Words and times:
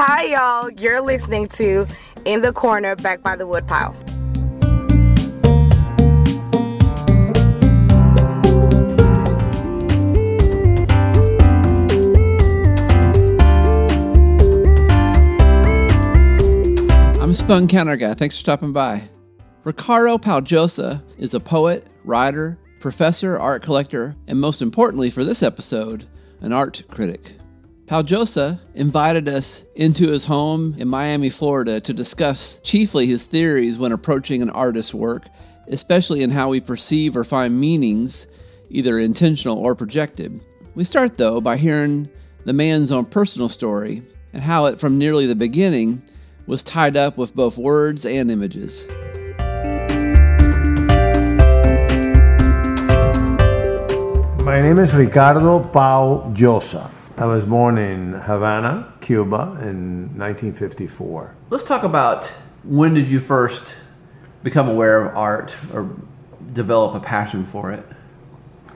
Hi, 0.00 0.26
y'all. 0.26 0.70
You're 0.70 1.00
listening 1.00 1.48
to 1.54 1.84
In 2.24 2.40
the 2.40 2.52
Corner 2.52 2.94
Back 2.94 3.20
by 3.20 3.34
the 3.34 3.48
Woodpile. 3.48 3.96
I'm 17.20 17.32
Spun 17.32 17.66
Counter 17.66 17.96
Guy. 17.96 18.14
Thanks 18.14 18.36
for 18.36 18.40
stopping 18.40 18.72
by. 18.72 19.02
Ricardo 19.64 20.16
Pau 20.16 20.38
Llosa 20.38 21.02
is 21.18 21.34
a 21.34 21.40
poet, 21.40 21.88
writer, 22.04 22.56
professor, 22.78 23.36
art 23.36 23.64
collector, 23.64 24.14
and 24.28 24.40
most 24.40 24.62
importantly 24.62 25.10
for 25.10 25.24
this 25.24 25.42
episode, 25.42 26.06
an 26.40 26.52
art 26.52 26.84
critic. 26.86 27.34
Pau 27.88 28.02
Llosa 28.02 28.60
invited 28.74 29.30
us 29.30 29.64
into 29.74 30.08
his 30.08 30.26
home 30.26 30.74
in 30.76 30.86
Miami, 30.88 31.30
Florida 31.30 31.80
to 31.80 31.94
discuss 31.94 32.60
chiefly 32.62 33.06
his 33.06 33.26
theories 33.26 33.78
when 33.78 33.92
approaching 33.92 34.42
an 34.42 34.50
artist's 34.50 34.92
work, 34.92 35.26
especially 35.68 36.20
in 36.20 36.28
how 36.28 36.50
we 36.50 36.60
perceive 36.60 37.16
or 37.16 37.24
find 37.24 37.58
meanings, 37.58 38.26
either 38.68 38.98
intentional 38.98 39.56
or 39.56 39.74
projected. 39.74 40.38
We 40.74 40.84
start, 40.84 41.16
though, 41.16 41.40
by 41.40 41.56
hearing 41.56 42.10
the 42.44 42.52
man's 42.52 42.92
own 42.92 43.06
personal 43.06 43.48
story 43.48 44.02
and 44.34 44.42
how 44.42 44.66
it, 44.66 44.78
from 44.78 44.98
nearly 44.98 45.24
the 45.24 45.34
beginning, 45.34 46.02
was 46.46 46.62
tied 46.62 46.94
up 46.94 47.16
with 47.16 47.34
both 47.34 47.56
words 47.56 48.04
and 48.04 48.30
images. 48.30 48.84
My 54.44 54.60
name 54.60 54.78
is 54.78 54.94
Ricardo 54.94 55.60
Pau 55.60 56.30
Llosa. 56.34 56.97
I 57.18 57.26
was 57.26 57.44
born 57.44 57.78
in 57.78 58.12
Havana, 58.12 58.92
Cuba 59.00 59.58
in 59.60 60.16
1954. 60.16 61.34
Let's 61.50 61.64
talk 61.64 61.82
about 61.82 62.26
when 62.62 62.94
did 62.94 63.08
you 63.08 63.18
first 63.18 63.74
become 64.44 64.68
aware 64.68 65.04
of 65.04 65.16
art 65.16 65.56
or 65.74 65.90
develop 66.52 66.94
a 66.94 67.00
passion 67.00 67.44
for 67.44 67.72
it? 67.72 67.84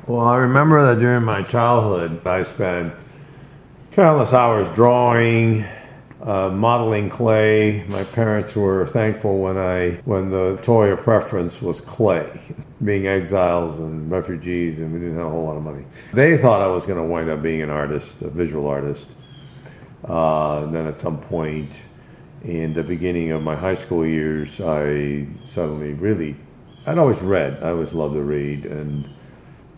Well, 0.08 0.26
I 0.26 0.38
remember 0.38 0.84
that 0.86 0.98
during 0.98 1.22
my 1.22 1.42
childhood, 1.42 2.26
I 2.26 2.42
spent 2.42 3.04
countless 3.92 4.32
hours 4.32 4.68
drawing, 4.70 5.64
uh, 6.20 6.48
modeling 6.48 7.10
clay. 7.10 7.84
My 7.86 8.02
parents 8.02 8.56
were 8.56 8.88
thankful 8.88 9.38
when 9.38 9.56
I 9.56 10.00
when 10.04 10.30
the 10.30 10.58
toy 10.62 10.88
of 10.88 10.98
preference 11.02 11.62
was 11.62 11.80
clay, 11.80 12.40
being 12.84 13.06
exiles 13.06 13.78
and 13.78 14.10
refugees, 14.10 14.78
and 14.78 14.92
we 14.92 14.98
didn't 14.98 15.16
have 15.16 15.26
a 15.26 15.30
whole 15.30 15.44
lot 15.44 15.56
of 15.56 15.62
money. 15.62 15.84
They 16.12 16.36
thought 16.36 16.60
I 16.60 16.66
was 16.66 16.84
going 16.84 16.98
to 16.98 17.04
wind 17.04 17.30
up 17.30 17.42
being 17.42 17.62
an 17.62 17.70
artist, 17.70 18.22
a 18.22 18.30
visual 18.30 18.66
artist. 18.66 19.08
Uh, 20.08 20.64
and 20.64 20.74
then 20.74 20.86
at 20.86 20.98
some 20.98 21.20
point 21.20 21.70
in 22.42 22.74
the 22.74 22.82
beginning 22.82 23.30
of 23.30 23.42
my 23.42 23.54
high 23.54 23.74
school 23.74 24.04
years, 24.04 24.60
I 24.60 25.28
suddenly 25.44 25.94
really, 25.94 26.36
I'd 26.86 26.98
always 26.98 27.22
read. 27.22 27.62
I 27.62 27.70
always 27.70 27.92
loved 27.92 28.14
to 28.14 28.22
read, 28.22 28.66
and 28.66 29.08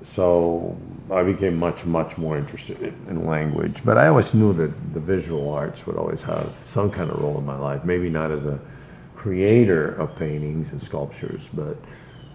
so 0.03 0.79
I 1.11 1.23
became 1.23 1.59
much, 1.59 1.85
much 1.85 2.17
more 2.17 2.39
interested 2.39 2.81
in, 2.81 2.95
in, 3.07 3.27
language. 3.27 3.85
But 3.85 3.99
I 3.99 4.09
always 4.09 4.33
knew 4.33 4.55
that 4.55 4.95
the 4.95 5.01
visual 5.01 5.53
arts 5.53 5.87
would 5.87 5.97
always 5.97 6.23
have 6.23 6.55
some 6.65 6.91
kind 6.91 7.11
of 7.11 7.21
role 7.21 7.37
in 7.37 7.45
my 7.45 7.59
life. 7.59 7.85
Maybe 7.85 8.09
not 8.09 8.31
as 8.31 8.47
a 8.47 8.59
creator 9.15 9.91
of 9.97 10.17
paintings 10.17 10.73
and 10.73 10.83
sculptures, 10.83 11.51
but 11.53 11.77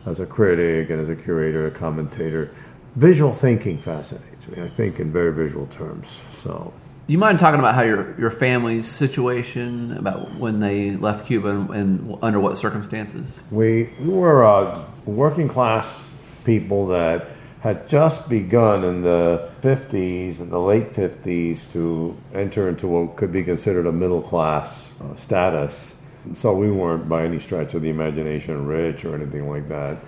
as 0.09 0.19
a 0.19 0.25
critic 0.25 0.89
and 0.89 0.99
as 0.99 1.09
a 1.09 1.15
curator, 1.15 1.67
a 1.67 1.71
commentator. 1.71 2.53
Visual 2.95 3.31
thinking 3.31 3.77
fascinates 3.77 4.47
me. 4.47 4.61
I 4.61 4.67
think 4.67 4.99
in 4.99 5.11
very 5.11 5.31
visual 5.31 5.67
terms. 5.67 6.21
So. 6.33 6.73
You 7.07 7.17
mind 7.17 7.39
talking 7.39 7.59
about 7.59 7.75
how 7.75 7.81
your, 7.81 8.19
your 8.19 8.29
family's 8.29 8.87
situation, 8.87 9.97
about 9.97 10.31
when 10.35 10.59
they 10.59 10.95
left 10.95 11.25
Cuba 11.25 11.49
and, 11.49 11.69
and 11.71 12.17
under 12.21 12.39
what 12.39 12.57
circumstances? 12.57 13.41
We, 13.49 13.91
we 13.99 14.09
were 14.09 14.43
uh, 14.45 14.85
working 15.05 15.47
class 15.47 16.13
people 16.43 16.87
that 16.87 17.29
had 17.61 17.89
just 17.89 18.29
begun 18.29 18.83
in 18.83 19.01
the 19.01 19.49
50s, 19.61 20.39
in 20.39 20.49
the 20.49 20.59
late 20.59 20.93
50s, 20.93 21.71
to 21.73 22.17
enter 22.33 22.69
into 22.69 22.87
what 22.87 23.15
could 23.17 23.31
be 23.31 23.43
considered 23.43 23.85
a 23.85 23.91
middle 23.91 24.21
class 24.21 24.93
uh, 25.01 25.15
status. 25.15 25.95
So 26.33 26.53
we 26.53 26.69
weren't 26.71 27.07
by 27.07 27.23
any 27.23 27.39
stretch 27.39 27.73
of 27.73 27.81
the 27.81 27.89
imagination 27.89 28.65
rich 28.67 29.05
or 29.05 29.15
anything 29.15 29.49
like 29.49 29.67
that. 29.69 29.99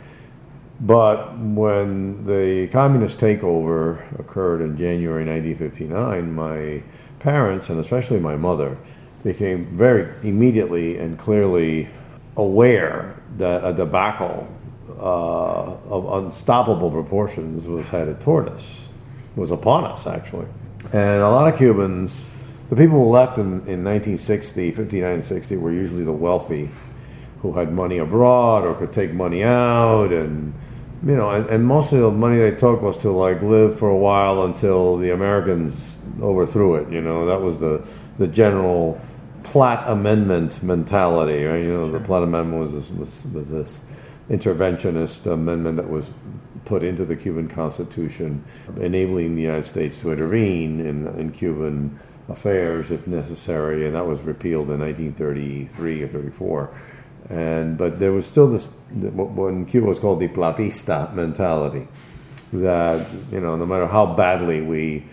But 0.80 1.38
when 1.38 2.26
the 2.26 2.68
communist 2.72 3.20
takeover 3.20 4.20
occurred 4.20 4.62
in 4.62 4.78
January 4.78 5.26
1959, 5.26 6.34
my 6.34 6.84
parents, 7.20 7.70
and 7.70 7.80
especially 7.80 8.20
my 8.20 8.36
mother, 8.36 8.78
became 9.24 9.66
very 9.78 10.18
immediately 10.28 10.98
and 10.98 11.20
clearly 11.20 11.90
aware 12.36 13.22
that 13.38 13.64
a 13.64 13.74
debacle 13.74 14.48
uh, 14.90 15.78
of 15.88 16.24
unstoppable 16.24 16.90
proportions 16.90 17.68
was 17.68 17.90
headed 17.90 18.20
toward 18.20 18.50
us, 18.50 18.88
was 19.36 19.52
upon 19.52 19.86
us 19.86 20.08
actually. 20.08 20.48
And 20.94 21.22
a 21.22 21.30
lot 21.30 21.52
of 21.52 21.58
Cubans, 21.60 22.26
the 22.72 22.78
people 22.78 23.04
who 23.04 23.10
left 23.10 23.38
in, 23.38 23.48
in 23.68 23.84
1960, 23.84 24.72
59 24.72 25.22
60, 25.22 25.58
were 25.58 25.74
usually 25.74 26.06
the 26.06 26.14
wealthy 26.14 26.72
who 27.42 27.52
had 27.52 27.74
money 27.74 27.98
abroad 27.98 28.64
or 28.64 28.74
could 28.76 28.94
take 28.94 29.14
money 29.14 29.44
out 29.44 30.14
and 30.14 30.54
you 31.06 31.18
know, 31.18 31.32
and, 31.32 31.48
and 31.48 31.66
most 31.66 31.92
of 31.92 32.00
the 32.00 32.12
money 32.12 32.38
they 32.38 32.52
took 32.52 32.82
was 32.82 32.96
to 33.00 33.12
like 33.12 33.42
live 33.42 33.78
for 33.78 33.90
a 33.90 33.98
while 33.98 34.44
until 34.44 34.96
the 34.96 35.10
Americans 35.10 36.00
overthrew 36.22 36.76
it. 36.76 36.90
You 36.90 37.02
know, 37.02 37.26
that 37.26 37.42
was 37.42 37.60
the 37.60 37.86
the 38.18 38.28
general 38.28 39.02
Platt 39.44 39.84
Amendment 39.90 40.64
mentality, 40.64 41.44
right? 41.44 41.58
You 41.58 41.74
know, 41.74 41.90
sure. 41.90 42.00
the 42.00 42.06
Platt 42.06 42.24
Amendment 42.24 42.72
was 42.72 42.92
was, 42.92 43.26
was 43.34 43.50
this 43.50 43.82
interventionist 44.30 45.30
amendment 45.30 45.76
that 45.76 45.90
was 45.90 46.14
put 46.64 46.84
into 46.84 47.04
the 47.04 47.18
Cuban 47.18 47.50
Constitution, 47.50 48.46
enabling 48.78 49.36
the 49.36 49.42
United 49.42 49.66
States 49.66 50.00
to 50.00 50.12
intervene 50.14 50.80
in, 50.80 51.08
in 51.08 51.32
Cuban 51.32 52.00
affairs 52.32 52.92
if 52.92 53.08
necessary, 53.08 53.86
and 53.86 53.96
that 53.96 54.06
was 54.06 54.22
repealed 54.22 54.70
in 54.72 54.80
1933 54.80 56.04
or 56.04 56.08
34. 56.08 56.76
And 57.30 57.78
but 57.78 58.00
there 58.00 58.12
was 58.12 58.26
still 58.26 58.50
this 58.50 58.68
when 58.92 59.66
Cuba 59.66 59.88
was 59.88 60.00
called 60.00 60.20
the 60.20 60.28
Platista 60.28 61.14
mentality, 61.14 61.88
that 62.54 63.08
you 63.32 63.40
know 63.40 63.56
no 63.56 63.66
matter 63.66 63.88
how 63.88 64.06
badly 64.06 64.62
we 64.62 65.06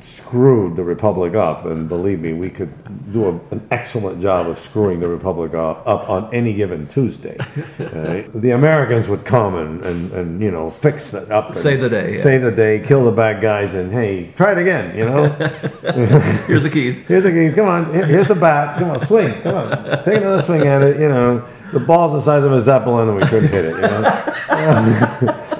screwed 0.00 0.76
the 0.76 0.84
republic 0.84 1.34
up, 1.34 1.64
and 1.66 1.88
believe 1.88 2.20
me, 2.20 2.32
we 2.32 2.50
could 2.50 2.72
do 3.12 3.26
a, 3.26 3.54
an 3.54 3.66
excellent 3.70 4.20
job 4.20 4.46
of 4.46 4.58
screwing 4.58 5.00
the 5.00 5.08
republic 5.08 5.54
up, 5.54 5.86
on 5.86 6.32
any 6.32 6.54
given 6.54 6.86
Tuesday. 6.86 7.36
Right? 7.96 8.30
The 8.32 8.50
Americans 8.50 9.08
would 9.08 9.24
come 9.24 9.54
and, 9.54 9.82
and, 9.82 10.12
and 10.12 10.42
you 10.42 10.50
know 10.50 10.70
fix 10.70 11.14
it 11.14 11.30
up, 11.30 11.54
save 11.54 11.80
the 11.80 11.88
day, 11.88 12.14
yeah. 12.14 12.22
save 12.22 12.42
the 12.42 12.50
day, 12.50 12.82
kill 12.84 13.04
the 13.04 13.12
bad 13.12 13.40
guys, 13.40 13.74
and 13.74 13.92
hey, 13.92 14.32
try 14.34 14.52
it 14.52 14.58
again. 14.58 14.96
You 14.96 15.04
know, 15.04 15.28
here's 16.46 16.62
the 16.62 16.70
keys. 16.70 17.00
Here's 17.00 17.24
the 17.24 17.30
keys. 17.30 17.54
Come 17.54 17.66
on, 17.66 17.92
here's 17.92 18.28
the 18.28 18.34
bat. 18.34 18.78
Come 18.78 18.90
on, 18.90 19.00
swing. 19.00 19.40
Come 19.42 19.54
on, 19.54 20.04
take 20.04 20.18
another 20.18 20.42
swing 20.42 20.66
at 20.66 20.82
it. 20.82 21.00
You 21.00 21.08
know, 21.08 21.46
the 21.72 21.80
ball's 21.80 22.12
the 22.12 22.20
size 22.20 22.44
of 22.44 22.52
a 22.52 22.60
zeppelin, 22.60 23.08
and 23.08 23.16
we 23.18 23.24
couldn't 23.26 23.50
hit 23.50 23.64
it. 23.64 23.76
You 23.76 23.82
know. 23.82 25.42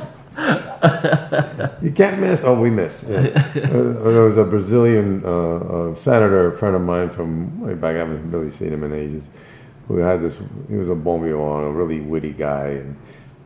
you 1.82 1.92
can't 1.92 2.19
miss. 2.19 2.44
Oh, 2.44 2.58
we 2.58 2.70
miss. 2.70 3.04
Yeah. 3.08 3.19
uh, 3.19 3.52
there 3.52 4.24
was 4.24 4.36
a 4.36 4.44
Brazilian 4.44 5.22
uh, 5.24 5.30
uh, 5.30 5.94
senator, 5.94 6.48
a 6.48 6.52
friend 6.56 6.76
of 6.76 6.82
mine 6.82 7.10
from 7.10 7.60
way 7.60 7.74
back. 7.74 7.97
I 7.97 8.00
haven't 8.00 8.30
really 8.30 8.50
seen 8.50 8.72
him 8.72 8.84
in 8.84 8.92
ages. 8.92 9.28
Who 9.88 9.98
had 9.98 10.20
this? 10.20 10.41
He 10.69 10.76
was 10.76 10.88
a 10.88 10.94
bon 10.94 11.22
vivant, 11.22 11.66
a 11.66 11.70
really 11.70 12.00
witty 12.00 12.32
guy, 12.32 12.69
and 12.69 12.97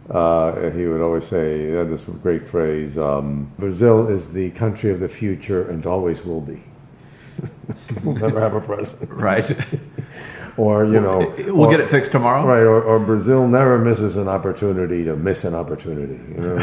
uh, 0.08 0.70
he 0.70 0.86
would 0.86 1.00
always 1.00 1.24
say, 1.24 1.66
he 1.66 1.72
had 1.72 1.90
this 1.90 2.04
great 2.04 2.46
phrase: 2.46 2.96
um, 2.96 3.52
"Brazil 3.58 4.08
is 4.08 4.32
the 4.32 4.50
country 4.50 4.90
of 4.90 5.00
the 5.00 5.08
future 5.08 5.68
and 5.68 5.84
always 5.86 6.24
will 6.24 6.40
be." 6.40 6.62
we'll 8.04 8.16
never 8.16 8.40
have 8.40 8.54
a 8.54 8.60
president. 8.60 9.10
Right. 9.12 9.50
or 10.60 10.84
you 10.84 11.00
know, 11.00 11.32
we'll 11.38 11.64
or, 11.64 11.70
get 11.70 11.80
it 11.80 11.88
fixed 11.88 12.12
tomorrow. 12.12 12.44
Right. 12.44 12.60
Or, 12.60 12.82
or, 12.82 12.98
Brazil 13.00 13.48
never 13.48 13.78
misses 13.78 14.16
an 14.16 14.28
opportunity 14.28 15.04
to 15.04 15.16
miss 15.16 15.44
an 15.44 15.54
opportunity. 15.54 16.20
You 16.34 16.40
know. 16.40 16.52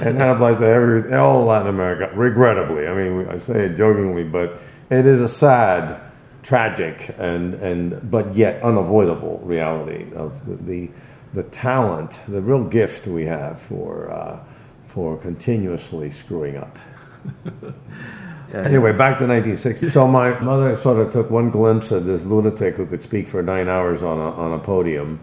and 0.00 0.16
that 0.16 0.30
applies 0.34 0.56
to 0.56 0.66
every 0.66 1.12
all 1.12 1.44
Latin 1.44 1.68
America. 1.68 2.10
Regrettably, 2.16 2.88
I 2.88 2.94
mean, 2.94 3.28
I 3.28 3.36
say 3.36 3.66
it 3.66 3.76
jokingly, 3.76 4.24
but 4.24 4.62
it 4.88 5.04
is 5.04 5.20
a 5.20 5.28
sad, 5.28 6.00
tragic, 6.42 7.14
and 7.18 7.54
and 7.56 8.10
but 8.10 8.34
yet 8.34 8.62
unavoidable 8.62 9.38
reality 9.44 10.14
of 10.14 10.46
the 10.46 10.56
the, 10.56 10.90
the 11.34 11.42
talent, 11.42 12.20
the 12.26 12.40
real 12.40 12.64
gift 12.64 13.06
we 13.06 13.26
have 13.26 13.60
for 13.60 14.10
uh, 14.10 14.42
for 14.86 15.18
continuously 15.18 16.10
screwing 16.10 16.56
up. 16.56 16.78
Anyway, 18.54 18.92
back 18.92 19.18
to 19.18 19.26
1960. 19.26 19.90
So 19.90 20.06
my 20.06 20.38
mother 20.40 20.76
sort 20.76 20.98
of 20.98 21.12
took 21.12 21.30
one 21.30 21.50
glimpse 21.50 21.90
of 21.90 22.04
this 22.04 22.24
lunatic 22.24 22.74
who 22.76 22.86
could 22.86 23.02
speak 23.02 23.28
for 23.28 23.42
nine 23.42 23.68
hours 23.68 24.02
on 24.02 24.18
a, 24.18 24.30
on 24.32 24.52
a 24.52 24.58
podium 24.58 25.20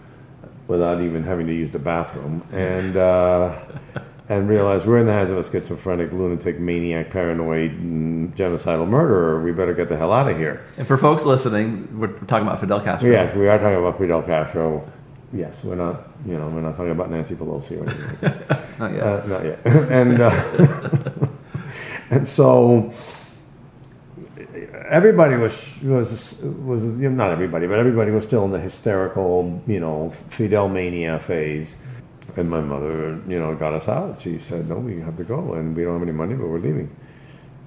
without 0.67 1.01
even 1.01 1.23
having 1.23 1.47
to 1.47 1.53
use 1.53 1.71
the 1.71 1.79
bathroom, 1.79 2.43
and 2.51 2.95
uh, 2.95 3.59
and 4.29 4.47
realized 4.47 4.85
we're 4.85 4.99
in 4.99 5.07
the 5.07 5.11
hands 5.11 5.31
of 5.31 5.37
a 5.37 5.43
schizophrenic, 5.43 6.11
lunatic, 6.13 6.59
maniac, 6.59 7.09
paranoid, 7.09 7.71
genocidal 8.35 8.87
murderer. 8.87 9.41
We 9.41 9.51
better 9.51 9.73
get 9.73 9.89
the 9.89 9.97
hell 9.97 10.13
out 10.13 10.29
of 10.29 10.37
here. 10.37 10.65
And 10.77 10.85
for 10.85 10.97
folks 10.97 11.25
listening, 11.25 11.99
we're 11.99 12.13
talking 12.27 12.47
about 12.47 12.59
Fidel 12.59 12.81
Castro. 12.81 13.09
Yes, 13.09 13.35
we 13.35 13.47
are 13.47 13.57
talking 13.57 13.79
about 13.79 13.97
Fidel 13.97 14.21
Castro. 14.21 14.89
Yes, 15.33 15.63
we're 15.63 15.75
not, 15.75 16.07
you 16.25 16.37
know, 16.37 16.47
we're 16.49 16.61
not 16.61 16.75
talking 16.75 16.91
about 16.91 17.09
Nancy 17.09 17.35
Pelosi 17.35 17.79
or 17.79 17.89
anything. 17.89 18.57
Not 18.79 18.93
yet. 18.93 19.03
Uh, 19.03 19.27
not 19.27 19.43
yet. 19.43 19.65
and 19.65 20.21
uh, 20.21 21.27
and 22.09 22.25
so 22.25 22.89
everybody 24.89 25.35
was 25.35 25.79
was 25.83 26.41
was 26.41 26.83
you 26.83 27.09
know, 27.09 27.09
not 27.09 27.31
everybody, 27.31 27.67
but 27.67 27.79
everybody 27.79 28.11
was 28.11 28.23
still 28.23 28.45
in 28.45 28.51
the 28.51 28.59
hysterical, 28.59 29.61
you 29.67 29.79
know, 29.79 30.09
Fidel 30.09 30.67
mania 30.69 31.19
phase. 31.19 31.75
And 32.35 32.49
my 32.49 32.61
mother, 32.61 33.19
you 33.27 33.39
know, 33.39 33.55
got 33.55 33.73
us 33.73 33.87
out. 33.87 34.19
She 34.19 34.37
said, 34.37 34.69
"No, 34.69 34.77
we 34.77 35.01
have 35.01 35.17
to 35.17 35.23
go, 35.23 35.53
and 35.53 35.75
we 35.75 35.83
don't 35.83 35.93
have 35.93 36.07
any 36.07 36.15
money, 36.15 36.35
but 36.35 36.47
we're 36.47 36.59
leaving." 36.59 36.95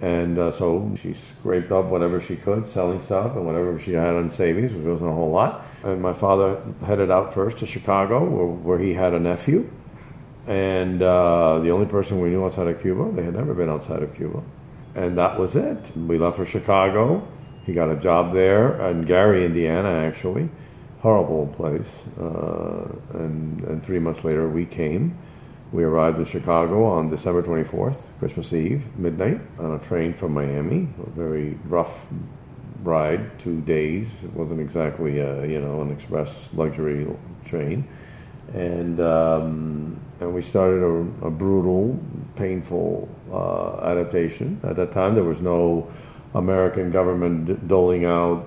And 0.01 0.37
uh, 0.39 0.51
so 0.51 0.93
she 0.97 1.13
scraped 1.15 1.71
up 1.71 1.87
whatever 1.87 2.21
she 2.21 2.37
could, 2.37 2.67
selling 2.67 3.01
stuff 3.01 3.37
and 3.37 3.47
whatever 3.47 3.79
she 3.79 3.93
had 3.93 4.15
on 4.15 4.31
savings, 4.31 4.75
which 4.75 4.85
wasn't 4.85 5.11
a 5.11 5.15
whole 5.15 5.31
lot. 5.31 5.65
And 5.85 6.03
my 6.03 6.13
father 6.13 6.61
headed 6.85 7.11
out 7.11 7.33
first 7.33 7.59
to 7.59 7.67
Chicago, 7.67 8.25
where, 8.25 8.47
where 8.47 8.79
he 8.81 8.95
had 8.95 9.15
a 9.15 9.21
nephew. 9.21 9.71
And 10.47 11.03
uh, 11.03 11.61
the 11.61 11.71
only 11.71 11.87
person 11.87 12.21
we 12.21 12.31
knew 12.31 12.45
outside 12.45 12.67
of 12.67 12.83
Cuba, 12.83 13.13
they 13.13 13.23
had 13.23 13.35
never 13.35 13.55
been 13.55 13.69
outside 13.69 14.03
of 14.03 14.13
Cuba. 14.15 14.43
And 14.95 15.17
that 15.17 15.39
was 15.39 15.57
it. 15.57 15.93
We 15.97 16.19
left 16.19 16.37
for 16.37 16.45
Chicago. 16.45 17.27
He 17.65 17.73
got 17.73 17.91
a 17.91 17.97
job 17.97 18.33
there 18.33 18.81
in 18.91 19.03
Gary, 19.03 19.45
Indiana, 19.45 19.89
actually. 19.89 20.51
Horrible 21.01 21.47
place. 21.47 22.03
Uh, 22.19 22.97
and, 23.15 23.63
and 23.65 23.85
three 23.85 23.99
months 23.99 24.25
later, 24.25 24.49
we 24.49 24.67
came. 24.67 25.19
We 25.73 25.85
arrived 25.85 26.19
in 26.19 26.27
Chicago 26.27 26.85
on 26.85 27.09
December 27.09 27.43
24th, 27.43 28.11
Christmas 28.19 28.53
Eve, 28.53 28.95
midnight, 28.99 29.41
on 29.59 29.73
a 29.73 29.79
train 29.79 30.13
from 30.13 30.35
Miami. 30.35 30.89
A 31.03 31.11
very 31.11 31.59
rough 31.65 32.09
ride, 32.83 33.39
two 33.39 33.63
days. 33.63 34.25
It 34.25 34.35
wasn't 34.35 34.61
exactly, 34.61 35.21
a, 35.21 35.47
you 35.47 35.61
know, 35.61 35.81
an 35.81 35.91
express 35.91 36.53
luxury 36.53 37.07
train. 37.47 37.89
And, 38.55 39.01
um, 39.01 39.99
and 40.21 40.35
we 40.35 40.43
started 40.43 40.83
a, 40.83 41.27
a 41.27 41.31
brutal, 41.31 41.99
painful 42.37 43.09
uh, 43.33 43.81
adaptation. 43.83 44.61
At 44.63 44.77
that 44.77 44.93
time, 44.93 45.15
there 45.15 45.25
was 45.25 45.41
no 45.41 45.91
American 46.35 46.91
government 46.91 47.67
doling 47.67 48.05
out 48.05 48.47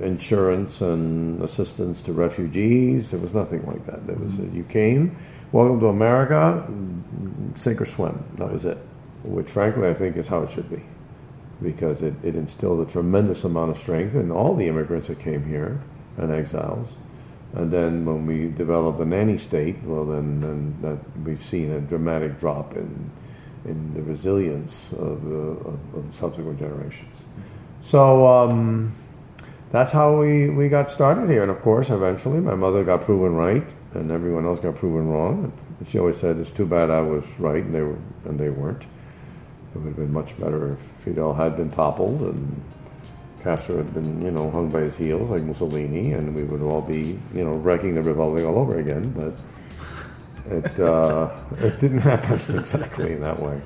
insurance 0.00 0.80
and 0.80 1.42
assistance 1.42 2.00
to 2.02 2.12
refugees. 2.12 3.10
There 3.10 3.20
was 3.20 3.34
nothing 3.34 3.66
like 3.66 3.86
that. 3.86 4.06
There 4.06 4.16
was 4.16 4.38
you 4.38 4.64
came, 4.64 5.16
welcome 5.52 5.80
to 5.80 5.86
America, 5.86 6.66
sink 7.54 7.80
or 7.80 7.86
swim. 7.86 8.24
That 8.36 8.50
was 8.50 8.64
it. 8.64 8.78
Which, 9.22 9.50
frankly, 9.50 9.88
I 9.88 9.94
think 9.94 10.16
is 10.16 10.28
how 10.28 10.42
it 10.42 10.50
should 10.50 10.70
be, 10.70 10.82
because 11.62 12.00
it, 12.00 12.14
it 12.22 12.34
instilled 12.34 12.86
a 12.86 12.90
tremendous 12.90 13.44
amount 13.44 13.70
of 13.70 13.76
strength 13.76 14.14
in 14.14 14.30
all 14.30 14.54
the 14.54 14.66
immigrants 14.66 15.08
that 15.08 15.18
came 15.18 15.44
here 15.44 15.82
and 16.16 16.32
exiles. 16.32 16.96
And 17.52 17.72
then 17.72 18.04
when 18.04 18.26
we 18.26 18.48
develop 18.48 18.98
the 18.98 19.04
nanny 19.04 19.36
state, 19.36 19.82
well, 19.82 20.04
then, 20.04 20.40
then 20.40 20.76
that 20.82 20.98
we've 21.24 21.40
seen 21.40 21.72
a 21.72 21.80
dramatic 21.80 22.38
drop 22.38 22.76
in 22.76 23.10
in 23.64 23.92
the 23.94 24.02
resilience 24.02 24.92
of, 24.92 25.26
uh, 25.26 25.68
of, 25.68 25.94
of 25.94 26.14
subsequent 26.14 26.58
generations. 26.58 27.26
So 27.80 28.26
um, 28.26 28.94
that's 29.70 29.92
how 29.92 30.18
we, 30.18 30.50
we 30.50 30.68
got 30.68 30.90
started 30.90 31.28
here. 31.28 31.42
And 31.42 31.50
of 31.50 31.60
course, 31.60 31.90
eventually, 31.90 32.40
my 32.40 32.54
mother 32.54 32.84
got 32.84 33.02
proven 33.02 33.34
right, 33.34 33.66
and 33.94 34.10
everyone 34.10 34.46
else 34.46 34.60
got 34.60 34.76
proven 34.76 35.08
wrong. 35.08 35.52
She 35.86 35.98
always 35.98 36.18
said, 36.18 36.38
"It's 36.38 36.50
too 36.50 36.66
bad 36.66 36.90
I 36.90 37.00
was 37.00 37.38
right, 37.38 37.64
and 37.64 37.74
they 37.74 37.82
were, 37.82 37.98
and 38.24 38.38
they 38.38 38.50
weren't." 38.50 38.84
It 38.84 39.78
would 39.78 39.86
have 39.86 39.96
been 39.96 40.12
much 40.12 40.38
better 40.38 40.72
if 40.72 40.80
Fidel 40.80 41.34
had 41.34 41.56
been 41.56 41.70
toppled 41.70 42.20
and 42.22 42.62
Castro 43.42 43.78
had 43.78 43.94
been, 43.94 44.20
you 44.20 44.30
know, 44.30 44.50
hung 44.50 44.70
by 44.70 44.80
his 44.80 44.96
heels 44.96 45.30
like 45.30 45.42
Mussolini, 45.42 46.12
and 46.12 46.34
we 46.34 46.42
would 46.42 46.60
all 46.60 46.82
be, 46.82 47.18
you 47.34 47.42
know, 47.42 47.52
wrecking 47.52 47.94
the 47.94 48.02
republic 48.02 48.44
all 48.44 48.58
over 48.58 48.78
again. 48.78 49.10
But 49.12 49.34
it 50.52 50.78
uh, 50.78 51.30
it 51.58 51.80
didn't 51.80 52.00
happen 52.00 52.34
exactly 52.58 53.12
in 53.12 53.20
that 53.22 53.40
way. 53.40 53.62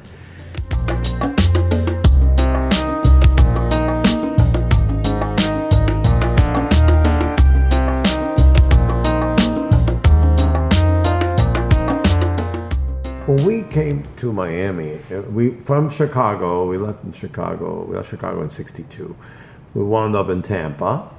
When 13.27 13.45
we 13.45 13.63
came 13.63 14.05
to 14.19 14.33
Miami, 14.33 15.01
uh, 15.11 15.23
we 15.31 15.51
from 15.51 15.91
Chicago, 15.91 16.69
we 16.69 16.79
left 16.79 17.03
in 17.03 17.13
Chicago. 17.13 17.85
We 17.85 17.97
left 17.97 18.11
Chicago 18.11 18.41
in 18.43 18.51
'62. 18.51 19.17
We 19.75 19.83
wound 19.83 20.15
up 20.15 20.29
in 20.29 20.43
Tampa. 20.43 21.11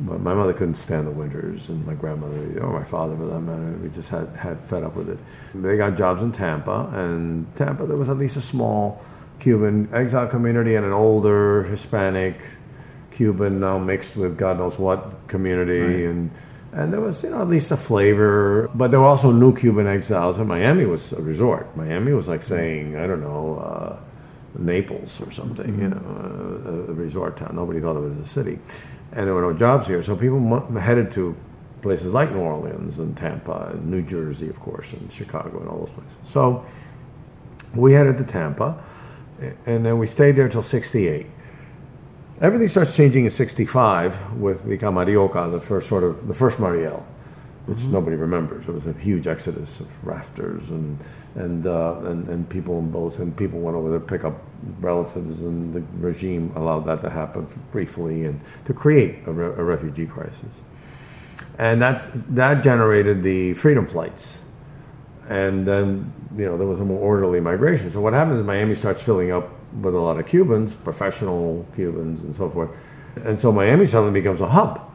My 0.00 0.16
my 0.16 0.34
mother 0.34 0.52
couldn't 0.52 0.76
stand 0.76 1.06
the 1.06 1.10
winters, 1.10 1.68
and 1.68 1.84
my 1.84 1.94
grandmother, 1.94 2.60
or 2.60 2.78
my 2.78 2.84
father 2.84 3.16
for 3.16 3.26
that 3.26 3.40
matter, 3.40 3.76
we 3.82 3.88
just 3.88 4.10
had, 4.10 4.28
had 4.36 4.60
fed 4.60 4.84
up 4.84 4.94
with 4.94 5.10
it. 5.10 5.18
They 5.54 5.76
got 5.76 5.96
jobs 5.96 6.22
in 6.22 6.30
Tampa, 6.30 6.90
and 6.94 7.52
Tampa, 7.56 7.86
there 7.86 7.96
was 7.96 8.08
at 8.08 8.16
least 8.16 8.36
a 8.36 8.40
small 8.40 9.04
Cuban 9.40 9.88
exile 9.92 10.26
community 10.26 10.74
and 10.74 10.84
an 10.84 10.92
older 10.92 11.64
Hispanic 11.64 12.40
Cuban 13.10 13.58
now 13.58 13.78
mixed 13.78 14.16
with 14.16 14.38
God 14.38 14.58
knows 14.58 14.78
what 14.78 15.26
community, 15.26 16.04
and 16.04 16.30
and 16.72 16.92
there 16.92 17.00
was 17.00 17.24
you 17.24 17.30
know 17.30 17.40
at 17.40 17.48
least 17.48 17.72
a 17.72 17.76
flavor. 17.76 18.70
But 18.74 18.92
there 18.92 19.00
were 19.00 19.06
also 19.06 19.32
new 19.32 19.56
Cuban 19.56 19.88
exiles, 19.88 20.38
and 20.38 20.46
Miami 20.46 20.84
was 20.84 21.12
a 21.12 21.20
resort. 21.20 21.76
Miami 21.76 22.12
was 22.12 22.28
like 22.28 22.44
saying 22.44 22.96
I 22.96 23.08
don't 23.08 23.20
know. 23.20 23.58
Uh, 23.58 23.96
Naples 24.56 25.20
or 25.20 25.30
something, 25.30 25.78
you 25.78 25.88
mm-hmm. 25.88 26.64
know, 26.64 26.88
a, 26.88 26.90
a 26.90 26.94
resort 26.94 27.36
town. 27.36 27.54
Nobody 27.54 27.80
thought 27.80 27.96
of 27.96 28.04
it 28.04 28.20
as 28.20 28.26
a 28.26 28.28
city, 28.28 28.58
and 29.12 29.26
there 29.26 29.34
were 29.34 29.42
no 29.42 29.52
jobs 29.52 29.86
here, 29.86 30.02
so 30.02 30.16
people 30.16 30.40
mo- 30.40 30.66
headed 30.78 31.12
to 31.12 31.36
places 31.82 32.12
like 32.12 32.32
New 32.32 32.40
Orleans 32.40 32.98
and 32.98 33.16
Tampa, 33.16 33.70
and 33.72 33.90
New 33.90 34.02
Jersey, 34.02 34.48
of 34.48 34.58
course, 34.60 34.92
and 34.92 35.10
Chicago, 35.12 35.60
and 35.60 35.68
all 35.68 35.80
those 35.80 35.92
places. 35.92 36.12
So 36.26 36.64
we 37.74 37.92
headed 37.92 38.18
to 38.18 38.24
Tampa, 38.24 38.82
and 39.66 39.84
then 39.84 39.98
we 39.98 40.06
stayed 40.06 40.32
there 40.32 40.48
till 40.48 40.62
'68. 40.62 41.26
Everything 42.40 42.68
starts 42.68 42.96
changing 42.96 43.24
in 43.24 43.30
'65 43.30 44.34
with 44.34 44.64
the 44.64 44.78
Camarioca, 44.78 45.50
the 45.50 45.60
first 45.60 45.88
sort 45.88 46.04
of 46.04 46.26
the 46.26 46.34
first 46.34 46.58
Mariel, 46.58 47.06
which 47.68 47.84
nobody 47.84 48.16
remembers. 48.16 48.66
It 48.66 48.72
was 48.72 48.86
a 48.86 48.94
huge 48.94 49.26
exodus 49.26 49.80
of 49.80 50.06
rafters 50.06 50.70
and 50.70 50.98
and, 51.34 51.66
uh, 51.66 52.00
and 52.04 52.26
and 52.28 52.48
people 52.48 52.78
in 52.78 52.90
boats, 52.90 53.18
and 53.18 53.36
people 53.36 53.60
went 53.60 53.76
over 53.76 53.90
there 53.90 53.98
to 53.98 54.04
pick 54.04 54.24
up 54.24 54.42
relatives, 54.80 55.40
and 55.42 55.74
the 55.74 55.82
regime 55.98 56.50
allowed 56.56 56.86
that 56.86 57.02
to 57.02 57.10
happen 57.10 57.46
briefly 57.70 58.24
and 58.24 58.40
to 58.64 58.72
create 58.72 59.18
a, 59.26 59.32
re- 59.32 59.54
a 59.54 59.62
refugee 59.62 60.06
crisis, 60.06 60.54
and 61.58 61.82
that 61.82 62.10
that 62.34 62.64
generated 62.64 63.22
the 63.22 63.52
freedom 63.52 63.86
flights, 63.86 64.38
and 65.28 65.66
then 65.66 66.10
you 66.34 66.46
know 66.46 66.56
there 66.56 66.66
was 66.66 66.80
a 66.80 66.84
more 66.84 66.98
orderly 67.00 67.40
migration. 67.40 67.90
So 67.90 68.00
what 68.00 68.14
happens 68.14 68.38
is 68.38 68.44
Miami 68.44 68.74
starts 68.74 69.02
filling 69.02 69.30
up 69.30 69.50
with 69.82 69.94
a 69.94 70.00
lot 70.00 70.18
of 70.18 70.26
Cubans, 70.26 70.74
professional 70.74 71.66
Cubans, 71.74 72.22
and 72.22 72.34
so 72.34 72.48
forth, 72.48 72.74
and 73.16 73.38
so 73.38 73.52
Miami 73.52 73.84
suddenly 73.84 74.18
becomes 74.18 74.40
a 74.40 74.48
hub 74.48 74.87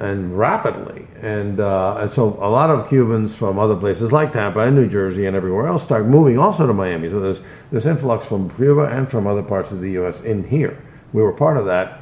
and 0.00 0.36
rapidly. 0.36 1.06
And, 1.20 1.60
uh, 1.60 1.98
and 2.00 2.10
so 2.10 2.38
a 2.40 2.48
lot 2.48 2.70
of 2.70 2.88
Cubans 2.88 3.36
from 3.36 3.58
other 3.58 3.76
places 3.76 4.12
like 4.12 4.32
Tampa 4.32 4.60
and 4.60 4.74
New 4.74 4.88
Jersey 4.88 5.26
and 5.26 5.36
everywhere 5.36 5.66
else 5.66 5.82
start 5.82 6.06
moving 6.06 6.38
also 6.38 6.66
to 6.66 6.72
Miami. 6.72 7.10
So 7.10 7.20
there's 7.20 7.42
this 7.70 7.84
influx 7.84 8.26
from 8.26 8.50
Cuba 8.50 8.86
and 8.86 9.10
from 9.10 9.26
other 9.26 9.42
parts 9.42 9.72
of 9.72 9.80
the 9.80 9.90
U.S. 9.92 10.22
in 10.22 10.44
here. 10.44 10.82
We 11.12 11.22
were 11.22 11.32
part 11.32 11.58
of 11.58 11.66
that 11.66 12.00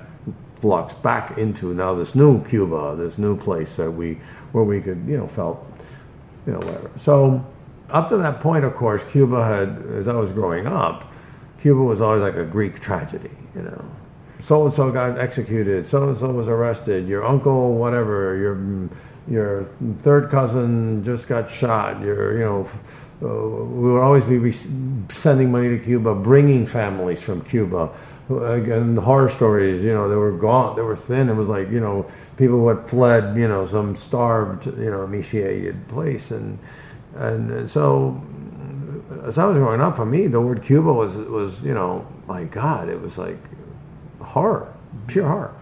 flux 0.60 0.94
back 0.94 1.36
into 1.38 1.74
now 1.74 1.94
this 1.94 2.14
new 2.14 2.44
Cuba, 2.44 2.94
this 2.96 3.18
new 3.18 3.36
place 3.36 3.76
that 3.76 3.90
we 3.90 4.14
where 4.52 4.64
we 4.64 4.80
could 4.80 5.04
you 5.06 5.16
know 5.16 5.28
felt 5.28 5.64
you 6.46 6.52
know 6.52 6.58
whatever. 6.58 6.90
So 6.96 7.44
up 7.90 8.08
to 8.08 8.16
that 8.18 8.40
point, 8.40 8.64
of 8.64 8.74
course, 8.74 9.04
Cuba 9.04 9.44
had 9.44 9.84
as 9.86 10.08
I 10.08 10.14
was 10.14 10.32
growing 10.32 10.66
up, 10.66 11.10
Cuba 11.60 11.82
was 11.82 12.00
always 12.00 12.22
like 12.22 12.34
a 12.36 12.44
Greek 12.44 12.80
tragedy, 12.80 13.36
you 13.54 13.62
know 13.62 13.96
so 14.40 14.64
and 14.64 14.72
so 14.72 14.90
got 14.90 15.18
executed, 15.18 15.86
so 15.86 16.08
and 16.08 16.16
so 16.16 16.30
was 16.30 16.48
arrested, 16.48 17.08
your 17.08 17.24
uncle, 17.24 17.74
whatever, 17.74 18.36
your 18.36 18.88
your 19.28 19.64
third 19.98 20.30
cousin 20.30 21.04
just 21.04 21.28
got 21.28 21.50
shot. 21.50 22.00
Your 22.00 22.38
you 22.38 22.44
know, 22.44 22.68
uh, 23.22 23.66
we 23.66 23.92
would 23.92 24.00
always 24.00 24.24
be 24.24 24.52
sending 25.12 25.50
money 25.50 25.68
to 25.68 25.78
Cuba, 25.78 26.14
bringing 26.14 26.66
families 26.66 27.22
from 27.22 27.42
Cuba. 27.42 27.90
Again, 28.30 28.94
the 28.94 29.00
horror 29.00 29.28
stories, 29.28 29.82
you 29.82 29.94
know, 29.94 30.08
they 30.08 30.14
were 30.14 30.32
gaunt, 30.32 30.76
they 30.76 30.82
were 30.82 30.96
thin. 30.96 31.28
It 31.28 31.34
was 31.34 31.48
like 31.48 31.70
you 31.70 31.80
know, 31.80 32.06
people 32.36 32.58
who 32.58 32.68
had 32.68 32.88
fled, 32.88 33.36
you 33.36 33.48
know, 33.48 33.66
some 33.66 33.96
starved, 33.96 34.66
you 34.66 34.90
know, 34.90 35.04
emaciated 35.04 35.88
place, 35.88 36.30
and 36.30 36.58
and 37.16 37.68
so 37.68 38.22
as 39.24 39.38
I 39.38 39.46
was 39.46 39.56
growing 39.56 39.80
up, 39.80 39.96
for 39.96 40.06
me, 40.06 40.26
the 40.26 40.40
word 40.40 40.62
Cuba 40.62 40.92
was 40.92 41.16
was 41.16 41.64
you 41.64 41.74
know, 41.74 42.06
my 42.26 42.44
God, 42.44 42.88
it 42.88 43.00
was 43.00 43.18
like 43.18 43.38
horror, 44.28 44.74
pure 45.06 45.26
horror. 45.26 45.54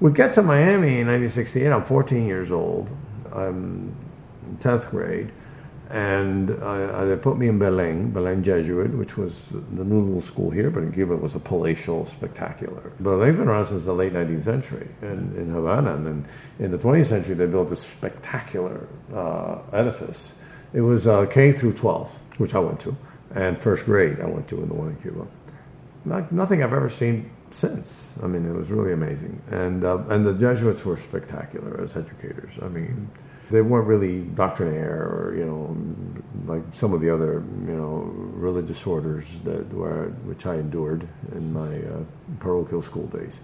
We 0.00 0.12
get 0.12 0.32
to 0.34 0.42
Miami 0.42 1.00
in 1.00 1.06
1968. 1.06 1.70
I'm 1.70 1.84
14 1.84 2.26
years 2.26 2.52
old. 2.52 2.90
I'm 3.32 3.94
in 4.46 4.58
10th 4.58 4.90
grade. 4.90 5.32
And 5.90 6.50
uh, 6.50 7.04
they 7.04 7.16
put 7.16 7.36
me 7.38 7.48
in 7.48 7.58
Belen, 7.58 8.10
Belen 8.10 8.42
Jesuit, 8.42 8.92
which 8.94 9.16
was 9.16 9.50
the 9.50 9.84
new 9.84 10.00
little 10.00 10.20
school 10.20 10.50
here, 10.50 10.70
but 10.70 10.82
in 10.82 10.92
Cuba 10.92 11.14
it 11.14 11.20
was 11.20 11.34
a 11.34 11.38
palatial 11.38 12.06
spectacular. 12.06 12.92
But 12.98 13.18
they've 13.18 13.36
been 13.36 13.48
around 13.48 13.66
since 13.66 13.84
the 13.84 13.92
late 13.92 14.12
19th 14.12 14.42
century 14.42 14.88
in, 15.02 15.34
in 15.36 15.50
Havana. 15.50 15.94
And 15.94 16.06
then 16.06 16.26
in 16.58 16.70
the 16.70 16.78
20th 16.78 17.06
century, 17.06 17.34
they 17.34 17.46
built 17.46 17.68
this 17.68 17.82
spectacular 17.82 18.88
uh, 19.14 19.58
edifice. 19.72 20.34
It 20.72 20.80
was 20.80 21.06
uh, 21.06 21.26
K 21.26 21.52
through 21.52 21.74
12, 21.74 22.38
which 22.38 22.54
I 22.54 22.58
went 22.58 22.80
to, 22.80 22.96
and 23.34 23.56
first 23.56 23.84
grade 23.84 24.20
I 24.20 24.26
went 24.26 24.48
to 24.48 24.62
in 24.62 24.68
the 24.68 24.74
one 24.74 24.88
in 24.88 24.96
Cuba. 24.96 25.26
Not, 26.04 26.32
nothing 26.32 26.62
I've 26.62 26.72
ever 26.72 26.88
seen 26.88 27.30
since. 27.54 28.18
I 28.22 28.26
mean, 28.26 28.44
it 28.46 28.54
was 28.54 28.70
really 28.70 28.92
amazing. 28.92 29.40
And, 29.50 29.84
uh, 29.84 29.98
and 30.08 30.24
the 30.24 30.34
Jesuits 30.34 30.84
were 30.84 30.96
spectacular 30.96 31.80
as 31.80 31.96
educators. 31.96 32.52
I 32.60 32.68
mean, 32.68 33.10
they 33.50 33.60
weren't 33.60 33.86
really 33.86 34.22
doctrinaire 34.22 35.02
or 35.02 35.34
you 35.36 35.44
know 35.44 35.76
like 36.46 36.62
some 36.72 36.92
of 36.92 37.00
the 37.00 37.10
other 37.10 37.44
you 37.66 37.76
know 37.76 38.10
religious 38.34 38.86
orders 38.86 39.40
that 39.40 39.72
were 39.72 40.08
which 40.24 40.46
I 40.46 40.56
endured 40.56 41.06
in 41.32 41.52
my 41.52 41.78
uh, 41.78 42.04
parochial 42.40 42.82
school 42.82 43.06
days. 43.06 43.40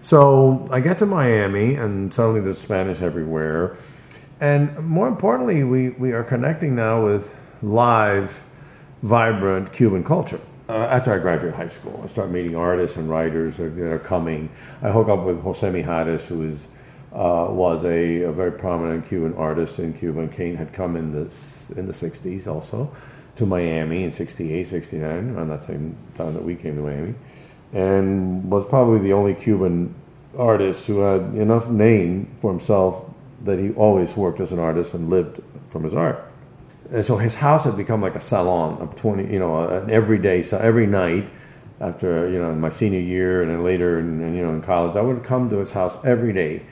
So 0.00 0.68
I 0.70 0.80
get 0.80 0.98
to 1.00 1.06
Miami 1.06 1.74
and 1.74 2.12
suddenly 2.12 2.40
there's 2.40 2.58
Spanish 2.58 3.00
everywhere, 3.00 3.76
and 4.40 4.76
more 4.78 5.08
importantly, 5.08 5.64
we 5.64 5.90
we 5.90 6.12
are 6.12 6.24
connecting 6.24 6.74
now 6.74 7.04
with 7.04 7.34
live, 7.62 8.42
vibrant 9.02 9.72
Cuban 9.72 10.04
culture. 10.04 10.40
Uh, 10.68 10.86
after 10.90 11.14
I 11.14 11.18
graduate 11.18 11.54
high 11.54 11.68
school, 11.68 11.98
I 12.04 12.08
start 12.08 12.30
meeting 12.30 12.54
artists 12.54 12.98
and 12.98 13.08
writers 13.08 13.56
that 13.56 13.78
are 13.78 13.98
coming. 13.98 14.50
I 14.82 14.90
hook 14.90 15.08
up 15.08 15.24
with 15.24 15.40
Jose 15.40 15.66
Mijares, 15.66 16.26
who 16.26 16.42
is 16.42 16.68
uh, 17.10 17.48
was 17.48 17.84
a, 17.84 18.24
a, 18.24 18.32
very 18.32 18.52
prominent 18.52 19.08
Cuban 19.08 19.32
artist 19.34 19.78
in 19.78 19.94
Cuba. 19.94 20.20
And 20.20 20.30
Kane 20.30 20.56
had 20.56 20.74
come 20.74 20.94
in 20.94 21.12
the, 21.12 21.20
in 21.74 21.86
the 21.86 21.94
60s 21.94 22.46
also 22.46 22.94
to 23.36 23.46
Miami 23.46 24.04
in 24.04 24.12
68, 24.12 24.66
69, 24.66 25.30
around 25.30 25.48
that 25.48 25.62
same 25.62 25.96
time 26.16 26.34
that 26.34 26.44
we 26.44 26.54
came 26.54 26.76
to 26.76 26.82
Miami, 26.82 27.14
and 27.72 28.50
was 28.50 28.66
probably 28.66 28.98
the 28.98 29.14
only 29.14 29.32
Cuban 29.32 29.94
artist 30.36 30.86
who 30.86 30.98
had 30.98 31.34
enough 31.34 31.70
name 31.70 32.30
for 32.42 32.50
himself 32.50 33.06
that 33.42 33.58
he 33.58 33.70
always 33.72 34.14
worked 34.18 34.38
as 34.38 34.52
an 34.52 34.58
artist 34.58 34.92
and 34.92 35.08
lived 35.08 35.40
from 35.68 35.84
his 35.84 35.94
art. 35.94 36.27
And 36.90 37.04
so 37.04 37.16
his 37.18 37.36
house 37.36 37.64
had 37.64 37.76
become 37.76 38.00
like 38.00 38.14
a 38.14 38.20
salon 38.20 38.78
of 38.80 38.94
20, 38.94 39.30
you 39.30 39.38
know, 39.38 39.68
an 39.68 39.90
everyday, 39.90 40.42
so 40.42 40.58
every 40.58 40.86
night 40.86 41.28
after, 41.80 42.28
you 42.28 42.38
know, 42.38 42.54
my 42.54 42.70
senior 42.70 43.00
year 43.00 43.42
and 43.42 43.50
then 43.50 43.62
later, 43.62 43.98
in, 43.98 44.34
you 44.34 44.42
know, 44.42 44.52
in 44.52 44.62
college, 44.62 44.96
I 44.96 45.02
would 45.02 45.22
come 45.22 45.50
to 45.50 45.58
his 45.58 45.72
house 45.72 45.98
every 46.04 46.32
day 46.32 46.64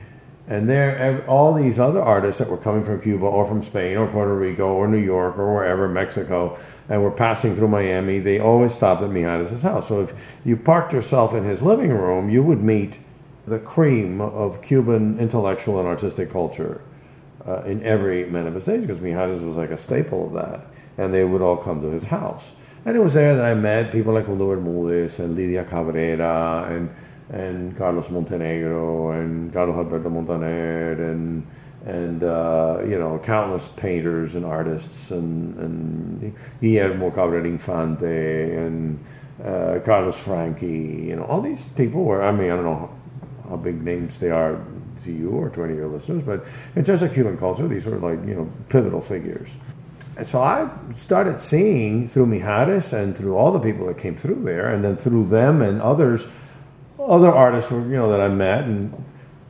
and 0.49 0.69
there, 0.69 1.25
all 1.29 1.55
these 1.55 1.79
other 1.79 2.01
artists 2.01 2.39
that 2.39 2.49
were 2.49 2.57
coming 2.57 2.85
from 2.85 3.01
Cuba 3.01 3.27
or 3.27 3.47
from 3.47 3.63
Spain 3.65 3.97
or 3.97 4.07
Puerto 4.07 4.35
Rico 4.35 4.73
or 4.73 4.87
New 4.87 4.99
York 4.99 5.37
or 5.39 5.53
wherever, 5.53 5.89
Mexico, 5.89 6.57
and 6.89 7.03
were 7.03 7.11
passing 7.11 7.55
through 7.55 7.69
Miami, 7.69 8.21
they 8.21 8.39
always 8.39 8.73
stopped 8.73 9.03
at 9.03 9.11
Mijares' 9.11 9.63
house. 9.63 9.89
So 9.89 10.03
if 10.03 10.39
you 10.45 10.57
parked 10.57 10.93
yourself 10.93 11.35
in 11.35 11.43
his 11.43 11.63
living 11.63 11.91
room, 11.91 12.31
you 12.31 12.45
would 12.45 12.63
meet 12.63 12.99
the 13.45 13.59
cream 13.59 14.21
of 14.21 14.63
Cuban 14.63 15.19
intellectual 15.19 15.81
and 15.81 15.89
artistic 15.89 16.31
culture 16.31 16.81
uh, 17.47 17.63
in 17.63 17.83
every 17.83 18.29
manifestation 18.29 18.83
because 18.83 19.01
Mijares 19.01 19.45
was 19.45 19.57
like 19.57 19.71
a 19.71 19.77
staple 19.77 20.27
of 20.27 20.33
that. 20.35 20.67
And 20.99 21.13
they 21.13 21.25
would 21.25 21.43
all 21.43 21.57
come 21.57 21.81
to 21.83 21.89
his 21.89 22.07
house. 22.07 22.53
And 22.85 22.97
it 22.97 23.01
was 23.01 23.15
there 23.15 23.35
that 23.35 23.45
I 23.45 23.55
met 23.55 23.93
people 23.93 24.15
like 24.15 24.27
Cundo 24.27 24.47
Bermudez 24.47 25.19
and 25.19 25.35
Lydia 25.35 25.65
Cabrera 25.65 26.69
and 26.71 26.91
and 27.29 27.77
Carlos 27.77 28.09
Montenegro 28.11 29.11
and 29.11 29.53
Carlos 29.53 29.77
Alberto 29.77 30.09
Montaner 30.09 30.93
and 31.11 31.45
and 31.85 32.23
uh, 32.23 32.81
you 32.85 32.99
know 32.99 33.19
countless 33.19 33.69
painters 33.69 34.35
and 34.37 34.45
artists 34.45 35.11
and 35.11 35.57
and 35.59 36.35
Guillermo 36.61 37.11
Cabrera 37.11 37.45
Infante 37.45 38.57
and 38.57 39.05
uh, 39.43 39.81
Carlos 39.85 40.25
Franqui. 40.25 41.07
You 41.07 41.17
know 41.17 41.25
all 41.25 41.43
these 41.43 41.69
people 41.71 42.05
were. 42.05 42.23
I 42.23 42.31
mean 42.31 42.51
I 42.51 42.57
don't 42.57 42.65
know 42.65 42.91
how 43.49 43.57
big 43.57 43.83
names 43.83 44.21
they 44.21 44.31
are 44.31 44.65
to 45.05 45.13
you 45.13 45.31
or 45.31 45.51
to 45.51 45.63
any 45.63 45.73
of 45.73 45.79
your 45.79 45.89
listeners, 45.89 46.23
but 46.23 46.45
in 46.75 46.85
terms 46.85 47.03
of 47.03 47.13
Cuban 47.13 47.39
culture, 47.39 47.69
these 47.69 47.87
were 47.87 47.99
like 47.99 48.27
you 48.27 48.35
know 48.35 48.51
pivotal 48.69 49.01
figures. 49.01 49.55
And 50.17 50.27
so 50.27 50.41
I 50.41 50.71
started 50.95 51.41
seeing 51.41 52.09
through 52.09 52.27
Mijares 52.27 52.93
and 52.93 53.17
through 53.17 53.37
all 53.37 53.53
the 53.53 53.61
people 53.61 53.87
that 53.87 53.99
came 53.99 54.17
through 54.17 54.43
there, 54.45 54.73
and 54.73 54.83
then 54.83 54.97
through 54.97 55.29
them 55.29 55.63
and 55.63 55.81
others 55.81 56.27
other 56.99 57.31
artists 57.31 57.71
were, 57.71 57.83
you 57.83 57.97
know, 57.97 58.11
that 58.11 58.21
I 58.21 58.29
met, 58.29 58.65
and 58.65 59.05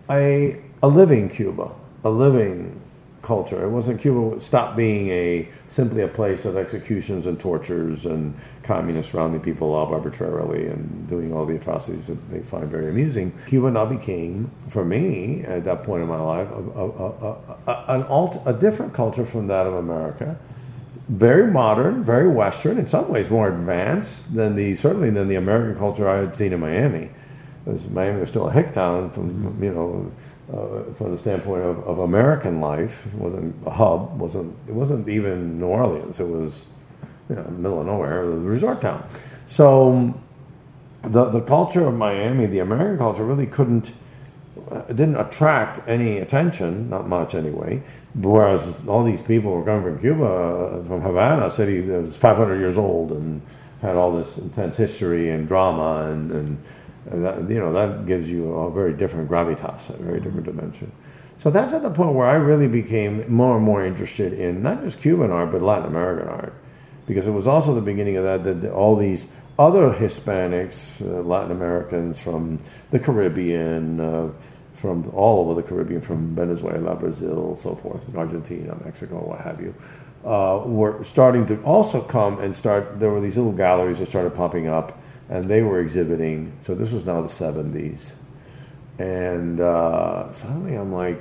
I 0.09 0.61
a 0.83 0.89
living 0.89 1.29
Cuba, 1.29 1.73
a 2.05 2.11
living 2.11 2.81
culture. 3.27 3.65
It 3.65 3.71
wasn't 3.71 4.01
Cuba 4.01 4.41
stopped 4.41 4.77
being 4.77 5.09
a 5.09 5.49
simply 5.67 6.03
a 6.03 6.09
place 6.09 6.45
of 6.45 6.57
executions 6.57 7.27
and 7.27 7.39
tortures 7.39 8.07
and 8.07 8.35
communists 8.63 9.13
rounding 9.13 9.41
people 9.41 9.75
up 9.75 9.91
arbitrarily 9.91 10.69
and 10.69 11.09
doing 11.09 11.33
all 11.33 11.45
the 11.45 11.57
atrocities 11.57 12.07
that 12.07 12.31
they 12.31 12.41
find 12.41 12.69
very 12.69 12.89
amusing. 12.89 13.37
Cuba 13.49 13.71
now 13.73 13.85
became, 13.85 14.53
for 14.69 14.85
me, 14.85 15.43
at 15.43 15.65
that 15.65 15.83
point 15.83 16.03
in 16.03 16.09
my 16.09 16.21
life, 16.21 16.49
a, 16.51 16.55
a, 16.55 17.31
a, 17.67 17.85
an 17.89 18.03
alt, 18.05 18.41
a 18.47 18.53
different 18.53 18.95
culture 18.95 19.27
from 19.27 19.49
that 19.49 19.67
of 19.67 19.75
America. 19.75 20.39
Very 21.09 21.51
modern, 21.51 22.05
very 22.05 22.29
Western, 22.29 22.79
in 22.79 22.87
some 22.87 23.09
ways 23.09 23.29
more 23.29 23.49
advanced 23.49 24.35
than 24.35 24.55
the 24.55 24.75
certainly 24.77 25.11
than 25.11 25.29
the 25.29 25.37
American 25.37 25.77
culture 25.77 26.09
I 26.09 26.19
had 26.19 26.37
seen 26.37 26.53
in 26.53 26.61
Miami 26.61 27.11
Miami 27.91 28.21
was 28.21 28.29
still 28.29 28.49
a 28.49 28.53
hick 28.53 28.73
town 28.73 29.11
from 29.11 29.63
you 29.63 29.73
know 29.73 30.13
uh, 30.53 30.93
from 30.95 31.11
the 31.11 31.19
standpoint 31.19 31.63
of, 31.63 31.79
of 31.87 31.99
American 31.99 32.61
life. 32.61 33.07
It 33.07 33.15
wasn't 33.15 33.55
a 33.67 33.71
hub. 33.71 34.19
wasn't 34.21 34.57
It 34.69 34.75
wasn't 34.75 35.09
even 35.09 35.59
New 35.59 35.67
Orleans. 35.67 36.21
It 36.21 36.29
was 36.29 36.67
you 37.29 37.37
know 37.37 37.45
middle 37.45 37.81
of 37.81 37.87
nowhere, 37.87 38.23
a 38.23 38.27
resort 38.27 38.81
town. 38.81 39.09
So 39.47 40.15
the 41.03 41.25
the 41.27 41.41
culture 41.41 41.87
of 41.87 41.95
Miami, 41.95 42.47
the 42.47 42.61
American 42.61 42.99
culture, 42.99 43.25
really 43.25 43.47
couldn't. 43.47 43.93
Uh, 44.71 44.81
didn't 44.87 45.15
attract 45.17 45.87
any 45.87 46.19
attention, 46.19 46.91
not 46.91 47.07
much 47.07 47.37
anyway. 47.37 47.81
Whereas 48.15 48.85
all 48.89 49.05
these 49.05 49.23
people 49.23 49.53
were 49.53 49.63
coming 49.63 49.85
from 49.85 50.01
Cuba, 50.01 50.25
uh, 50.25 50.85
from 50.85 51.03
Havana, 51.03 51.47
a 51.47 51.51
city 51.51 51.83
that 51.83 52.03
was 52.03 52.17
500 52.17 52.59
years 52.59 52.77
old 52.77 53.13
and 53.13 53.43
had 53.81 53.95
all 53.95 54.11
this 54.11 54.39
intense 54.39 54.77
history 54.77 55.31
and 55.31 55.47
drama 55.47 56.11
and, 56.11 56.33
and 56.33 56.63
that, 57.07 57.49
you 57.49 57.61
know, 57.61 57.73
that 57.73 58.07
gives 58.07 58.29
you 58.29 58.53
a 58.53 58.71
very 58.71 58.93
different 58.93 59.31
gravitas, 59.31 59.91
a 59.91 60.03
very 60.03 60.21
different 60.21 60.47
dimension. 60.47 60.93
So 61.39 61.51
that's 61.51 61.73
at 61.73 61.83
the 61.83 61.91
point 61.91 62.15
where 62.15 62.27
I 62.27 62.35
really 62.35 62.69
became 62.69 63.31
more 63.33 63.57
and 63.57 63.65
more 63.65 63.85
interested 63.85 64.33
in 64.33 64.63
not 64.63 64.83
just 64.83 65.01
Cuban 65.01 65.31
art, 65.31 65.53
but 65.53 65.63
Latin 65.63 65.87
American 65.87 66.29
art. 66.29 66.55
Because 67.07 67.27
it 67.27 67.33
was 67.33 67.47
also 67.47 67.75
the 67.75 67.81
beginning 67.81 68.17
of 68.17 68.25
that, 68.25 68.63
that 68.63 68.73
all 68.73 68.97
these 68.97 69.27
other 69.59 69.93
Hispanics, 69.93 71.01
uh, 71.01 71.23
Latin 71.23 71.53
Americans 71.53 72.19
from 72.19 72.59
the 72.91 72.99
Caribbean, 72.99 74.01
uh, 74.01 74.31
from 74.75 75.09
all 75.11 75.41
over 75.41 75.61
the 75.61 75.67
Caribbean, 75.67 76.01
from 76.01 76.35
Venezuela, 76.35 76.95
Brazil, 76.97 77.57
so 77.57 77.75
forth, 77.75 78.15
Argentina, 78.15 78.77
Mexico, 78.85 79.17
what 79.29 79.41
have 79.41 79.61
you, 79.61 79.75
uh, 80.25 80.63
were 80.67 81.03
starting 81.05 81.47
to 81.47 81.61
also 81.63 82.03
come 82.03 82.41
and 82.41 82.55
start. 82.55 82.99
There 82.99 83.11
were 83.11 83.21
these 83.21 83.37
little 83.37 83.53
galleries 83.53 84.01
that 84.01 84.07
started 84.07 84.35
popping 84.35 84.67
up 84.67 84.99
and 85.29 85.47
they 85.47 85.63
were 85.63 85.81
exhibiting. 85.81 86.57
So 86.61 86.75
this 86.75 86.93
was 86.93 87.05
now 87.05 87.21
the 87.23 87.29
70s. 87.29 88.13
And 88.99 89.61
uh, 89.61 90.33
suddenly 90.33 90.75
I'm 90.75 90.93
like, 90.93 91.21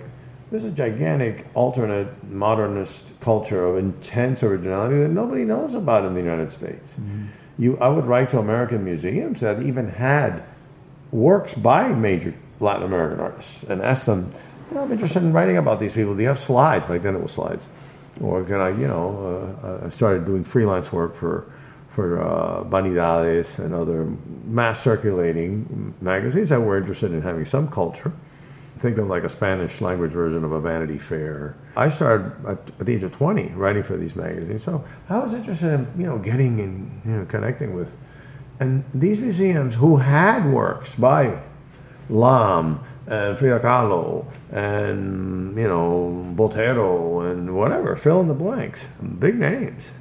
there's 0.51 0.63
a 0.63 0.71
gigantic 0.71 1.47
alternate 1.53 2.24
modernist 2.29 3.19
culture 3.19 3.65
of 3.65 3.77
intense 3.77 4.43
originality 4.43 5.00
that 5.00 5.09
nobody 5.09 5.43
knows 5.43 5.74
about 5.74 6.05
in 6.05 6.13
the 6.13 6.21
United 6.21 6.51
States. 6.51 6.93
Mm-hmm. 6.93 7.25
You, 7.57 7.77
I 7.79 7.89
would 7.89 8.05
write 8.05 8.29
to 8.29 8.39
American 8.39 8.83
museums 8.83 9.39
that 9.39 9.62
even 9.62 9.88
had 9.88 10.43
works 11.12 11.53
by 11.53 11.93
major 11.93 12.33
Latin 12.59 12.83
American 12.83 13.19
artists 13.19 13.63
and 13.63 13.81
ask 13.81 14.05
them, 14.05 14.31
you 14.69 14.75
know, 14.75 14.83
I'm 14.83 14.91
interested 14.91 15.24
in 15.24 15.33
writing 15.33 15.57
about 15.57 15.79
these 15.79 15.93
people. 15.93 16.15
Do 16.15 16.21
you 16.21 16.27
have 16.27 16.39
slides? 16.39 16.85
Back 16.85 17.01
then 17.01 17.15
it 17.15 17.21
was 17.21 17.31
slides. 17.31 17.67
Or 18.21 18.43
can 18.43 18.62
I, 18.62 18.69
you 18.69 18.88
know, 18.88 19.57
uh, 19.63 19.88
I 19.88 19.89
started 19.89 20.25
doing 20.25 20.43
freelance 20.43 20.91
work 20.91 21.15
for 21.15 21.51
for 21.96 22.22
uh, 22.22 22.62
Vanidades 22.66 23.58
and 23.58 23.74
other 23.74 24.12
mass 24.44 24.82
circulating 24.82 25.96
magazines 26.02 26.50
that 26.50 26.60
were 26.60 26.78
interested 26.78 27.14
in 27.14 27.22
having 27.22 27.46
some 27.46 27.70
culture. 27.70 28.12
Think 28.80 28.98
of 28.98 29.08
like 29.08 29.24
a 29.24 29.30
Spanish 29.30 29.80
language 29.80 30.12
version 30.12 30.44
of 30.44 30.52
a 30.52 30.60
Vanity 30.60 30.98
Fair. 30.98 31.56
I 31.78 31.88
started 31.88 32.34
at, 32.46 32.58
at, 32.58 32.80
the 32.80 32.96
age 32.96 33.04
of 33.04 33.14
20 33.14 33.54
writing 33.54 33.84
for 33.84 33.96
these 33.96 34.14
magazines, 34.14 34.62
so 34.62 34.84
I 35.08 35.20
was 35.20 35.34
interested 35.34 35.72
in 35.72 35.88
you 35.98 36.06
know 36.06 36.18
getting 36.18 36.60
and 36.60 37.02
you 37.06 37.12
know 37.20 37.25
connecting 37.25 37.74
with, 37.74 37.96
and 38.60 38.84
these 38.94 39.22
museums 39.22 39.75
who 39.75 39.96
had 39.96 40.52
works 40.52 40.96
by 40.96 41.42
Lam 42.10 42.82
and 43.08 43.40
Frida 43.40 43.60
Kahlo 43.62 44.25
and 44.52 45.56
you 45.58 45.70
know 45.70 46.34
Botero 46.36 47.32
and 47.32 47.56
whatever, 47.56 47.96
fill 47.96 48.20
in 48.20 48.28
the 48.28 48.34
blanks, 48.34 48.84
big 49.18 49.36
names 49.36 49.92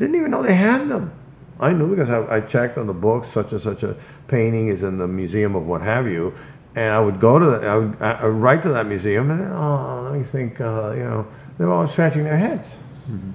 didn't 0.00 0.16
even 0.16 0.30
know 0.30 0.42
they 0.42 0.54
had 0.54 0.88
them. 0.88 1.12
I 1.60 1.72
knew 1.74 1.90
because 1.90 2.10
I, 2.10 2.36
I, 2.36 2.40
checked 2.40 2.78
on 2.78 2.86
the 2.86 2.94
books, 2.94 3.28
such 3.28 3.52
and 3.52 3.60
such 3.60 3.82
a 3.82 3.94
painting 4.28 4.68
is 4.68 4.82
in 4.82 4.96
the 4.96 5.06
museum 5.06 5.54
of 5.54 5.68
what 5.68 5.82
have 5.82 6.08
you, 6.08 6.34
and 6.74 6.94
I 6.94 7.00
would 7.00 7.20
go 7.20 7.38
to 7.38 7.44
the, 7.44 7.66
I 7.66 7.76
would, 7.76 8.02
I 8.02 8.26
write 8.26 8.62
to 8.62 8.70
that 8.70 8.86
museum, 8.86 9.30
and 9.30 9.42
oh, 9.52 10.02
let 10.04 10.18
me 10.18 10.24
think, 10.24 10.58
uh, 10.58 10.92
you 10.96 11.04
know, 11.04 11.26
they 11.58 11.66
were 11.66 11.72
all 11.72 11.86
scratching 11.86 12.24
their 12.24 12.38
heads. 12.38 12.76
Mm-hmm. 13.10 13.30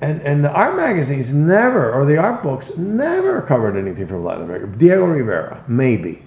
And, 0.00 0.22
and 0.22 0.44
the 0.44 0.50
art 0.50 0.76
magazines 0.76 1.32
never, 1.32 1.92
or 1.92 2.06
the 2.06 2.16
art 2.16 2.42
books 2.42 2.74
never 2.76 3.42
covered 3.42 3.76
anything 3.76 4.06
from 4.06 4.24
Latin 4.24 4.44
America. 4.44 4.66
Diego 4.66 5.04
Rivera, 5.04 5.62
maybe. 5.68 6.22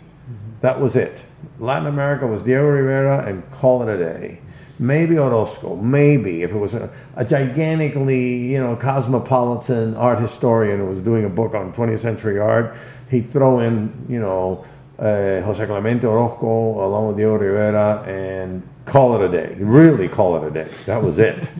That 0.61 0.79
was 0.79 0.95
it. 0.95 1.25
Latin 1.59 1.87
America 1.87 2.27
was 2.27 2.43
Diego 2.43 2.67
Rivera 2.67 3.25
and 3.25 3.49
call 3.51 3.81
it 3.81 3.89
a 3.89 3.97
day. 3.97 4.41
Maybe 4.79 5.17
Orozco, 5.17 5.75
maybe 5.75 6.43
if 6.43 6.51
it 6.51 6.57
was 6.57 6.75
a, 6.75 6.91
a 7.15 7.25
gigantically, 7.25 8.51
you 8.51 8.59
know, 8.59 8.75
cosmopolitan 8.75 9.95
art 9.95 10.19
historian 10.19 10.79
who 10.79 10.85
was 10.85 11.01
doing 11.01 11.25
a 11.25 11.29
book 11.29 11.55
on 11.55 11.73
20th 11.73 11.99
century 11.99 12.39
art, 12.39 12.75
he'd 13.09 13.29
throw 13.31 13.59
in, 13.59 14.05
you 14.07 14.19
know, 14.19 14.65
uh, 14.99 15.41
Jose 15.41 15.65
Clemente 15.65 16.05
Orozco 16.05 16.47
along 16.85 17.07
with 17.07 17.17
Diego 17.17 17.35
Rivera 17.35 18.03
and 18.07 18.67
call 18.85 19.15
it 19.15 19.21
a 19.21 19.29
day. 19.29 19.55
Really 19.59 20.07
call 20.07 20.37
it 20.37 20.47
a 20.47 20.51
day. 20.51 20.69
That 20.85 21.01
was 21.03 21.19
it. 21.19 21.49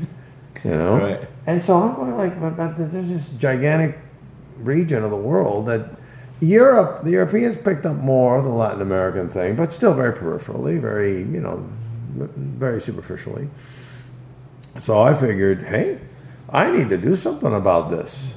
You 0.64 0.72
know? 0.72 0.98
Right. 0.98 1.30
And 1.46 1.62
so 1.62 1.78
I'm 1.78 1.96
going 1.96 2.18
like, 2.18 2.42
but, 2.42 2.58
but 2.58 2.76
there's 2.76 3.10
this 3.10 3.30
gigantic 3.38 3.98
region 4.58 5.04
of 5.04 5.12
the 5.12 5.18
world 5.18 5.68
that 5.68 5.98
Europe, 6.42 7.04
the 7.04 7.12
Europeans 7.12 7.58
picked 7.58 7.86
up 7.86 7.96
more 7.96 8.38
of 8.38 8.44
the 8.44 8.52
Latin 8.52 8.82
American 8.82 9.30
thing, 9.30 9.56
but 9.56 9.72
still 9.72 9.94
very 9.94 10.14
peripherally, 10.14 10.80
very, 10.80 11.20
you 11.20 11.42
know, 11.42 11.68
very 12.08 12.82
superficially. 12.82 13.50
So 14.80 15.02
I 15.02 15.14
figured, 15.14 15.64
hey, 15.64 16.02
I 16.50 16.72
need 16.72 16.90
to 16.90 16.98
do 16.98 17.16
something 17.16 17.54
about 17.54 17.90
this. 17.90 18.36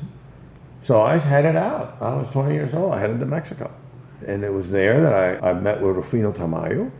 So 0.80 1.00
I 1.02 1.18
headed 1.18 1.56
out. 1.56 1.96
I 2.00 2.14
was 2.14 2.30
20 2.30 2.54
years 2.54 2.74
old. 2.74 2.94
I 2.94 3.00
headed 3.00 3.20
to 3.20 3.26
Mexico. 3.26 3.70
And 4.26 4.44
it 4.44 4.52
was 4.52 4.70
there 4.70 5.00
that 5.00 5.14
I, 5.14 5.50
I 5.50 5.54
met 5.54 5.80
with 5.80 5.96
Rufino 5.96 6.32
Tamayo 6.32 6.90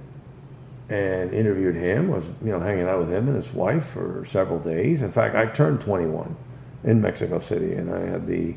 and 0.89 1.33
interviewed 1.33 1.77
him, 1.77 2.09
was, 2.09 2.29
you 2.43 2.51
know, 2.51 2.61
hanging 2.61 2.89
out 2.89 2.99
with 2.99 3.11
him 3.11 3.29
and 3.29 3.37
his 3.37 3.53
wife 3.53 3.85
for 3.85 4.25
several 4.25 4.59
days. 4.59 5.03
In 5.03 5.13
fact, 5.13 5.35
I 5.35 5.47
turned 5.47 5.81
21 5.81 6.37
in 6.85 7.01
Mexico 7.01 7.39
City, 7.39 7.75
and 7.75 7.93
I 7.93 8.01
had 8.01 8.27
the 8.27 8.57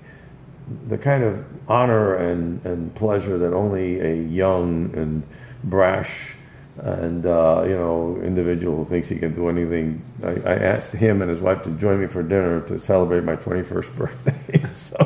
the 0.87 0.97
kind 0.97 1.23
of 1.23 1.45
honor 1.69 2.15
and, 2.15 2.65
and 2.65 2.95
pleasure 2.95 3.37
that 3.37 3.53
only 3.53 3.99
a 3.99 4.15
young 4.15 4.95
and 4.95 5.23
brash 5.63 6.35
and 6.77 7.25
uh, 7.25 7.63
you 7.67 7.75
know 7.75 8.19
individual 8.21 8.77
who 8.77 8.85
thinks 8.85 9.09
he 9.09 9.17
can 9.17 9.33
do 9.33 9.47
anything. 9.49 10.01
I, 10.23 10.31
I, 10.31 10.55
asked 10.55 10.93
him 10.93 11.21
and 11.21 11.29
his 11.29 11.41
wife 11.41 11.61
to 11.63 11.71
join 11.71 11.99
me 11.99 12.07
for 12.07 12.23
dinner 12.23 12.61
to 12.61 12.79
celebrate 12.79 13.23
my 13.23 13.35
21st 13.35 13.95
birthday. 13.95 14.69
so 14.71 14.97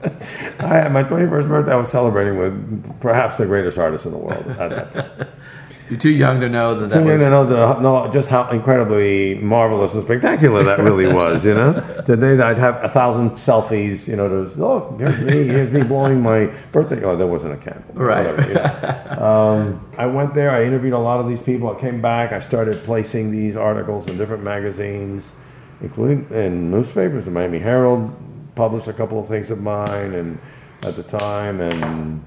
I, 0.60 0.88
my 0.88 1.02
21st 1.02 1.48
birthday, 1.48 1.72
I 1.72 1.76
was 1.76 1.90
celebrating 1.90 2.36
with 2.36 3.00
perhaps 3.00 3.36
the 3.36 3.46
greatest 3.46 3.78
artist 3.78 4.06
in 4.06 4.12
the 4.12 4.18
world 4.18 4.46
at 4.46 4.70
that 4.70 4.92
time. 4.92 5.28
You're 5.90 5.98
too 5.98 6.10
young 6.10 6.40
to 6.40 6.48
know 6.48 6.74
that. 6.74 6.90
Too 6.90 7.06
young 7.06 7.18
to 7.18 7.30
know 7.30 7.44
the, 7.44 7.80
know 7.80 8.10
just 8.12 8.28
how 8.28 8.48
incredibly 8.50 9.36
marvelous 9.36 9.94
and 9.94 10.02
spectacular 10.02 10.62
that 10.64 10.80
really 10.80 11.06
was. 11.14 11.44
You 11.44 11.54
know, 11.54 12.02
today 12.04 12.40
I'd 12.40 12.58
have 12.58 12.82
a 12.84 12.88
thousand 12.88 13.32
selfies. 13.32 14.06
You 14.06 14.16
know, 14.16 14.28
to 14.28 14.58
look 14.58 14.98
here's 14.98 15.20
me, 15.20 15.44
here's 15.44 15.70
me 15.70 15.82
blowing 15.82 16.22
my 16.22 16.46
birthday. 16.72 17.02
Oh, 17.04 17.16
there 17.16 17.26
wasn't 17.26 17.54
a 17.54 17.56
candle. 17.56 17.94
Right. 17.94 18.26
Whatever, 18.26 18.48
you 18.48 18.54
know. 18.54 19.24
um, 19.24 19.88
I 19.96 20.06
went 20.06 20.34
there. 20.34 20.50
I 20.50 20.64
interviewed 20.64 20.92
a 20.92 20.98
lot 20.98 21.20
of 21.20 21.28
these 21.28 21.42
people. 21.42 21.74
I 21.74 21.80
came 21.80 22.02
back. 22.02 22.32
I 22.32 22.40
started 22.40 22.84
placing 22.84 23.30
these 23.30 23.56
articles 23.56 24.08
in 24.10 24.18
different 24.18 24.42
magazines, 24.42 25.32
including 25.80 26.28
in 26.30 26.70
newspapers. 26.70 27.24
The 27.24 27.30
Miami 27.30 27.58
Herald 27.58 28.14
published 28.54 28.88
a 28.88 28.92
couple 28.92 29.18
of 29.20 29.28
things 29.28 29.50
of 29.50 29.62
mine, 29.62 30.14
and 30.14 30.38
at 30.84 30.96
the 30.96 31.02
time, 31.02 31.60
and 31.60 32.22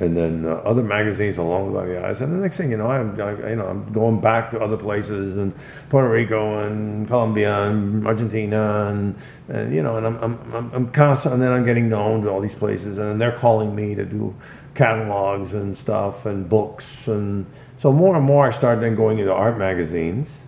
and 0.00 0.16
then 0.16 0.46
uh, 0.46 0.54
other 0.64 0.82
magazines 0.82 1.38
along 1.38 1.72
the 1.72 1.78
way. 1.78 1.96
And 1.96 2.16
the 2.16 2.26
next 2.26 2.56
thing 2.56 2.70
you 2.70 2.76
know, 2.76 2.90
I'm 2.90 3.20
I, 3.20 3.50
you 3.50 3.56
know 3.56 3.66
I'm 3.66 3.92
going 3.92 4.20
back 4.20 4.50
to 4.52 4.60
other 4.60 4.76
places 4.76 5.36
and 5.36 5.54
Puerto 5.88 6.08
Rico 6.08 6.66
and 6.66 7.06
Colombia 7.06 7.64
and 7.64 8.06
Argentina 8.06 8.86
and, 8.88 9.16
and 9.48 9.74
you 9.74 9.82
know 9.82 9.96
and 9.96 10.06
I'm 10.06 10.16
I'm 10.22 10.54
I'm, 10.54 10.72
I'm 10.72 10.92
constant. 10.92 11.34
And 11.34 11.42
then 11.42 11.52
I'm 11.52 11.64
getting 11.64 11.88
known 11.88 12.22
to 12.22 12.30
all 12.30 12.40
these 12.40 12.54
places, 12.54 12.98
and 12.98 13.20
they're 13.20 13.36
calling 13.36 13.74
me 13.74 13.94
to 13.94 14.04
do 14.04 14.34
catalogs 14.74 15.54
and 15.54 15.76
stuff 15.76 16.26
and 16.26 16.48
books 16.48 17.06
and 17.06 17.46
so 17.76 17.92
more 17.92 18.16
and 18.16 18.24
more 18.24 18.46
I 18.46 18.50
started 18.50 18.82
then 18.82 18.94
going 18.94 19.18
into 19.18 19.32
art 19.32 19.58
magazines. 19.58 20.40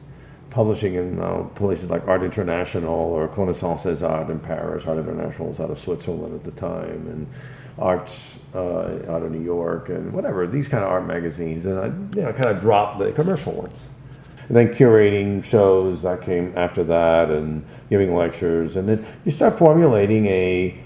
Publishing 0.50 0.94
in 0.94 1.20
uh, 1.20 1.42
places 1.54 1.90
like 1.90 2.08
Art 2.08 2.22
International 2.22 2.94
or 2.94 3.28
Connaissance 3.28 3.82
des 3.82 4.02
Arts 4.02 4.30
in 4.30 4.40
Paris. 4.40 4.86
Art 4.86 4.96
International 4.96 5.48
was 5.48 5.60
out 5.60 5.70
of 5.70 5.76
Switzerland 5.76 6.34
at 6.34 6.44
the 6.44 6.50
time, 6.50 7.06
and 7.08 7.26
Arts 7.78 8.38
uh, 8.54 9.02
out 9.08 9.22
of 9.22 9.30
New 9.30 9.42
York 9.42 9.90
and 9.90 10.12
whatever 10.12 10.46
these 10.46 10.68
kind 10.68 10.82
of 10.82 10.90
art 10.90 11.06
magazines, 11.06 11.66
and 11.66 11.78
I 11.78 11.86
you 12.18 12.24
know 12.24 12.32
kind 12.32 12.48
of 12.48 12.60
dropped 12.60 12.98
the 12.98 13.12
commercial 13.12 13.52
ones. 13.52 13.90
And 14.48 14.56
then 14.56 14.68
curating 14.68 15.42
shows 15.44 16.02
that 16.02 16.22
came 16.22 16.52
after 16.56 16.84
that, 16.84 17.30
and 17.30 17.64
giving 17.90 18.14
lectures, 18.14 18.76
and 18.76 18.88
then 18.88 19.04
you 19.24 19.30
start 19.30 19.58
formulating 19.58 20.26
a 20.26 20.78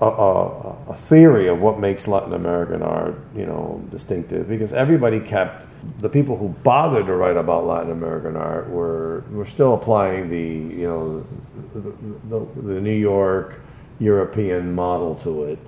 a, 0.00 0.06
a, 0.06 0.76
a 0.90 0.94
theory 0.94 1.48
of 1.48 1.60
what 1.60 1.78
makes 1.78 2.06
Latin 2.06 2.34
American 2.34 2.82
art, 2.82 3.18
you 3.34 3.46
know, 3.46 3.82
distinctive. 3.90 4.46
Because 4.46 4.74
everybody 4.74 5.18
kept 5.18 5.66
the 6.00 6.08
people 6.10 6.36
who 6.36 6.50
bothered 6.62 7.06
to 7.06 7.14
write 7.14 7.38
about 7.38 7.64
Latin 7.64 7.92
American 7.92 8.36
art 8.36 8.68
were 8.68 9.24
were 9.30 9.46
still 9.46 9.72
applying 9.72 10.28
the 10.28 10.74
you 10.76 10.86
know 10.86 11.26
the, 11.72 11.80
the, 12.28 12.60
the 12.60 12.80
New 12.82 12.94
York 12.94 13.60
European 13.98 14.74
model 14.74 15.14
to 15.14 15.44
it 15.44 15.58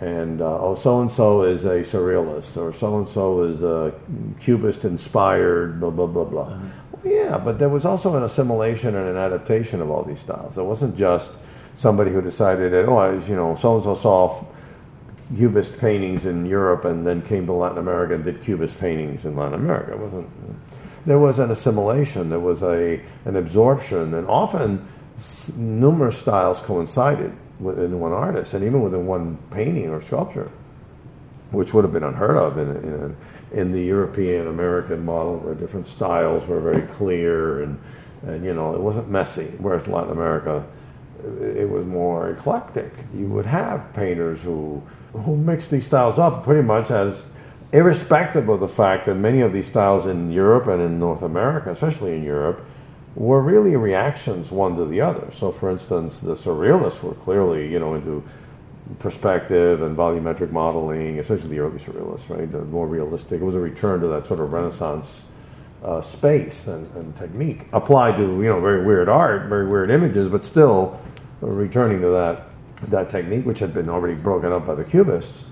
and 0.00 0.40
uh, 0.40 0.60
oh, 0.60 0.74
so 0.74 1.00
and 1.00 1.10
so 1.10 1.42
is 1.42 1.64
a 1.64 1.80
surrealist, 1.80 2.56
or 2.56 2.72
so 2.72 2.98
and 2.98 3.06
so 3.06 3.42
is 3.42 3.62
a 3.62 3.94
cubist 4.40 4.84
inspired, 4.84 5.78
blah 5.78 5.90
blah 5.90 6.06
blah 6.06 6.24
blah. 6.24 6.42
Uh-huh. 6.42 6.66
Well, 6.92 7.12
yeah, 7.12 7.38
but 7.38 7.58
there 7.58 7.68
was 7.68 7.84
also 7.84 8.14
an 8.16 8.24
assimilation 8.24 8.96
and 8.96 9.08
an 9.08 9.16
adaptation 9.16 9.80
of 9.80 9.90
all 9.90 10.02
these 10.02 10.20
styles. 10.20 10.58
It 10.58 10.64
wasn't 10.64 10.96
just 10.96 11.32
somebody 11.76 12.10
who 12.10 12.22
decided 12.22 12.72
that 12.72 12.88
oh, 12.88 12.96
I, 12.96 13.14
you 13.14 13.36
know, 13.36 13.54
so 13.54 13.74
and 13.74 13.84
so 13.84 13.94
saw 13.94 14.44
cubist 15.36 15.78
paintings 15.78 16.26
in 16.26 16.44
Europe 16.44 16.84
and 16.84 17.06
then 17.06 17.22
came 17.22 17.46
to 17.46 17.52
Latin 17.52 17.78
America 17.78 18.14
and 18.14 18.24
did 18.24 18.42
cubist 18.42 18.78
paintings 18.78 19.24
in 19.24 19.36
Latin 19.36 19.54
America. 19.54 19.92
It 19.92 19.98
wasn't. 19.98 20.28
There 21.06 21.18
was 21.18 21.38
an 21.38 21.50
assimilation. 21.50 22.30
There 22.30 22.40
was 22.40 22.62
a 22.62 23.00
an 23.26 23.36
absorption, 23.36 24.14
and 24.14 24.26
often 24.26 24.84
numerous 25.56 26.18
styles 26.18 26.60
coincided 26.60 27.32
within 27.60 28.00
one 28.00 28.12
artist, 28.12 28.54
and 28.54 28.64
even 28.64 28.82
within 28.82 29.06
one 29.06 29.38
painting 29.50 29.90
or 29.90 30.00
sculpture, 30.00 30.50
which 31.50 31.72
would 31.72 31.84
have 31.84 31.92
been 31.92 32.02
unheard 32.02 32.36
of 32.36 32.58
in, 32.58 32.68
in, 32.68 33.16
in 33.52 33.72
the 33.72 33.82
European 33.82 34.46
American 34.46 35.04
model, 35.04 35.38
where 35.38 35.54
different 35.54 35.86
styles 35.86 36.46
were 36.46 36.60
very 36.60 36.82
clear 36.82 37.62
and, 37.62 37.78
and 38.22 38.44
you 38.44 38.54
know 38.54 38.74
it 38.74 38.80
wasn't 38.80 39.08
messy. 39.08 39.52
Whereas 39.58 39.86
Latin 39.86 40.10
America, 40.10 40.66
it 41.22 41.68
was 41.68 41.86
more 41.86 42.30
eclectic. 42.30 42.92
You 43.12 43.28
would 43.28 43.46
have 43.46 43.92
painters 43.92 44.42
who 44.42 44.82
who 45.12 45.36
mixed 45.36 45.70
these 45.70 45.86
styles 45.86 46.18
up 46.18 46.42
pretty 46.42 46.62
much 46.62 46.90
as 46.90 47.24
irrespective 47.72 48.48
of 48.48 48.60
the 48.60 48.68
fact 48.68 49.06
that 49.06 49.14
many 49.16 49.40
of 49.40 49.52
these 49.52 49.66
styles 49.66 50.06
in 50.06 50.30
Europe 50.30 50.66
and 50.68 50.80
in 50.80 50.98
North 50.98 51.22
America, 51.22 51.70
especially 51.70 52.16
in 52.16 52.22
Europe, 52.22 52.64
were 53.16 53.42
really 53.42 53.76
reactions 53.76 54.50
one 54.50 54.76
to 54.76 54.84
the 54.84 55.00
other. 55.00 55.30
So, 55.30 55.52
for 55.52 55.70
instance, 55.70 56.20
the 56.20 56.34
surrealists 56.34 57.02
were 57.02 57.14
clearly, 57.14 57.70
you 57.70 57.78
know, 57.78 57.94
into 57.94 58.24
perspective 58.98 59.82
and 59.82 59.96
volumetric 59.96 60.50
modeling, 60.50 61.18
especially 61.18 61.50
the 61.50 61.60
early 61.60 61.78
surrealists, 61.78 62.28
right? 62.28 62.50
The 62.50 62.64
more 62.64 62.86
realistic. 62.86 63.40
It 63.40 63.44
was 63.44 63.54
a 63.54 63.60
return 63.60 64.00
to 64.00 64.08
that 64.08 64.26
sort 64.26 64.40
of 64.40 64.52
Renaissance 64.52 65.24
uh, 65.82 66.00
space 66.00 66.66
and, 66.66 66.90
and, 66.96 67.14
technique 67.14 67.66
applied 67.72 68.16
to, 68.16 68.22
you 68.22 68.48
know, 68.48 68.60
very 68.60 68.84
weird 68.84 69.08
art, 69.08 69.48
very 69.48 69.68
weird 69.68 69.90
images, 69.90 70.30
but 70.30 70.42
still 70.42 70.98
returning 71.40 72.00
to 72.00 72.08
that 72.08 72.48
that 72.88 73.08
technique, 73.08 73.46
which 73.46 73.60
had 73.60 73.72
been 73.72 73.88
already 73.88 74.14
broken 74.14 74.52
up 74.52 74.66
by 74.66 74.74
the 74.74 74.84
Cubists. 74.84 75.44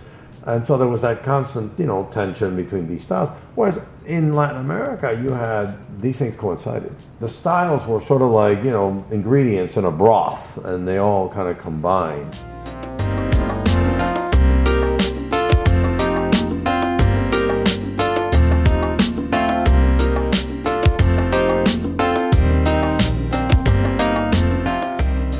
And 0.44 0.66
so 0.66 0.76
there 0.76 0.88
was 0.88 1.02
that 1.02 1.22
constant, 1.22 1.78
you 1.78 1.87
know, 1.87 2.09
tension 2.11 2.57
between 2.57 2.88
these 2.88 3.05
styles. 3.05 3.28
Whereas 3.55 3.81
in 4.07 4.35
Latin 4.35 4.57
America, 4.57 5.16
you 5.22 5.31
had 5.31 5.78
these 6.02 6.18
things 6.18 6.35
coincided. 6.35 6.92
The 7.20 7.28
styles 7.28 7.87
were 7.87 8.00
sort 8.00 8.22
of 8.22 8.31
like, 8.31 8.64
you 8.64 8.72
know, 8.72 9.07
ingredients 9.12 9.76
in 9.76 9.85
a 9.85 9.92
broth, 9.92 10.59
and 10.64 10.87
they 10.87 10.98
all 10.98 11.28
kind 11.28 11.48
of 11.48 11.59
combined. 11.59 12.35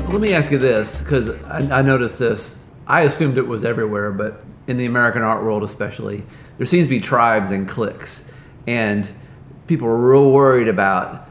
Let 0.09 0.21
me 0.21 0.33
ask 0.33 0.49
you 0.49 0.57
this, 0.59 1.01
because 1.03 1.29
I, 1.47 1.79
I 1.79 1.81
noticed 1.81 2.17
this. 2.19 2.57
I 2.87 3.01
assumed 3.01 3.37
it 3.37 3.45
was 3.45 3.65
everywhere, 3.65 4.11
but 4.11 4.41
in 4.67 4.77
the 4.77 4.85
American 4.85 5.21
art 5.21 5.43
world, 5.43 5.63
especially, 5.63 6.23
there 6.57 6.65
seems 6.65 6.87
to 6.87 6.89
be 6.89 6.99
tribes 6.99 7.49
and 7.49 7.67
cliques, 7.67 8.31
and 8.67 9.09
people 9.67 9.87
are 9.87 9.97
real 9.97 10.31
worried 10.31 10.67
about 10.67 11.27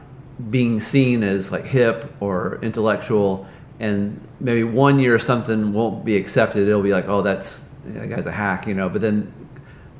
being 0.49 0.79
seen 0.79 1.23
as 1.23 1.51
like 1.51 1.63
hip 1.63 2.13
or 2.19 2.59
intellectual, 2.61 3.47
and 3.79 4.19
maybe 4.39 4.63
one 4.63 4.99
year 4.99 5.17
something 5.17 5.73
won't 5.73 6.05
be 6.05 6.15
accepted. 6.15 6.67
It'll 6.67 6.81
be 6.81 6.91
like, 6.91 7.07
oh, 7.07 7.21
that's 7.21 7.69
that 7.85 8.09
guy's 8.09 8.25
a 8.25 8.31
hack, 8.31 8.67
you 8.67 8.73
know. 8.73 8.89
But 8.89 9.01
then 9.01 9.31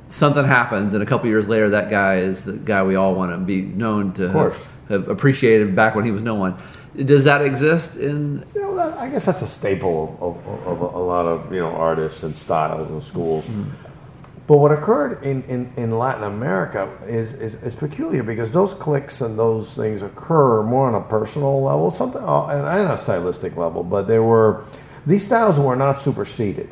something 0.10 0.46
happens, 0.46 0.94
and 0.94 1.02
a 1.02 1.06
couple 1.06 1.28
years 1.28 1.48
later, 1.48 1.70
that 1.70 1.90
guy 1.90 2.18
is 2.18 2.44
the 2.44 2.54
guy 2.54 2.84
we 2.84 2.96
all 2.96 3.16
want 3.16 3.32
to 3.32 3.38
be 3.38 3.62
known 3.62 4.14
to 4.14 4.30
have, 4.30 4.70
have 4.90 5.08
appreciated 5.10 5.76
back 5.76 5.96
when 5.96 6.06
he 6.06 6.12
was 6.12 6.24
no 6.24 6.36
one. 6.36 6.58
Does 6.96 7.24
that 7.24 7.42
exist 7.42 7.98
in? 7.98 8.46
You 8.54 8.62
know, 8.62 8.76
that, 8.76 8.98
I 9.00 9.10
guess 9.10 9.26
that's 9.26 9.42
a 9.42 9.48
staple 9.48 10.18
of, 10.22 10.48
of, 10.48 10.68
of, 10.68 10.94
a, 10.94 11.00
lot 11.00 11.26
of 11.26 11.52
you 11.52 11.60
know 11.60 11.72
artists 11.72 12.22
and 12.24 12.36
styles 12.36 12.90
and 12.90 13.02
schools. 13.02 13.46
Mm. 13.46 13.72
But 14.46 14.58
what 14.58 14.74
occurred 14.74 15.24
in, 15.24 15.42
in, 15.44 15.72
in 15.78 15.98
Latin 15.98 16.26
America 16.26 16.92
is, 17.06 17.34
is, 17.34 17.56
is, 17.64 17.78
peculiar 17.78 18.24
because 18.24 18.52
those 18.52 18.74
cliques 18.74 19.22
and 19.22 19.40
those 19.40 19.74
things 19.74 20.02
occur 20.02 20.62
more 20.64 20.86
on 20.88 20.96
a 20.96 21.02
personal 21.02 21.64
level, 21.64 21.92
something 21.92 22.22
uh, 22.22 22.48
and, 22.48 22.68
and 22.68 22.92
a 22.92 22.98
stylistic 22.98 23.56
level. 23.56 23.84
But 23.84 24.04
there 24.04 24.22
were 24.22 24.66
these 25.08 25.26
styles 25.26 25.60
were 25.60 25.78
not 25.78 26.00
superseded 26.00 26.70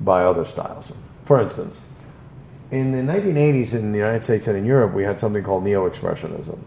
by 0.00 0.24
other 0.24 0.44
styles. 0.44 0.92
For 1.24 1.40
instance, 1.40 1.80
in 2.70 2.92
the 2.92 3.12
1980s 3.12 3.74
in 3.74 3.92
the 3.92 3.98
United 3.98 4.24
States 4.24 4.46
and 4.46 4.56
in 4.56 4.64
Europe, 4.64 4.92
we 4.92 5.02
had 5.02 5.18
something 5.18 5.42
called 5.42 5.64
neo-expressionism. 5.64 6.58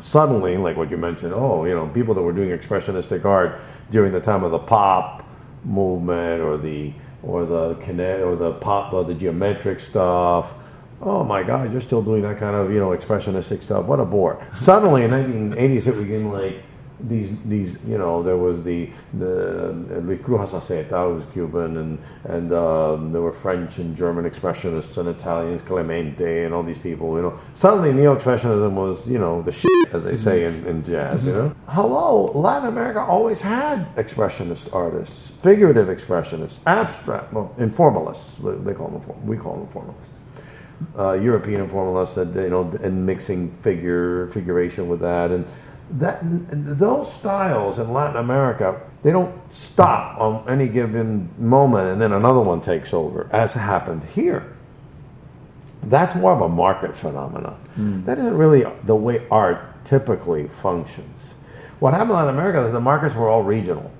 Suddenly, 0.00 0.56
like 0.56 0.76
what 0.76 0.90
you 0.90 0.96
mentioned, 0.96 1.32
oh, 1.34 1.64
you 1.64 1.74
know, 1.74 1.86
people 1.88 2.14
that 2.14 2.22
were 2.22 2.32
doing 2.32 2.50
expressionistic 2.50 3.24
art 3.24 3.60
during 3.90 4.12
the 4.12 4.20
time 4.20 4.42
of 4.42 4.50
the 4.50 4.58
pop 4.58 5.24
movement 5.64 6.42
or 6.42 6.56
the 6.56 6.92
or 7.22 7.46
the 7.46 7.74
kinet 7.76 8.24
or 8.24 8.36
the 8.36 8.52
pop 8.54 8.92
or 8.92 9.04
the 9.04 9.14
geometric 9.14 9.80
stuff. 9.80 10.54
Oh 11.00 11.24
my 11.24 11.42
God, 11.42 11.72
you're 11.72 11.80
still 11.80 12.02
doing 12.02 12.22
that 12.22 12.38
kind 12.38 12.56
of 12.56 12.72
you 12.72 12.78
know 12.78 12.90
expressionistic 12.90 13.62
stuff. 13.62 13.86
What 13.86 14.00
a 14.00 14.04
bore! 14.04 14.46
Suddenly 14.54 15.04
in 15.04 15.10
1980s, 15.10 15.88
it 15.88 15.98
became 15.98 16.30
like 16.30 16.62
these 17.00 17.36
these 17.42 17.78
you 17.86 17.98
know 17.98 18.22
there 18.22 18.36
was 18.36 18.62
the 18.62 18.88
the 19.14 19.72
Luis 20.02 20.20
Cruz 20.22 20.52
Azaceta 20.52 21.14
was 21.14 21.26
Cuban 21.26 21.76
and 21.76 21.98
and 22.24 22.52
um, 22.52 23.12
there 23.12 23.20
were 23.20 23.32
French 23.32 23.78
and 23.78 23.96
German 23.96 24.24
expressionists 24.24 24.96
and 24.98 25.08
Italians 25.08 25.60
Clemente 25.60 26.44
and 26.44 26.54
all 26.54 26.62
these 26.62 26.78
people 26.78 27.16
you 27.16 27.22
know. 27.22 27.38
Suddenly 27.54 27.92
neo 27.92 28.14
expressionism 28.14 28.74
was 28.74 29.08
you 29.08 29.18
know 29.18 29.42
the 29.42 29.52
shit 29.52 29.70
as 29.92 30.04
they 30.04 30.16
say 30.16 30.44
in, 30.44 30.64
in 30.66 30.84
jazz 30.84 31.18
mm-hmm. 31.18 31.28
you 31.28 31.32
know. 31.34 31.56
Hello 31.68 32.26
Latin 32.32 32.68
America 32.68 33.00
always 33.00 33.40
had 33.40 33.94
expressionist 33.96 34.72
artists 34.72 35.32
figurative 35.42 35.88
expressionists 35.88 36.60
abstract 36.66 37.32
well 37.32 37.52
informalists 37.58 38.64
they 38.64 38.72
call 38.74 38.88
them 38.88 39.26
we 39.26 39.36
call 39.36 39.56
them 39.56 39.68
formalists. 39.68 40.20
Uh, 40.98 41.12
European 41.12 41.66
informalists 41.66 42.14
that 42.14 42.40
you 42.40 42.50
know 42.50 42.70
and 42.82 43.04
mixing 43.04 43.50
figure 43.50 44.28
figuration 44.28 44.88
with 44.88 45.00
that 45.00 45.30
and 45.30 45.46
that 45.90 46.20
those 46.22 47.12
styles 47.12 47.78
in 47.78 47.92
Latin 47.92 48.16
America, 48.16 48.80
they 49.02 49.12
don't 49.12 49.52
stop 49.52 50.20
on 50.20 50.48
any 50.48 50.68
given 50.68 51.28
moment 51.38 51.88
and 51.88 52.00
then 52.00 52.12
another 52.12 52.40
one 52.40 52.60
takes 52.60 52.94
over, 52.94 53.28
as 53.32 53.54
happened 53.54 54.04
here. 54.04 54.50
That's 55.82 56.14
more 56.14 56.32
of 56.32 56.40
a 56.40 56.48
market 56.48 56.96
phenomenon. 56.96 57.60
Mm. 57.76 58.04
That 58.06 58.18
isn't 58.18 58.36
really 58.36 58.64
the 58.84 58.94
way 58.94 59.26
art 59.30 59.84
typically 59.84 60.48
functions. 60.48 61.34
What 61.80 61.92
happened 61.92 62.12
in 62.12 62.16
Latin 62.16 62.34
America 62.34 62.64
is 62.64 62.72
the 62.72 62.80
markets 62.80 63.14
were 63.14 63.28
all 63.28 63.42
regional. 63.42 63.92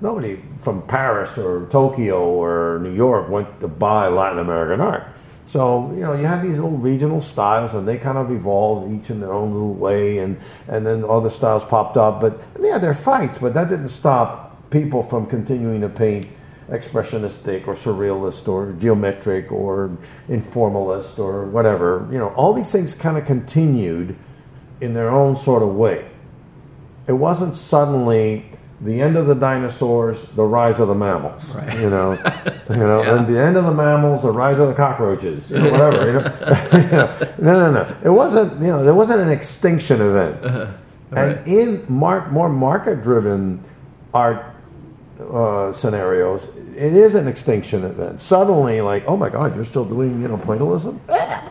Nobody 0.00 0.40
from 0.60 0.82
Paris 0.86 1.36
or 1.36 1.66
Tokyo 1.68 2.24
or 2.24 2.78
New 2.82 2.94
York 2.94 3.28
went 3.28 3.60
to 3.60 3.68
buy 3.68 4.08
Latin 4.08 4.38
American 4.38 4.80
art. 4.80 5.06
So 5.46 5.92
you 5.92 6.00
know 6.00 6.12
you 6.12 6.26
have 6.26 6.42
these 6.42 6.56
little 6.56 6.76
regional 6.76 7.20
styles, 7.20 7.74
and 7.74 7.86
they 7.86 7.98
kind 7.98 8.18
of 8.18 8.30
evolved 8.30 8.92
each 8.92 9.10
in 9.10 9.20
their 9.20 9.32
own 9.32 9.52
little 9.52 9.74
way, 9.74 10.18
and 10.18 10.38
and 10.68 10.84
then 10.84 11.04
other 11.04 11.30
styles 11.30 11.64
popped 11.64 11.96
up. 11.96 12.20
But 12.20 12.40
yeah, 12.60 12.78
they're 12.78 12.94
fights, 12.94 13.38
but 13.38 13.54
that 13.54 13.68
didn't 13.68 13.88
stop 13.88 14.70
people 14.70 15.02
from 15.02 15.26
continuing 15.26 15.80
to 15.82 15.88
paint 15.88 16.26
expressionistic 16.68 17.68
or 17.68 17.74
surrealist 17.74 18.48
or 18.48 18.72
geometric 18.72 19.52
or 19.52 19.96
informalist 20.28 21.20
or 21.20 21.44
whatever. 21.46 22.08
You 22.10 22.18
know, 22.18 22.28
all 22.30 22.52
these 22.52 22.72
things 22.72 22.96
kind 22.96 23.16
of 23.16 23.24
continued 23.24 24.16
in 24.80 24.94
their 24.94 25.10
own 25.10 25.36
sort 25.36 25.62
of 25.62 25.74
way. 25.74 26.10
It 27.06 27.12
wasn't 27.12 27.54
suddenly 27.54 28.50
the 28.80 29.00
end 29.00 29.16
of 29.16 29.26
the 29.26 29.34
dinosaurs, 29.34 30.22
the 30.32 30.44
rise 30.44 30.80
of 30.80 30.88
the 30.88 30.94
mammals. 30.94 31.54
Right. 31.54 31.78
You 31.80 31.90
know, 31.90 32.12
you 32.70 32.76
know, 32.76 33.02
yeah. 33.02 33.16
and 33.16 33.26
the 33.26 33.40
end 33.40 33.56
of 33.56 33.64
the 33.64 33.72
mammals, 33.72 34.22
the 34.22 34.30
rise 34.30 34.58
of 34.58 34.68
the 34.68 34.74
cockroaches, 34.74 35.50
you 35.50 35.58
know, 35.58 35.70
whatever. 35.70 36.06
you, 36.06 36.12
know? 36.12 36.28
you 36.72 36.90
know, 36.90 37.34
no, 37.38 37.70
no, 37.70 37.72
no. 37.72 37.96
It 38.04 38.10
wasn't. 38.10 38.60
You 38.60 38.68
know, 38.68 38.82
there 38.82 38.94
wasn't 38.94 39.20
an 39.20 39.30
extinction 39.30 40.00
event. 40.00 40.44
Uh-huh. 40.44 40.76
Right. 41.10 41.38
And 41.38 41.46
in 41.46 41.86
mar- 41.88 42.28
more 42.30 42.48
market-driven 42.48 43.62
art 44.12 44.55
uh, 45.20 45.72
scenarios, 45.72 46.44
it 46.76 46.92
is 46.92 47.14
an 47.14 47.26
extinction 47.26 47.84
event. 47.84 48.20
Suddenly, 48.20 48.80
like, 48.80 49.04
oh 49.06 49.16
my 49.16 49.30
God, 49.30 49.54
you're 49.54 49.64
still 49.64 49.84
doing, 49.84 50.20
you 50.20 50.28
know, 50.28 50.36
pointillism? 50.36 51.00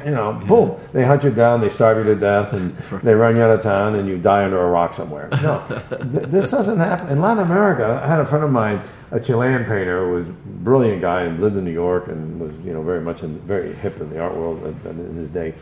You 0.05 0.11
know, 0.11 0.33
boom, 0.33 0.79
they 0.93 1.03
hunt 1.03 1.23
you 1.23 1.31
down, 1.31 1.61
they 1.61 1.69
starve 1.69 1.97
you 1.97 2.03
to 2.13 2.19
death, 2.19 2.53
and 2.53 2.75
they 3.03 3.15
run 3.15 3.35
you 3.35 3.41
out 3.41 3.49
of 3.49 3.61
town, 3.61 3.95
and 3.95 4.07
you 4.07 4.19
die 4.19 4.43
under 4.43 4.61
a 4.61 4.69
rock 4.69 4.93
somewhere. 4.93 5.29
No, 5.41 5.63
th- 5.67 6.29
this 6.29 6.51
doesn't 6.51 6.77
happen. 6.77 7.07
In 7.09 7.21
Latin 7.21 7.43
America, 7.43 8.01
I 8.03 8.07
had 8.07 8.19
a 8.19 8.25
friend 8.25 8.45
of 8.45 8.51
mine, 8.51 8.83
a 9.11 9.19
Chilean 9.19 9.65
painter, 9.65 10.05
who 10.05 10.11
was 10.13 10.27
a 10.27 10.31
brilliant 10.31 11.01
guy 11.01 11.23
and 11.23 11.41
lived 11.41 11.57
in 11.57 11.65
New 11.65 11.71
York 11.71 12.07
and 12.07 12.39
was, 12.39 12.53
you 12.59 12.73
know, 12.73 12.83
very 12.83 13.01
much 13.01 13.23
in, 13.23 13.39
very 13.39 13.73
hip 13.73 13.99
in 13.99 14.09
the 14.11 14.19
art 14.19 14.35
world 14.35 14.63
in 14.85 15.15
his 15.15 15.31
day. 15.31 15.55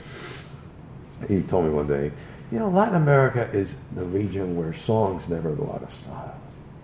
He 1.28 1.42
told 1.42 1.64
me 1.64 1.72
one 1.72 1.88
day, 1.88 2.12
you 2.52 2.60
know, 2.60 2.68
Latin 2.68 2.96
America 2.96 3.50
is 3.54 3.78
the 3.96 4.04
region 4.06 4.58
where 4.58 4.74
songs 4.74 5.30
never 5.30 5.56
go 5.56 5.72
out 5.74 5.84
of 5.84 5.92
style. 5.92 6.36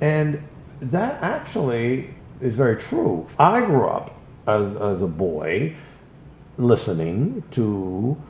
And 0.01 0.41
that 0.81 1.21
actually 1.21 2.13
is 2.39 2.55
very 2.55 2.77
true. 2.77 3.27
I 3.37 3.65
grew 3.65 3.87
up 3.87 4.17
as, 4.47 4.75
as 4.75 5.01
a 5.01 5.07
boy 5.07 5.75
listening 6.57 7.43
to 7.51 8.21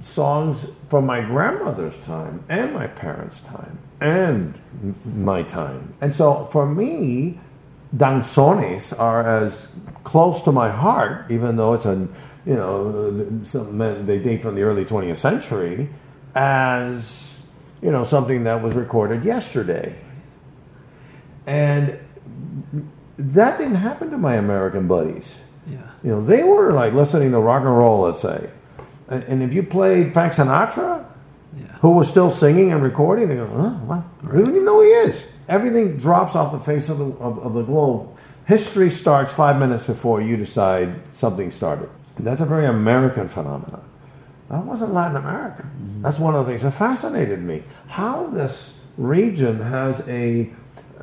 songs 0.00 0.70
from 0.88 1.06
my 1.06 1.20
grandmother's 1.20 1.98
time 1.98 2.44
and 2.48 2.72
my 2.72 2.86
parents' 2.86 3.40
time 3.40 3.78
and 4.00 4.60
my 5.04 5.42
time. 5.42 5.94
And 6.00 6.14
so 6.14 6.46
for 6.46 6.66
me, 6.66 7.38
danzones 7.94 8.98
are 8.98 9.26
as 9.26 9.68
close 10.04 10.42
to 10.42 10.52
my 10.52 10.70
heart, 10.70 11.30
even 11.30 11.56
though 11.56 11.74
it's 11.74 11.86
a, 11.86 12.08
you 12.44 12.54
know, 12.54 13.40
some 13.44 13.78
men, 13.78 14.06
they 14.06 14.18
date 14.18 14.42
from 14.42 14.54
the 14.54 14.62
early 14.62 14.84
20th 14.84 15.16
century, 15.16 15.88
as, 16.34 17.42
you 17.80 17.90
know, 17.90 18.04
something 18.04 18.44
that 18.44 18.62
was 18.62 18.74
recorded 18.74 19.24
yesterday. 19.24 19.98
And 21.46 21.98
that 23.16 23.58
didn't 23.58 23.76
happen 23.76 24.10
to 24.10 24.18
my 24.18 24.34
American 24.34 24.88
buddies. 24.88 25.40
Yeah. 25.66 25.78
You 26.02 26.10
know, 26.10 26.20
they 26.20 26.42
were 26.42 26.72
like 26.72 26.92
listening 26.92 27.30
to 27.32 27.40
rock 27.40 27.62
and 27.62 27.76
roll, 27.76 28.00
let's 28.00 28.20
say. 28.20 28.52
And 29.08 29.42
if 29.42 29.54
you 29.54 29.62
played 29.62 30.12
Frank 30.12 30.32
Sinatra, 30.32 31.06
yeah. 31.56 31.64
who 31.80 31.92
was 31.92 32.08
still 32.08 32.30
singing 32.30 32.72
and 32.72 32.82
recording, 32.82 33.28
they 33.28 33.36
go, 33.36 33.46
huh, 33.46 33.70
what? 33.70 34.04
Right. 34.22 34.32
They 34.32 34.40
don't 34.40 34.50
even 34.50 34.64
know 34.64 34.80
who 34.80 34.82
he 34.82 34.88
is. 34.88 35.26
Everything 35.48 35.96
drops 35.96 36.34
off 36.34 36.50
the 36.50 36.58
face 36.58 36.88
of 36.88 36.98
the, 36.98 37.06
of, 37.18 37.38
of 37.38 37.54
the 37.54 37.62
globe. 37.62 38.16
History 38.46 38.90
starts 38.90 39.32
five 39.32 39.58
minutes 39.58 39.86
before 39.86 40.20
you 40.20 40.36
decide 40.36 40.94
something 41.14 41.50
started. 41.50 41.88
And 42.16 42.26
that's 42.26 42.40
a 42.40 42.46
very 42.46 42.66
American 42.66 43.28
phenomenon. 43.28 43.88
That 44.50 44.64
wasn't 44.64 44.92
Latin 44.92 45.16
America. 45.16 45.62
Mm-hmm. 45.62 46.02
That's 46.02 46.18
one 46.18 46.34
of 46.34 46.44
the 46.44 46.52
things 46.52 46.62
that 46.62 46.72
fascinated 46.72 47.40
me. 47.40 47.64
How 47.88 48.26
this 48.26 48.78
region 48.96 49.60
has 49.60 50.06
a 50.08 50.52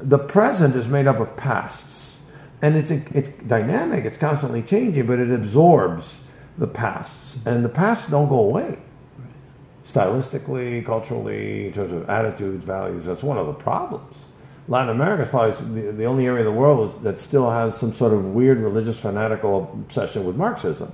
the 0.04 0.20
present 0.20 0.76
is 0.76 0.88
made 0.88 1.08
up 1.08 1.20
of 1.20 1.36
pasts, 1.36 2.22
and 2.62 2.76
it's 2.76 2.92
it's 2.92 3.30
dynamic. 3.30 4.06
It's 4.06 4.18
constantly 4.18 4.62
changing, 4.62 5.08
but 5.08 5.20
it 5.20 5.32
absorbs 5.32 6.20
the 6.58 6.68
pasts, 6.68 7.38
and 7.46 7.64
the 7.64 7.70
pasts 7.70 8.08
don't 8.10 8.30
go 8.30 8.40
away. 8.40 8.80
Stylistically, 9.84 10.86
culturally, 10.86 11.68
in 11.68 11.74
terms 11.74 11.92
of 11.92 12.10
attitudes, 12.10 12.64
values, 12.64 13.06
that's 13.06 13.24
one 13.24 13.38
of 13.38 13.48
the 13.48 13.54
problems. 13.54 14.26
Latin 14.70 14.96
America 14.96 15.24
is 15.24 15.30
probably 15.30 15.82
the, 15.82 15.92
the 15.92 16.06
only 16.06 16.26
area 16.26 16.40
of 16.40 16.46
the 16.46 16.58
world 16.58 17.04
that 17.04 17.20
still 17.20 17.50
has 17.50 17.76
some 17.76 17.92
sort 17.92 18.14
of 18.14 18.34
weird 18.34 18.60
religious 18.60 18.98
fanatical 18.98 19.70
obsession 19.74 20.24
with 20.24 20.38
Marxism. 20.38 20.90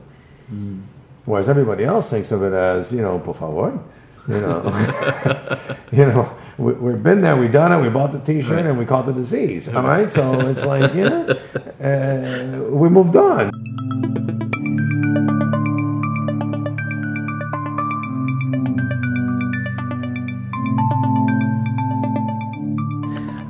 Mm. 0.52 0.82
Whereas 1.26 1.48
everybody 1.48 1.84
else 1.84 2.10
thinks 2.10 2.32
of 2.32 2.42
it 2.42 2.54
as, 2.54 2.92
you 2.92 3.02
know, 3.04 3.20
por 3.20 3.36
favor, 3.36 3.84
you 4.30 4.42
know, 4.42 4.62
you 5.92 6.06
know, 6.06 6.38
we, 6.60 6.92
have 6.92 7.02
been 7.02 7.22
there, 7.22 7.36
we've 7.36 7.52
done 7.52 7.72
it, 7.72 7.82
we 7.82 7.90
bought 7.90 8.12
the 8.12 8.20
T-shirt, 8.20 8.58
right. 8.58 8.66
and 8.68 8.78
we 8.78 8.86
caught 8.86 9.08
the 9.08 9.14
disease. 9.14 9.68
All 9.68 9.82
right, 9.82 10.12
so 10.12 10.40
it's 10.48 10.64
like 10.64 10.94
you 10.94 11.10
know, 11.10 11.26
uh, 11.82 12.76
we 12.76 12.90
moved 12.90 13.16
on. 13.16 13.50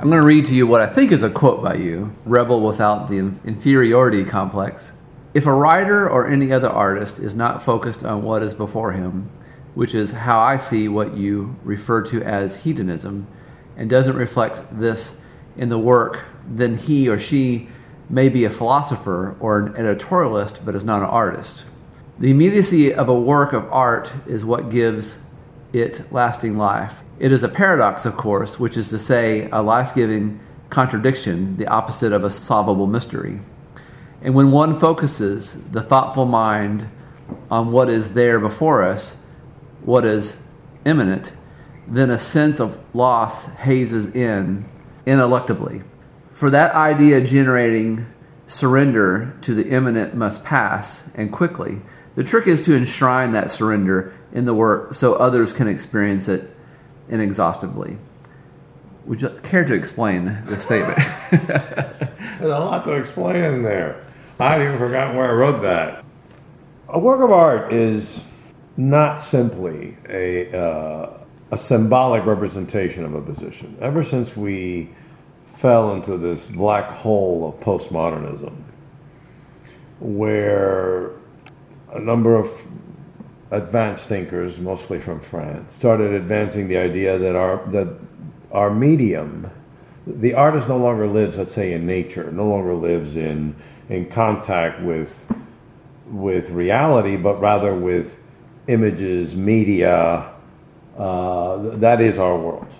I'm 0.00 0.08
going 0.08 0.22
to 0.22 0.26
read 0.26 0.46
to 0.46 0.54
you 0.54 0.66
what 0.66 0.80
I 0.80 0.86
think 0.86 1.12
is 1.12 1.22
a 1.22 1.28
quote 1.28 1.62
by 1.62 1.74
you 1.74 2.16
Rebel 2.24 2.62
without 2.62 3.10
the 3.10 3.18
inferiority 3.18 4.24
complex. 4.24 4.94
If 5.34 5.44
a 5.44 5.52
writer 5.52 6.08
or 6.08 6.26
any 6.26 6.52
other 6.52 6.70
artist 6.70 7.18
is 7.18 7.34
not 7.34 7.62
focused 7.62 8.02
on 8.02 8.22
what 8.22 8.42
is 8.42 8.54
before 8.54 8.92
him, 8.92 9.30
which 9.74 9.94
is 9.94 10.10
how 10.12 10.40
I 10.40 10.56
see 10.56 10.88
what 10.88 11.16
you 11.16 11.56
refer 11.62 12.02
to 12.02 12.22
as 12.22 12.64
hedonism, 12.64 13.26
and 13.76 13.88
doesn't 13.88 14.16
reflect 14.16 14.78
this 14.78 15.20
in 15.56 15.68
the 15.68 15.78
work, 15.78 16.24
then 16.46 16.76
he 16.76 17.08
or 17.08 17.18
she 17.18 17.68
may 18.08 18.28
be 18.28 18.44
a 18.44 18.50
philosopher 18.50 19.36
or 19.40 19.58
an 19.58 19.72
editorialist, 19.74 20.64
but 20.64 20.74
is 20.74 20.84
not 20.84 21.02
an 21.02 21.08
artist. 21.08 21.64
The 22.18 22.30
immediacy 22.30 22.92
of 22.92 23.08
a 23.08 23.18
work 23.18 23.52
of 23.52 23.70
art 23.72 24.12
is 24.26 24.44
what 24.44 24.70
gives 24.70 25.18
it 25.72 26.12
lasting 26.12 26.58
life. 26.58 27.02
It 27.18 27.32
is 27.32 27.42
a 27.42 27.48
paradox, 27.48 28.04
of 28.04 28.16
course, 28.16 28.58
which 28.58 28.76
is 28.76 28.88
to 28.90 28.98
say, 28.98 29.48
a 29.50 29.62
life 29.62 29.94
giving 29.94 30.40
contradiction, 30.68 31.56
the 31.56 31.66
opposite 31.66 32.12
of 32.12 32.24
a 32.24 32.30
solvable 32.30 32.86
mystery. 32.86 33.40
And 34.22 34.34
when 34.34 34.50
one 34.50 34.78
focuses 34.78 35.70
the 35.70 35.82
thoughtful 35.82 36.26
mind 36.26 36.88
on 37.50 37.72
what 37.72 37.88
is 37.88 38.12
there 38.12 38.38
before 38.38 38.82
us, 38.82 39.16
what 39.84 40.04
is 40.04 40.42
immanent, 40.84 41.32
then 41.86 42.10
a 42.10 42.18
sense 42.18 42.60
of 42.60 42.78
loss 42.94 43.46
hazes 43.46 44.08
in 44.14 44.64
ineluctably. 45.06 45.82
For 46.30 46.50
that 46.50 46.74
idea 46.74 47.20
generating 47.20 48.06
surrender 48.46 49.36
to 49.42 49.54
the 49.54 49.68
immanent 49.68 50.14
must 50.14 50.44
pass, 50.44 51.08
and 51.14 51.32
quickly. 51.32 51.80
The 52.16 52.24
trick 52.24 52.46
is 52.46 52.64
to 52.64 52.74
enshrine 52.74 53.32
that 53.32 53.50
surrender 53.50 54.12
in 54.32 54.44
the 54.44 54.54
work 54.54 54.94
so 54.94 55.14
others 55.14 55.52
can 55.52 55.68
experience 55.68 56.28
it 56.28 56.50
inexhaustibly. 57.08 57.96
Would 59.06 59.22
you 59.22 59.28
care 59.42 59.64
to 59.64 59.74
explain 59.74 60.38
the 60.46 60.58
statement? 60.58 60.98
There's 61.30 62.52
a 62.52 62.58
lot 62.58 62.84
to 62.84 62.92
explain 62.92 63.36
in 63.36 63.62
there. 63.62 64.04
I'd 64.38 64.62
even 64.62 64.78
forgot 64.78 65.14
where 65.14 65.30
I 65.30 65.32
wrote 65.32 65.62
that. 65.62 66.04
A 66.88 66.98
work 66.98 67.20
of 67.20 67.30
art 67.30 67.72
is 67.72 68.24
not 68.76 69.22
simply 69.22 69.96
a, 70.08 70.56
uh, 70.56 71.18
a 71.50 71.58
symbolic 71.58 72.24
representation 72.24 73.04
of 73.04 73.14
a 73.14 73.20
position. 73.20 73.76
Ever 73.80 74.02
since 74.02 74.36
we 74.36 74.90
fell 75.54 75.92
into 75.92 76.16
this 76.16 76.48
black 76.48 76.90
hole 76.90 77.48
of 77.48 77.60
postmodernism, 77.60 78.54
where 80.00 81.10
a 81.92 81.98
number 81.98 82.36
of 82.36 82.66
advanced 83.50 84.08
thinkers, 84.08 84.60
mostly 84.60 84.98
from 84.98 85.20
France, 85.20 85.74
started 85.74 86.12
advancing 86.12 86.68
the 86.68 86.76
idea 86.76 87.18
that 87.18 87.36
our 87.36 87.64
that 87.70 87.98
our 88.52 88.70
medium, 88.70 89.50
the 90.06 90.34
artist 90.34 90.68
no 90.68 90.78
longer 90.78 91.06
lives, 91.06 91.36
let's 91.36 91.52
say, 91.52 91.72
in 91.72 91.86
nature, 91.86 92.30
no 92.32 92.46
longer 92.46 92.74
lives 92.74 93.16
in 93.16 93.54
in 93.88 94.06
contact 94.06 94.80
with 94.80 95.30
with 96.06 96.50
reality, 96.50 97.16
but 97.16 97.40
rather 97.40 97.74
with 97.74 98.19
images, 98.70 99.34
media. 99.34 100.32
Uh, 100.96 101.76
that 101.76 102.00
is 102.00 102.18
our 102.18 102.36
world, 102.36 102.72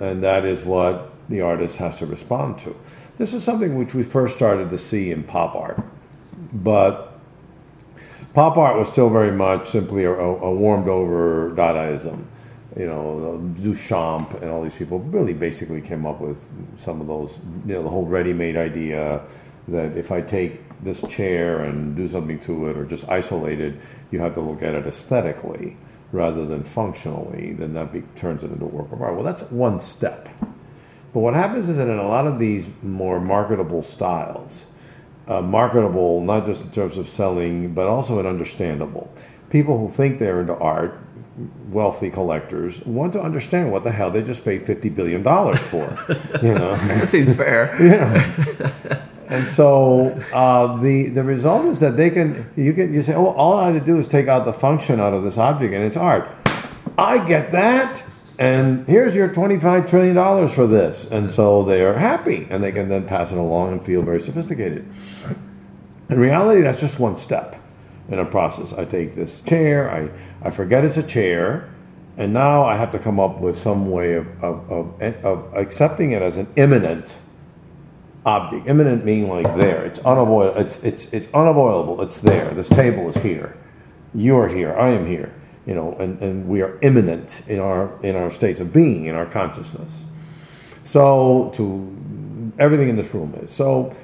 and 0.00 0.22
that 0.22 0.44
is 0.44 0.62
what 0.62 1.12
the 1.28 1.40
artist 1.40 1.76
has 1.76 1.98
to 1.98 2.06
respond 2.06 2.58
to. 2.58 2.74
This 3.18 3.34
is 3.34 3.44
something 3.44 3.76
which 3.76 3.94
we 3.94 4.02
first 4.02 4.36
started 4.36 4.70
to 4.70 4.78
see 4.78 5.10
in 5.10 5.24
pop 5.24 5.54
art, 5.54 5.80
but 6.52 7.18
pop 8.32 8.56
art 8.56 8.76
was 8.78 8.90
still 8.90 9.10
very 9.10 9.32
much 9.32 9.66
simply 9.66 10.04
a, 10.04 10.12
a 10.12 10.54
warmed 10.54 10.88
over 10.88 11.50
Dadaism. 11.50 12.24
You 12.76 12.86
know, 12.86 13.52
Duchamp 13.58 14.40
and 14.40 14.50
all 14.50 14.62
these 14.62 14.76
people 14.76 15.00
really 15.00 15.34
basically 15.34 15.80
came 15.80 16.06
up 16.06 16.20
with 16.20 16.48
some 16.76 17.00
of 17.00 17.06
those, 17.08 17.38
you 17.66 17.74
know, 17.74 17.82
the 17.82 17.88
whole 17.88 18.06
ready 18.06 18.32
made 18.32 18.56
idea 18.56 19.22
that 19.66 19.96
if 19.96 20.12
I 20.12 20.20
take 20.20 20.60
this 20.82 21.02
chair 21.08 21.60
and 21.60 21.96
do 21.96 22.08
something 22.08 22.38
to 22.40 22.68
it 22.68 22.76
or 22.76 22.84
just 22.84 23.08
isolate 23.08 23.60
it, 23.60 23.74
you 24.10 24.20
have 24.20 24.34
to 24.34 24.40
look 24.40 24.62
at 24.62 24.74
it 24.74 24.86
aesthetically 24.86 25.76
rather 26.12 26.46
than 26.46 26.62
functionally, 26.62 27.52
then 27.52 27.74
that 27.74 27.92
be, 27.92 28.02
turns 28.14 28.42
it 28.42 28.50
into 28.50 28.64
a 28.64 28.68
work 28.68 28.90
of 28.92 29.02
art. 29.02 29.14
Well, 29.14 29.24
that's 29.24 29.42
one 29.50 29.80
step. 29.80 30.28
But 31.12 31.20
what 31.20 31.34
happens 31.34 31.68
is 31.68 31.76
that 31.76 31.88
in 31.88 31.98
a 31.98 32.06
lot 32.06 32.26
of 32.26 32.38
these 32.38 32.70
more 32.82 33.20
marketable 33.20 33.82
styles, 33.82 34.66
uh, 35.26 35.42
marketable 35.42 36.20
not 36.22 36.46
just 36.46 36.62
in 36.62 36.70
terms 36.70 36.96
of 36.96 37.08
selling, 37.08 37.74
but 37.74 37.86
also 37.86 38.18
in 38.18 38.26
understandable. 38.26 39.12
People 39.50 39.78
who 39.78 39.88
think 39.88 40.18
they're 40.18 40.40
into 40.40 40.54
art, 40.56 40.98
wealthy 41.68 42.10
collectors, 42.10 42.84
want 42.84 43.12
to 43.12 43.20
understand 43.20 43.70
what 43.70 43.84
the 43.84 43.92
hell 43.92 44.10
they 44.10 44.22
just 44.22 44.44
paid 44.44 44.66
fifty 44.66 44.90
billion 44.90 45.22
dollars 45.22 45.60
for. 45.60 45.98
you 46.42 46.54
know, 46.54 46.74
that 46.76 47.08
seems 47.08 47.34
fair. 47.36 47.74
Yeah. 47.82 49.04
And 49.28 49.46
so 49.46 50.18
uh, 50.32 50.76
the 50.80 51.08
the 51.08 51.22
result 51.22 51.66
is 51.66 51.80
that 51.80 51.96
they 51.96 52.10
can 52.10 52.50
you 52.56 52.72
can 52.72 52.94
you 52.94 53.02
say, 53.02 53.14
oh, 53.14 53.26
all 53.26 53.58
I 53.58 53.70
have 53.70 53.80
to 53.80 53.86
do 53.86 53.98
is 53.98 54.08
take 54.08 54.26
out 54.26 54.44
the 54.44 54.52
function 54.52 55.00
out 55.00 55.14
of 55.14 55.22
this 55.22 55.36
object, 55.38 55.74
and 55.74 55.84
it's 55.84 55.96
art. 55.96 56.30
I 56.96 57.24
get 57.24 57.52
that 57.52 58.02
and 58.38 58.86
here's 58.86 59.16
your 59.16 59.28
$25 59.28 59.88
trillion 59.88 60.46
for 60.46 60.66
this. 60.66 61.04
And 61.10 61.30
so 61.30 61.64
they 61.64 61.82
are 61.82 61.94
happy 61.94 62.46
and 62.48 62.62
they 62.62 62.70
can 62.70 62.88
then 62.88 63.04
pass 63.04 63.32
it 63.32 63.38
along 63.38 63.72
and 63.72 63.84
feel 63.84 64.02
very 64.02 64.20
sophisticated. 64.20 64.88
In 66.08 66.20
reality, 66.20 66.60
that's 66.60 66.80
just 66.80 67.00
one 67.00 67.16
step 67.16 67.60
in 68.08 68.20
a 68.20 68.24
process. 68.24 68.72
I 68.72 68.84
take 68.84 69.16
this 69.16 69.42
chair, 69.42 69.90
I, 69.90 70.10
I 70.40 70.50
forget 70.50 70.84
it's 70.84 70.96
a 70.96 71.02
chair, 71.02 71.68
and 72.16 72.32
now 72.32 72.62
I 72.62 72.76
have 72.76 72.90
to 72.92 72.98
come 72.98 73.18
up 73.20 73.40
with 73.40 73.56
some 73.56 73.90
way 73.90 74.14
of, 74.14 74.26
of, 74.42 74.70
of, 74.70 75.02
of 75.24 75.54
accepting 75.54 76.12
it 76.12 76.22
as 76.22 76.36
an 76.36 76.46
immanent 76.56 77.16
object. 78.24 78.66
Immanent 78.66 79.04
meaning 79.04 79.28
like 79.28 79.56
there. 79.56 79.84
It's 79.84 79.98
unavoidable. 80.00 80.60
It's, 80.60 80.82
it's, 80.82 81.12
it's 81.12 81.28
unavoidable. 81.34 82.02
It's 82.02 82.20
there. 82.20 82.50
This 82.50 82.68
table 82.68 83.08
is 83.08 83.16
here. 83.16 83.56
You 84.14 84.36
are 84.38 84.48
here. 84.48 84.74
I 84.74 84.90
am 84.90 85.06
here 85.06 85.34
you 85.68 85.74
know, 85.74 85.92
and, 86.00 86.18
and 86.22 86.48
we 86.48 86.62
are 86.62 86.78
immanent 86.80 87.42
in 87.46 87.58
our 87.58 88.02
in 88.02 88.16
our 88.16 88.30
states 88.30 88.58
of 88.58 88.72
being, 88.72 89.04
in 89.04 89.14
our 89.14 89.26
consciousness. 89.26 90.06
So 90.82 91.52
to 91.56 92.52
everything 92.58 92.88
in 92.88 92.96
this 92.96 93.12
room 93.12 93.34
is. 93.34 93.50
So 93.50 93.94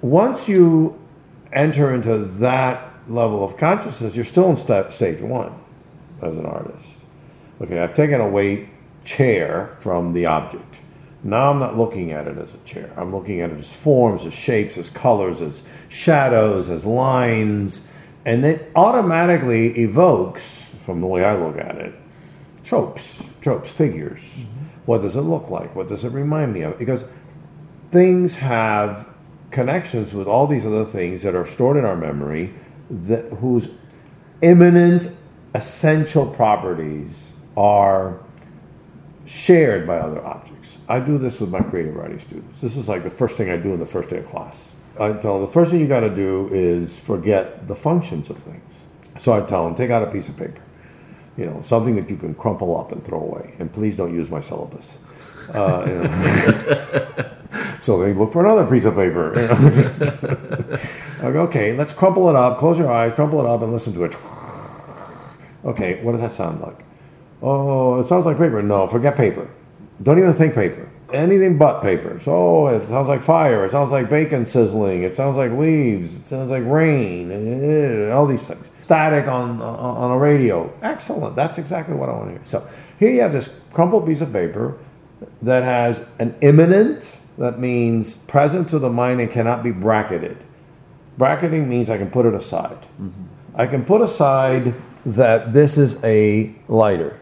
once 0.00 0.48
you 0.48 0.96
enter 1.52 1.92
into 1.92 2.18
that 2.18 2.88
level 3.08 3.44
of 3.44 3.56
consciousness, 3.56 4.14
you're 4.14 4.24
still 4.24 4.48
in 4.48 4.54
st- 4.54 4.92
stage 4.92 5.20
one 5.20 5.52
as 6.22 6.36
an 6.36 6.46
artist. 6.46 6.86
Okay, 7.60 7.80
I've 7.80 7.92
taken 7.92 8.20
away 8.20 8.70
chair 9.04 9.76
from 9.80 10.12
the 10.12 10.26
object. 10.26 10.82
Now 11.22 11.50
I'm 11.50 11.58
not 11.58 11.76
looking 11.76 12.12
at 12.12 12.26
it 12.26 12.38
as 12.38 12.54
a 12.54 12.58
chair. 12.58 12.92
I'm 12.96 13.14
looking 13.14 13.40
at 13.40 13.50
it 13.50 13.58
as 13.58 13.76
forms, 13.76 14.24
as 14.24 14.32
shapes, 14.32 14.78
as 14.78 14.88
colors, 14.88 15.40
as 15.40 15.62
shadows, 15.88 16.68
as 16.68 16.86
lines, 16.86 17.82
and 18.24 18.44
it 18.44 18.70
automatically 18.74 19.78
evokes, 19.80 20.70
from 20.80 21.00
the 21.00 21.06
way 21.06 21.24
I 21.24 21.36
look 21.36 21.58
at 21.58 21.76
it, 21.76 21.94
tropes, 22.64 23.26
tropes, 23.40 23.72
figures. 23.72 24.44
Mm-hmm. 24.44 24.64
What 24.86 25.02
does 25.02 25.16
it 25.16 25.22
look 25.22 25.50
like? 25.50 25.74
What 25.76 25.88
does 25.88 26.04
it 26.04 26.12
remind 26.12 26.52
me 26.52 26.62
of? 26.62 26.78
Because 26.78 27.04
things 27.90 28.36
have 28.36 29.08
connections 29.50 30.14
with 30.14 30.26
all 30.26 30.46
these 30.46 30.64
other 30.64 30.84
things 30.84 31.22
that 31.22 31.34
are 31.34 31.44
stored 31.44 31.76
in 31.76 31.84
our 31.84 31.96
memory 31.96 32.54
that 32.88 33.28
whose 33.34 33.68
immanent 34.42 35.08
essential 35.54 36.26
properties 36.26 37.32
are 37.56 38.20
shared 39.30 39.86
by 39.86 39.96
other 39.96 40.24
objects. 40.26 40.78
I 40.88 40.98
do 40.98 41.16
this 41.16 41.40
with 41.40 41.50
my 41.50 41.60
creative 41.60 41.94
writing 41.94 42.18
students. 42.18 42.60
This 42.60 42.76
is 42.76 42.88
like 42.88 43.04
the 43.04 43.10
first 43.10 43.36
thing 43.36 43.48
I 43.48 43.56
do 43.56 43.72
in 43.72 43.78
the 43.78 43.86
first 43.86 44.08
day 44.08 44.18
of 44.18 44.26
class. 44.26 44.72
I 44.98 45.12
tell 45.12 45.34
them 45.34 45.42
the 45.42 45.52
first 45.52 45.70
thing 45.70 45.80
you 45.80 45.86
got 45.86 46.00
to 46.00 46.14
do 46.14 46.48
is 46.50 46.98
forget 46.98 47.68
the 47.68 47.76
functions 47.76 48.28
of 48.28 48.38
things. 48.38 48.84
So 49.18 49.32
I 49.32 49.42
tell 49.42 49.64
them, 49.64 49.76
take 49.76 49.90
out 49.90 50.02
a 50.02 50.10
piece 50.10 50.28
of 50.28 50.36
paper, 50.36 50.60
you 51.36 51.46
know, 51.46 51.62
something 51.62 51.94
that 51.94 52.10
you 52.10 52.16
can 52.16 52.34
crumple 52.34 52.76
up 52.76 52.90
and 52.90 53.04
throw 53.04 53.20
away, 53.20 53.54
and 53.60 53.72
please 53.72 53.96
don't 53.96 54.12
use 54.12 54.30
my 54.30 54.40
syllabus. 54.40 54.98
Uh, 55.54 55.84
you 55.86 55.94
know. 55.94 57.30
so 57.80 58.02
they 58.02 58.12
look 58.12 58.32
for 58.32 58.44
another 58.44 58.68
piece 58.68 58.84
of 58.84 58.96
paper. 58.96 59.34
Go, 61.20 61.42
okay, 61.42 61.76
let's 61.76 61.92
crumple 61.92 62.28
it 62.28 62.34
up. 62.34 62.58
Close 62.58 62.78
your 62.78 62.90
eyes, 62.90 63.12
crumple 63.12 63.38
it 63.40 63.46
up, 63.46 63.62
and 63.62 63.72
listen 63.72 63.92
to 63.92 64.04
it. 64.04 64.16
Okay, 65.64 66.02
what 66.02 66.12
does 66.12 66.20
that 66.20 66.32
sound 66.32 66.60
like? 66.60 66.89
Oh, 67.42 68.00
it 68.00 68.06
sounds 68.06 68.26
like 68.26 68.38
paper. 68.38 68.62
No, 68.62 68.86
forget 68.86 69.16
paper. 69.16 69.48
Don't 70.02 70.18
even 70.18 70.32
think 70.32 70.54
paper 70.54 70.90
anything 71.12 71.58
but 71.58 71.80
paper. 71.80 72.18
So 72.20 72.68
it 72.68 72.82
sounds 72.82 73.08
like 73.08 73.22
fire. 73.22 73.64
It 73.64 73.70
sounds 73.70 73.90
like 73.90 74.08
bacon 74.08 74.44
sizzling. 74.44 75.02
It 75.02 75.16
sounds 75.16 75.36
like 75.36 75.52
leaves. 75.52 76.16
It 76.16 76.26
sounds 76.26 76.50
like 76.50 76.64
rain. 76.64 77.30
Eh, 77.30 78.10
all 78.10 78.26
these 78.26 78.46
things. 78.46 78.70
Static 78.82 79.28
on 79.28 79.60
on 79.60 80.10
a 80.10 80.18
radio. 80.18 80.72
Excellent. 80.82 81.36
That's 81.36 81.58
exactly 81.58 81.94
what 81.94 82.08
I 82.08 82.12
want 82.12 82.28
to 82.28 82.32
hear. 82.32 82.44
So 82.44 82.66
here 82.98 83.10
you 83.10 83.20
have 83.20 83.32
this 83.32 83.60
crumpled 83.72 84.06
piece 84.06 84.20
of 84.20 84.32
paper 84.32 84.78
that 85.42 85.62
has 85.62 86.04
an 86.18 86.34
immanent. 86.40 87.16
That 87.38 87.58
means 87.58 88.16
present 88.16 88.68
to 88.70 88.78
the 88.78 88.90
mind 88.90 89.20
and 89.20 89.30
cannot 89.30 89.62
be 89.62 89.70
bracketed. 89.70 90.36
Bracketing 91.16 91.68
means 91.68 91.88
I 91.88 91.96
can 91.96 92.10
put 92.10 92.26
it 92.26 92.34
aside. 92.34 92.86
Mm-hmm. 93.00 93.24
I 93.54 93.66
can 93.66 93.84
put 93.84 94.00
aside 94.00 94.74
that 95.06 95.52
this 95.52 95.78
is 95.78 96.02
a 96.04 96.54
lighter 96.68 97.18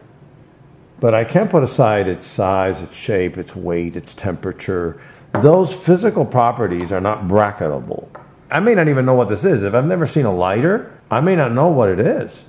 but 0.99 1.13
I 1.13 1.23
can't 1.23 1.49
put 1.49 1.63
aside 1.63 2.07
its 2.07 2.25
size, 2.25 2.81
its 2.81 2.95
shape, 2.95 3.37
its 3.37 3.55
weight, 3.55 3.95
its 3.95 4.13
temperature. 4.13 4.99
Those 5.33 5.73
physical 5.73 6.25
properties 6.25 6.91
are 6.91 7.01
not 7.01 7.27
bracketable. 7.27 8.09
I 8.51 8.59
may 8.59 8.73
not 8.73 8.87
even 8.87 9.05
know 9.05 9.13
what 9.13 9.29
this 9.29 9.43
is. 9.43 9.63
If 9.63 9.73
I've 9.73 9.85
never 9.85 10.05
seen 10.05 10.25
a 10.25 10.33
lighter, 10.33 10.91
I 11.11 11.21
may 11.21 11.35
not 11.35 11.51
know 11.51 11.67
what 11.67 11.89
it 11.89 11.99
is. 11.99 12.45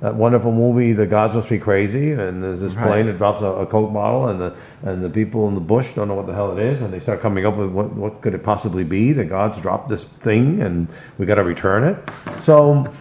That 0.00 0.16
wonderful 0.16 0.52
movie, 0.52 0.92
The 0.92 1.06
Gods 1.06 1.34
Must 1.34 1.48
Be 1.48 1.58
Crazy, 1.58 2.10
and 2.10 2.42
there's 2.42 2.60
this 2.60 2.74
right. 2.74 2.86
plane 2.88 3.06
that 3.06 3.16
drops 3.16 3.40
a, 3.40 3.46
a, 3.46 3.66
Coke 3.66 3.92
bottle, 3.92 4.28
and 4.28 4.40
the, 4.40 4.56
and 4.82 5.02
the 5.02 5.08
people 5.08 5.48
in 5.48 5.54
the 5.54 5.60
bush 5.60 5.94
don't 5.94 6.08
know 6.08 6.14
what 6.14 6.26
the 6.26 6.34
hell 6.34 6.52
it 6.52 6.62
is, 6.62 6.82
and 6.82 6.92
they 6.92 6.98
start 6.98 7.20
coming 7.20 7.46
up 7.46 7.56
with 7.56 7.70
what, 7.70 7.92
what 7.94 8.20
could 8.20 8.34
it 8.34 8.42
possibly 8.42 8.84
be? 8.84 9.12
The 9.12 9.24
gods 9.24 9.60
dropped 9.60 9.88
this 9.88 10.04
thing, 10.04 10.60
and 10.60 10.88
we 11.16 11.24
got 11.24 11.36
to 11.36 11.44
return 11.44 11.84
it. 11.84 11.96
So, 12.42 12.92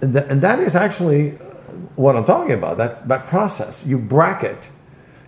and 0.00 0.14
that 0.14 0.60
is 0.60 0.76
actually 0.76 1.38
what 1.96 2.16
I'm 2.16 2.24
talking 2.24 2.52
about. 2.52 2.76
That 2.76 3.08
that 3.08 3.26
process. 3.26 3.84
You 3.86 3.98
bracket. 3.98 4.68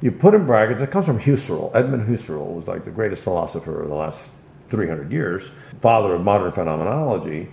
You 0.01 0.13
put 0.13 0.35
in 0.35 0.47
brackets. 0.47 0.83
It 0.83 0.91
comes 0.91 1.07
from 1.07 1.21
Husserl. 1.21 1.75
Edmund 1.75 2.09
Husserl 2.09 2.55
was 2.55 2.69
like 2.69 2.85
the 2.85 2.91
greatest 2.91 3.25
philosopher 3.25 3.83
of 3.83 3.89
the 3.89 3.95
last 3.95 4.31
300 4.69 5.11
years, 5.11 5.51
father 5.81 6.15
of 6.15 6.23
modern 6.23 6.53
phenomenology. 6.53 7.49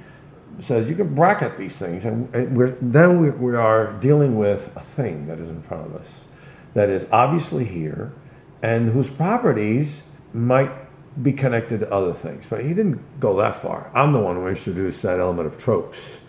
Says 0.59 0.87
you 0.89 0.95
can 0.95 1.15
bracket 1.15 1.57
these 1.57 1.77
things, 1.77 2.05
and 2.05 2.55
we're, 2.55 2.71
then 2.79 3.19
we, 3.19 3.31
we 3.31 3.55
are 3.55 3.93
dealing 3.93 4.37
with 4.37 4.71
a 4.75 4.81
thing 4.81 5.25
that 5.25 5.39
is 5.39 5.49
in 5.49 5.63
front 5.63 5.87
of 5.87 5.95
us, 5.95 6.25
that 6.75 6.89
is 6.89 7.07
obviously 7.11 7.65
here, 7.65 8.13
and 8.61 8.89
whose 8.91 9.09
properties 9.09 10.03
might 10.31 10.71
be 11.21 11.33
connected 11.33 11.79
to 11.79 11.91
other 11.91 12.13
things. 12.13 12.45
But 12.47 12.61
he 12.63 12.69
didn't 12.69 13.19
go 13.19 13.35
that 13.37 13.55
far. 13.55 13.91
I'm 13.95 14.13
the 14.13 14.19
one 14.19 14.35
who 14.35 14.47
introduced 14.47 15.01
that 15.03 15.19
element 15.19 15.47
of 15.47 15.57
tropes 15.57 16.19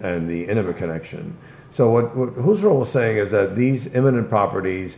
and 0.00 0.28
the 0.28 0.44
intimate 0.44 0.76
connection. 0.76 1.36
So 1.74 1.90
what, 1.90 2.14
what 2.14 2.36
Husserl 2.36 2.78
was 2.78 2.92
saying 2.92 3.16
is 3.16 3.32
that 3.32 3.56
these 3.56 3.92
immanent 3.96 4.28
properties 4.28 4.96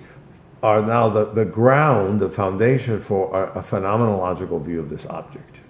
are 0.63 0.83
now 0.83 1.09
the, 1.09 1.25
the 1.25 1.47
ground, 1.47 2.21
the 2.21 2.29
foundation 2.29 3.01
for 3.01 3.35
a, 3.35 3.61
a 3.61 3.63
phenomenological 3.63 4.63
view 4.63 4.81
of 4.81 4.91
this 4.91 5.07
object. 5.07 5.63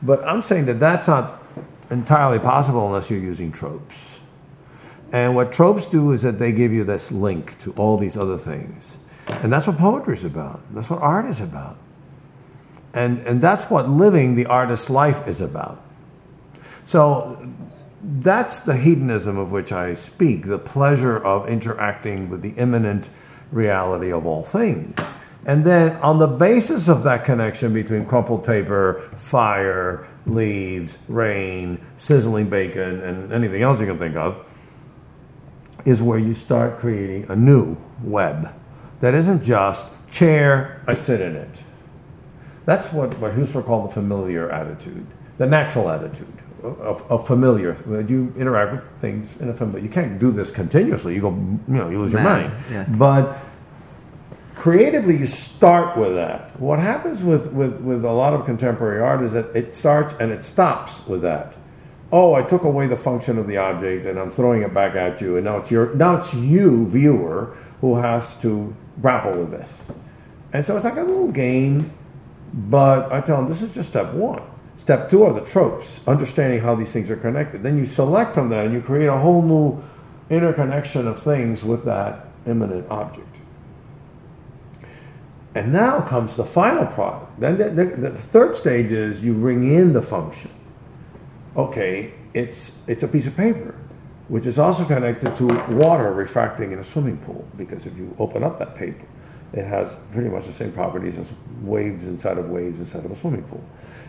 But 0.00 0.24
I'm 0.24 0.40
saying 0.40 0.64
that 0.64 0.80
that's 0.80 1.08
not 1.08 1.42
entirely 1.90 2.38
possible 2.38 2.86
unless 2.86 3.10
you're 3.10 3.20
using 3.20 3.52
tropes. 3.52 4.18
And 5.12 5.36
what 5.36 5.52
tropes 5.52 5.88
do 5.88 6.12
is 6.12 6.22
that 6.22 6.38
they 6.38 6.52
give 6.52 6.72
you 6.72 6.84
this 6.84 7.12
link 7.12 7.58
to 7.58 7.72
all 7.72 7.98
these 7.98 8.16
other 8.16 8.38
things. 8.38 8.96
And 9.28 9.52
that's 9.52 9.66
what 9.66 9.76
poetry 9.76 10.14
is 10.14 10.24
about. 10.24 10.62
That's 10.72 10.88
what 10.88 11.02
art 11.02 11.26
is 11.26 11.42
about. 11.42 11.76
And, 12.94 13.18
and 13.26 13.42
that's 13.42 13.64
what 13.64 13.90
living 13.90 14.36
the 14.36 14.46
artist's 14.46 14.88
life 14.88 15.28
is 15.28 15.42
about. 15.42 15.82
So 16.86 17.46
that's 18.04 18.60
the 18.60 18.76
hedonism 18.76 19.38
of 19.38 19.50
which 19.50 19.72
I 19.72 19.94
speak, 19.94 20.44
the 20.44 20.58
pleasure 20.58 21.16
of 21.16 21.48
interacting 21.48 22.28
with 22.28 22.42
the 22.42 22.50
immanent 22.50 23.08
reality 23.50 24.12
of 24.12 24.26
all 24.26 24.42
things. 24.42 24.98
And 25.46 25.64
then, 25.64 25.96
on 25.96 26.18
the 26.18 26.26
basis 26.26 26.88
of 26.88 27.02
that 27.04 27.24
connection 27.24 27.72
between 27.72 28.04
crumpled 28.04 28.44
paper, 28.44 29.10
fire, 29.16 30.06
leaves, 30.26 30.98
rain, 31.08 31.80
sizzling 31.96 32.48
bacon, 32.48 33.00
and 33.00 33.32
anything 33.32 33.62
else 33.62 33.80
you 33.80 33.86
can 33.86 33.98
think 33.98 34.16
of, 34.16 34.46
is 35.84 36.02
where 36.02 36.18
you 36.18 36.34
start 36.34 36.78
creating 36.78 37.30
a 37.30 37.36
new 37.36 37.76
web 38.02 38.54
that 39.00 39.14
isn't 39.14 39.42
just 39.42 39.86
chair, 40.08 40.82
I 40.86 40.94
sit 40.94 41.20
in 41.20 41.36
it. 41.36 41.62
That's 42.64 42.92
what, 42.92 43.18
what 43.18 43.32
Husserl 43.32 43.64
called 43.64 43.90
the 43.90 43.94
familiar 43.94 44.50
attitude, 44.50 45.06
the 45.36 45.46
natural 45.46 45.90
attitude 45.90 46.33
of, 46.64 47.10
of 47.10 47.26
familiar. 47.26 47.76
You 48.08 48.32
interact 48.36 48.72
with 48.72 49.00
things 49.00 49.36
in 49.36 49.48
a 49.48 49.54
familiar. 49.54 49.84
You 49.84 49.90
can't 49.90 50.18
do 50.18 50.30
this 50.30 50.50
continuously. 50.50 51.14
You 51.14 51.20
go, 51.20 51.30
you 51.30 51.62
know, 51.74 51.88
you 51.90 51.98
lose 51.98 52.12
your 52.12 52.22
mind. 52.22 52.52
Yeah. 52.70 52.84
But 52.88 53.36
creatively, 54.54 55.16
you 55.18 55.26
start 55.26 55.96
with 55.96 56.14
that. 56.14 56.58
What 56.58 56.78
happens 56.78 57.22
with, 57.22 57.52
with, 57.52 57.80
with 57.80 58.04
a 58.04 58.12
lot 58.12 58.32
of 58.34 58.44
contemporary 58.44 59.00
art 59.00 59.22
is 59.22 59.32
that 59.32 59.54
it 59.54 59.76
starts 59.76 60.14
and 60.18 60.32
it 60.32 60.42
stops 60.42 61.06
with 61.06 61.22
that. 61.22 61.54
Oh, 62.10 62.34
I 62.34 62.42
took 62.42 62.62
away 62.62 62.86
the 62.86 62.96
function 62.96 63.38
of 63.38 63.46
the 63.46 63.56
object 63.56 64.06
and 64.06 64.18
I'm 64.18 64.30
throwing 64.30 64.62
it 64.62 64.72
back 64.72 64.94
at 64.94 65.20
you, 65.20 65.36
and 65.36 65.44
now 65.44 65.56
it's 65.56 65.70
your 65.70 65.94
now 65.96 66.14
it's 66.14 66.32
you, 66.32 66.86
viewer, 66.88 67.56
who 67.80 67.96
has 67.96 68.34
to 68.36 68.74
grapple 69.00 69.32
with 69.32 69.50
this. 69.50 69.88
And 70.52 70.64
so 70.64 70.76
it's 70.76 70.84
like 70.84 70.96
a 70.96 71.02
little 71.02 71.32
game, 71.32 71.92
but 72.52 73.10
I 73.10 73.20
tell 73.20 73.38
them 73.38 73.48
this 73.48 73.62
is 73.62 73.74
just 73.74 73.88
step 73.88 74.14
one. 74.14 74.42
Step 74.76 75.08
two 75.08 75.22
are 75.22 75.32
the 75.32 75.40
tropes, 75.40 76.00
understanding 76.06 76.60
how 76.60 76.74
these 76.74 76.92
things 76.92 77.10
are 77.10 77.16
connected. 77.16 77.62
Then 77.62 77.78
you 77.78 77.84
select 77.84 78.34
from 78.34 78.48
that 78.50 78.64
and 78.64 78.74
you 78.74 78.80
create 78.80 79.06
a 79.06 79.16
whole 79.16 79.42
new 79.42 79.82
interconnection 80.30 81.06
of 81.06 81.18
things 81.18 81.64
with 81.64 81.84
that 81.84 82.26
immanent 82.46 82.90
object. 82.90 83.38
And 85.54 85.72
now 85.72 86.00
comes 86.00 86.34
the 86.34 86.44
final 86.44 86.86
product. 86.86 87.38
Then 87.38 87.58
the, 87.58 87.70
the, 87.70 87.84
the 87.84 88.10
third 88.10 88.56
stage 88.56 88.90
is 88.90 89.24
you 89.24 89.34
bring 89.34 89.72
in 89.72 89.92
the 89.92 90.02
function. 90.02 90.50
Okay, 91.56 92.14
it's 92.34 92.76
it's 92.88 93.04
a 93.04 93.08
piece 93.08 93.28
of 93.28 93.36
paper, 93.36 93.76
which 94.26 94.44
is 94.44 94.58
also 94.58 94.84
connected 94.84 95.36
to 95.36 95.46
water 95.72 96.12
refracting 96.12 96.72
in 96.72 96.80
a 96.80 96.84
swimming 96.84 97.18
pool. 97.18 97.46
Because 97.56 97.86
if 97.86 97.96
you 97.96 98.16
open 98.18 98.42
up 98.42 98.58
that 98.58 98.74
paper, 98.74 99.06
it 99.52 99.64
has 99.64 100.00
pretty 100.12 100.28
much 100.28 100.46
the 100.46 100.52
same 100.52 100.72
properties 100.72 101.16
as 101.16 101.32
waves 101.62 102.04
inside 102.08 102.38
of 102.38 102.50
waves 102.50 102.80
inside 102.80 103.04
of 103.04 103.12
a 103.12 103.16
swimming 103.16 103.44
pool 103.44 103.62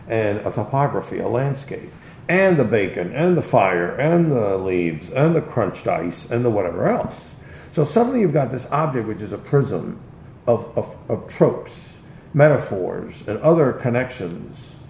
and 0.08 0.38
a 0.38 0.50
topography, 0.50 1.18
a 1.18 1.28
landscape, 1.28 1.90
and 2.28 2.56
the 2.56 2.64
bacon, 2.64 3.12
and 3.12 3.36
the 3.36 3.42
fire, 3.42 3.94
and 3.96 4.30
the 4.32 4.56
leaves, 4.56 5.10
and 5.10 5.34
the 5.34 5.40
crunched 5.40 5.86
ice, 5.86 6.30
and 6.30 6.44
the 6.44 6.50
whatever 6.50 6.88
else. 6.88 7.34
So 7.70 7.84
suddenly 7.84 8.20
you've 8.20 8.32
got 8.32 8.50
this 8.50 8.70
object 8.72 9.06
which 9.06 9.22
is 9.22 9.32
a 9.32 9.38
prism 9.38 10.00
of, 10.46 10.76
of, 10.76 10.96
of 11.10 11.28
tropes, 11.28 11.98
metaphors, 12.34 13.26
and 13.28 13.38
other 13.40 13.72
connections 13.72 14.80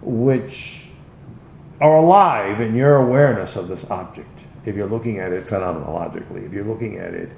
which 0.00 0.88
are 1.80 1.96
alive 1.96 2.60
in 2.60 2.74
your 2.74 2.96
awareness 2.96 3.56
of 3.56 3.68
this 3.68 3.88
object 3.90 4.46
if 4.64 4.76
you're 4.76 4.88
looking 4.88 5.18
at 5.18 5.32
it 5.32 5.44
phenomenologically, 5.44 6.46
if 6.46 6.52
you're 6.52 6.64
looking 6.64 6.96
at 6.96 7.14
it 7.14 7.30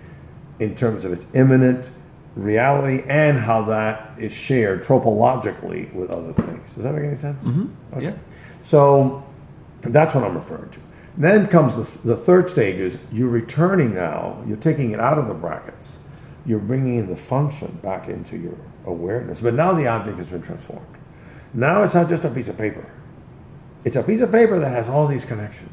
in 0.59 0.75
terms 0.75 1.05
of 1.05 1.13
its 1.13 1.27
immanent 1.35 1.91
reality 2.37 3.05
and 3.09 3.39
how 3.39 3.63
that 3.63 4.13
is 4.19 4.33
shared 4.33 4.83
tropologically 4.83 5.93
with 5.95 6.11
other 6.11 6.33
things. 6.33 6.75
Does 6.75 6.83
that 6.83 6.95
make 6.95 7.05
any 7.05 7.17
sense? 7.17 7.43
Mm-hmm. 7.45 7.97
Okay. 7.97 8.07
Yeah. 8.07 8.17
So 8.63 9.25
that's 9.81 10.15
what 10.15 10.25
I'm 10.25 10.35
referring 10.35 10.71
to. 10.71 10.81
Then 11.17 11.47
comes 11.47 11.77
the, 11.77 12.09
the 12.09 12.17
third 12.17 12.49
stage 12.49 12.81
is 12.81 12.99
you're 13.13 13.29
returning 13.29 13.95
now, 13.95 14.43
you're 14.47 14.57
taking 14.57 14.91
it 14.91 14.99
out 14.99 15.19
of 15.19 15.29
the 15.29 15.35
brackets, 15.35 15.99
you're 16.45 16.59
bringing 16.59 16.97
in 16.97 17.09
the 17.09 17.17
function 17.17 17.79
back 17.83 18.09
into 18.09 18.37
your 18.37 18.59
awareness. 18.85 19.41
But 19.41 19.55
now 19.55 19.73
the 19.75 19.87
object 19.87 20.19
has 20.19 20.29
been 20.29 20.43
transformed. 20.43 20.87
Now 21.53 21.85
it's 21.85 21.95
not 21.95 22.09
just 22.09 22.25
a 22.25 22.31
piece 22.31 22.49
of 22.49 22.59
paper, 22.59 22.91
it's 23.85 23.97
a 23.97 24.03
piece 24.03 24.21
of 24.21 24.33
paper 24.33 24.59
that 24.59 24.73
has 24.73 24.89
all 24.89 25.07
these 25.07 25.25
connections. 25.25 25.71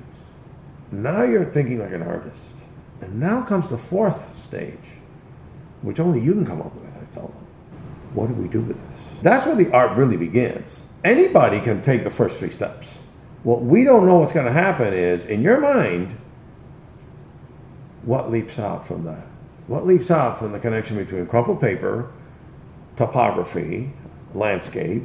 Now 0.91 1.23
you're 1.23 1.45
thinking 1.45 1.79
like 1.79 1.93
an 1.93 2.03
artist. 2.03 2.57
And 2.99 3.19
now 3.19 3.41
comes 3.41 3.69
the 3.69 3.79
fourth 3.79 4.37
stage 4.37 4.91
which 5.81 5.99
only 5.99 6.21
you 6.21 6.33
can 6.33 6.45
come 6.45 6.61
up 6.61 6.73
with, 6.75 6.95
I 6.95 7.05
tell 7.11 7.27
them. 7.27 7.47
What 8.13 8.27
do 8.27 8.33
we 8.33 8.47
do 8.47 8.61
with 8.61 8.77
this? 8.77 9.21
That's 9.21 9.45
where 9.45 9.55
the 9.55 9.71
art 9.71 9.97
really 9.97 10.17
begins. 10.17 10.85
Anybody 11.03 11.59
can 11.59 11.81
take 11.81 12.03
the 12.03 12.09
first 12.09 12.39
three 12.39 12.49
steps. 12.49 12.97
What 13.43 13.61
we 13.61 13.83
don't 13.83 14.05
know 14.05 14.17
what's 14.17 14.33
going 14.33 14.45
to 14.45 14.51
happen 14.51 14.93
is, 14.93 15.25
in 15.25 15.41
your 15.41 15.59
mind, 15.59 16.15
what 18.03 18.29
leaps 18.29 18.59
out 18.59 18.85
from 18.85 19.03
that? 19.05 19.25
What 19.67 19.85
leaps 19.85 20.11
out 20.11 20.37
from 20.37 20.51
the 20.51 20.59
connection 20.59 20.97
between 20.97 21.25
crumpled 21.25 21.59
paper, 21.59 22.11
topography, 22.95 23.93
landscape, 24.33 25.03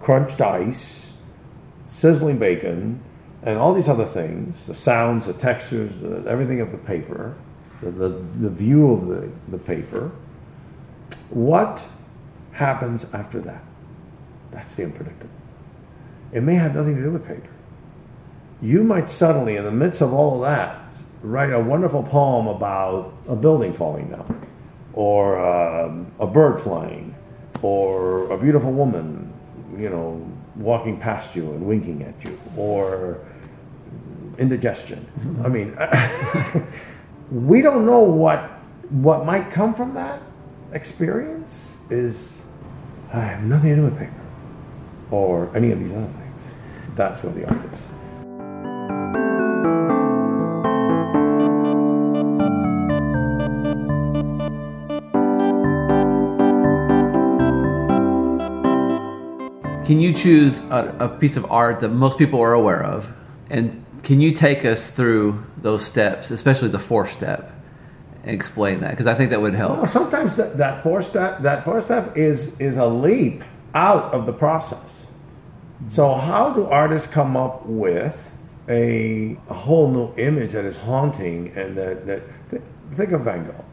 crunched 0.00 0.40
ice, 0.40 1.12
sizzling 1.86 2.38
bacon, 2.38 3.00
and 3.42 3.58
all 3.58 3.72
these 3.72 3.88
other 3.88 4.04
things 4.04 4.66
the 4.66 4.74
sounds, 4.74 5.26
the 5.26 5.32
textures, 5.32 5.98
the, 5.98 6.24
everything 6.26 6.60
of 6.60 6.72
the 6.72 6.78
paper, 6.78 7.36
the, 7.82 7.90
the, 7.90 8.08
the 8.08 8.50
view 8.50 8.92
of 8.92 9.06
the, 9.06 9.32
the 9.48 9.58
paper. 9.58 10.10
What 11.30 11.86
happens 12.52 13.06
after 13.12 13.40
that? 13.40 13.64
That's 14.50 14.74
the 14.74 14.84
unpredictable. 14.84 15.34
It 16.32 16.42
may 16.42 16.54
have 16.54 16.74
nothing 16.74 16.96
to 16.96 17.02
do 17.02 17.10
with 17.12 17.26
paper. 17.26 17.50
You 18.62 18.84
might 18.84 19.08
suddenly, 19.08 19.56
in 19.56 19.64
the 19.64 19.70
midst 19.72 20.00
of 20.00 20.12
all 20.12 20.34
of 20.34 20.40
that, 20.42 21.02
write 21.22 21.52
a 21.52 21.60
wonderful 21.60 22.02
poem 22.02 22.46
about 22.46 23.14
a 23.26 23.36
building 23.36 23.72
falling 23.72 24.10
down, 24.10 24.46
or 24.92 25.40
um, 25.40 26.12
a 26.18 26.26
bird 26.26 26.60
flying, 26.60 27.14
or 27.62 28.30
a 28.30 28.38
beautiful 28.38 28.72
woman, 28.72 29.32
you 29.76 29.88
know, 29.88 30.26
walking 30.56 30.98
past 30.98 31.34
you 31.34 31.50
and 31.52 31.66
winking 31.66 32.02
at 32.02 32.22
you, 32.24 32.38
or 32.56 33.20
indigestion. 34.38 35.06
I 35.44 35.48
mean, 35.48 35.76
we 37.30 37.62
don't 37.62 37.86
know 37.86 38.00
what 38.00 38.40
what 38.90 39.24
might 39.24 39.50
come 39.50 39.72
from 39.72 39.94
that 39.94 40.20
experience 40.72 41.78
is 41.90 42.40
I 43.12 43.20
have 43.20 43.44
nothing 43.44 43.70
to 43.70 43.76
do 43.76 43.82
with 43.82 43.98
paper 43.98 44.14
or 45.12 45.56
any 45.56 45.70
of 45.70 45.78
these 45.78 45.92
other 45.92 46.06
things. 46.06 46.54
That's 46.96 47.22
where 47.22 47.32
the 47.32 47.48
art 47.48 47.72
is. 47.72 47.88
Can 59.86 60.00
you 60.00 60.12
choose 60.12 60.60
a, 60.70 60.96
a 61.00 61.08
piece 61.08 61.36
of 61.36 61.50
art 61.50 61.80
that 61.80 61.88
most 61.88 62.18
people 62.18 62.40
are 62.40 62.52
aware 62.52 62.82
of? 62.82 63.12
And 63.50 63.84
can 64.10 64.20
you 64.20 64.32
take 64.32 64.64
us 64.64 64.90
through 64.90 65.40
those 65.58 65.84
steps, 65.84 66.32
especially 66.32 66.66
the 66.66 66.80
fourth 66.80 67.12
step, 67.12 67.52
and 68.24 68.32
explain 68.32 68.80
that? 68.80 68.90
Because 68.90 69.06
I 69.06 69.14
think 69.14 69.30
that 69.30 69.40
would 69.40 69.54
help. 69.54 69.76
Well, 69.76 69.86
sometimes 69.86 70.34
that, 70.34 70.56
that 70.58 70.82
fourth 70.82 71.04
step 71.04 71.42
that 71.42 71.64
fourth 71.64 71.84
step 71.84 72.16
is 72.16 72.58
is 72.58 72.76
a 72.76 72.88
leap 72.88 73.44
out 73.72 74.12
of 74.12 74.26
the 74.26 74.32
process. 74.32 75.06
So 75.86 76.16
how 76.16 76.50
do 76.50 76.64
artists 76.64 77.06
come 77.06 77.36
up 77.36 77.64
with 77.66 78.36
a, 78.68 79.38
a 79.48 79.54
whole 79.54 79.88
new 79.88 80.12
image 80.16 80.54
that 80.54 80.64
is 80.64 80.76
haunting 80.76 81.50
and 81.50 81.78
that, 81.78 82.04
that, 82.06 82.22
that 82.48 82.62
think 82.90 83.12
of 83.12 83.22
Van 83.22 83.44
Gogh. 83.44 83.64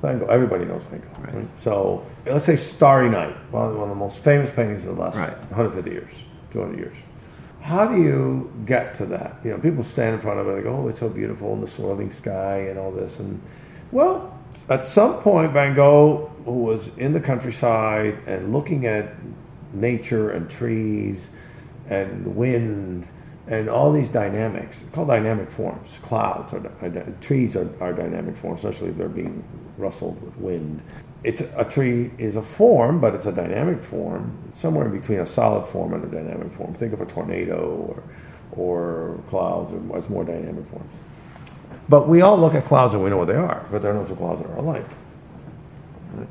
Van 0.00 0.20
Gogh, 0.20 0.26
everybody 0.26 0.64
knows 0.64 0.84
Van 0.84 1.00
Gogh. 1.00 1.38
Right. 1.38 1.58
So 1.58 2.06
let's 2.24 2.44
say 2.44 2.54
Starry 2.54 3.08
Night, 3.08 3.34
one 3.50 3.72
of 3.72 3.88
the 3.88 3.96
most 3.96 4.22
famous 4.22 4.48
paintings 4.52 4.86
of 4.86 4.94
the 4.94 5.02
last 5.02 5.16
Right. 5.16 5.36
150 5.50 5.90
years, 5.90 6.22
200 6.52 6.78
years. 6.78 6.96
How 7.70 7.86
do 7.86 8.02
you 8.02 8.52
get 8.66 8.94
to 8.94 9.06
that? 9.06 9.36
You 9.44 9.52
know, 9.52 9.58
people 9.58 9.84
stand 9.84 10.16
in 10.16 10.20
front 10.20 10.40
of 10.40 10.48
it 10.48 10.54
and 10.54 10.64
go, 10.64 10.74
"Oh, 10.74 10.88
it's 10.88 10.98
so 10.98 11.08
beautiful 11.08 11.52
in 11.52 11.60
the 11.60 11.68
swirling 11.68 12.10
sky 12.10 12.66
and 12.68 12.76
all 12.76 12.90
this." 12.90 13.20
And 13.20 13.40
well, 13.92 14.36
at 14.68 14.88
some 14.88 15.20
point, 15.20 15.52
Van 15.52 15.76
Gogh, 15.76 16.32
who 16.44 16.64
was 16.64 16.90
in 16.98 17.12
the 17.12 17.20
countryside 17.20 18.18
and 18.26 18.52
looking 18.52 18.86
at 18.86 19.14
nature 19.72 20.30
and 20.30 20.50
trees 20.50 21.30
and 21.88 22.34
wind 22.34 23.06
and 23.46 23.68
all 23.68 23.92
these 23.92 24.08
dynamics, 24.08 24.82
called 24.90 25.06
dynamic 25.06 25.52
forms. 25.52 26.00
Clouds 26.02 26.52
are, 26.52 26.66
are 26.82 27.14
trees 27.20 27.54
are, 27.54 27.70
are 27.80 27.92
dynamic 27.92 28.36
forms, 28.36 28.64
especially 28.64 28.88
if 28.88 28.96
they're 28.96 29.08
being 29.08 29.44
rustled 29.78 30.20
with 30.22 30.36
wind. 30.38 30.82
It's 31.22 31.42
a 31.42 31.64
tree 31.64 32.12
is 32.16 32.36
a 32.36 32.42
form, 32.42 33.00
but 33.00 33.14
it's 33.14 33.26
a 33.26 33.32
dynamic 33.32 33.82
form, 33.82 34.38
somewhere 34.54 34.86
in 34.86 34.98
between 34.98 35.20
a 35.20 35.26
solid 35.26 35.66
form 35.66 35.92
and 35.92 36.02
a 36.04 36.08
dynamic 36.08 36.50
form. 36.52 36.72
Think 36.72 36.92
of 36.92 37.00
a 37.00 37.06
tornado 37.06 37.60
or 37.88 38.02
or 38.52 39.20
clouds 39.28 39.72
or 39.72 39.96
as 39.96 40.08
more 40.08 40.24
dynamic 40.24 40.66
forms. 40.66 40.94
But 41.88 42.08
we 42.08 42.20
all 42.20 42.38
look 42.38 42.54
at 42.54 42.64
clouds 42.64 42.94
and 42.94 43.02
we 43.02 43.10
know 43.10 43.16
what 43.16 43.28
they 43.28 43.36
are, 43.36 43.66
but 43.70 43.82
there 43.82 43.90
are 43.90 43.94
no 43.94 44.06
two 44.06 44.16
clouds 44.16 44.40
that 44.40 44.48
are 44.50 44.56
alike. 44.56 44.86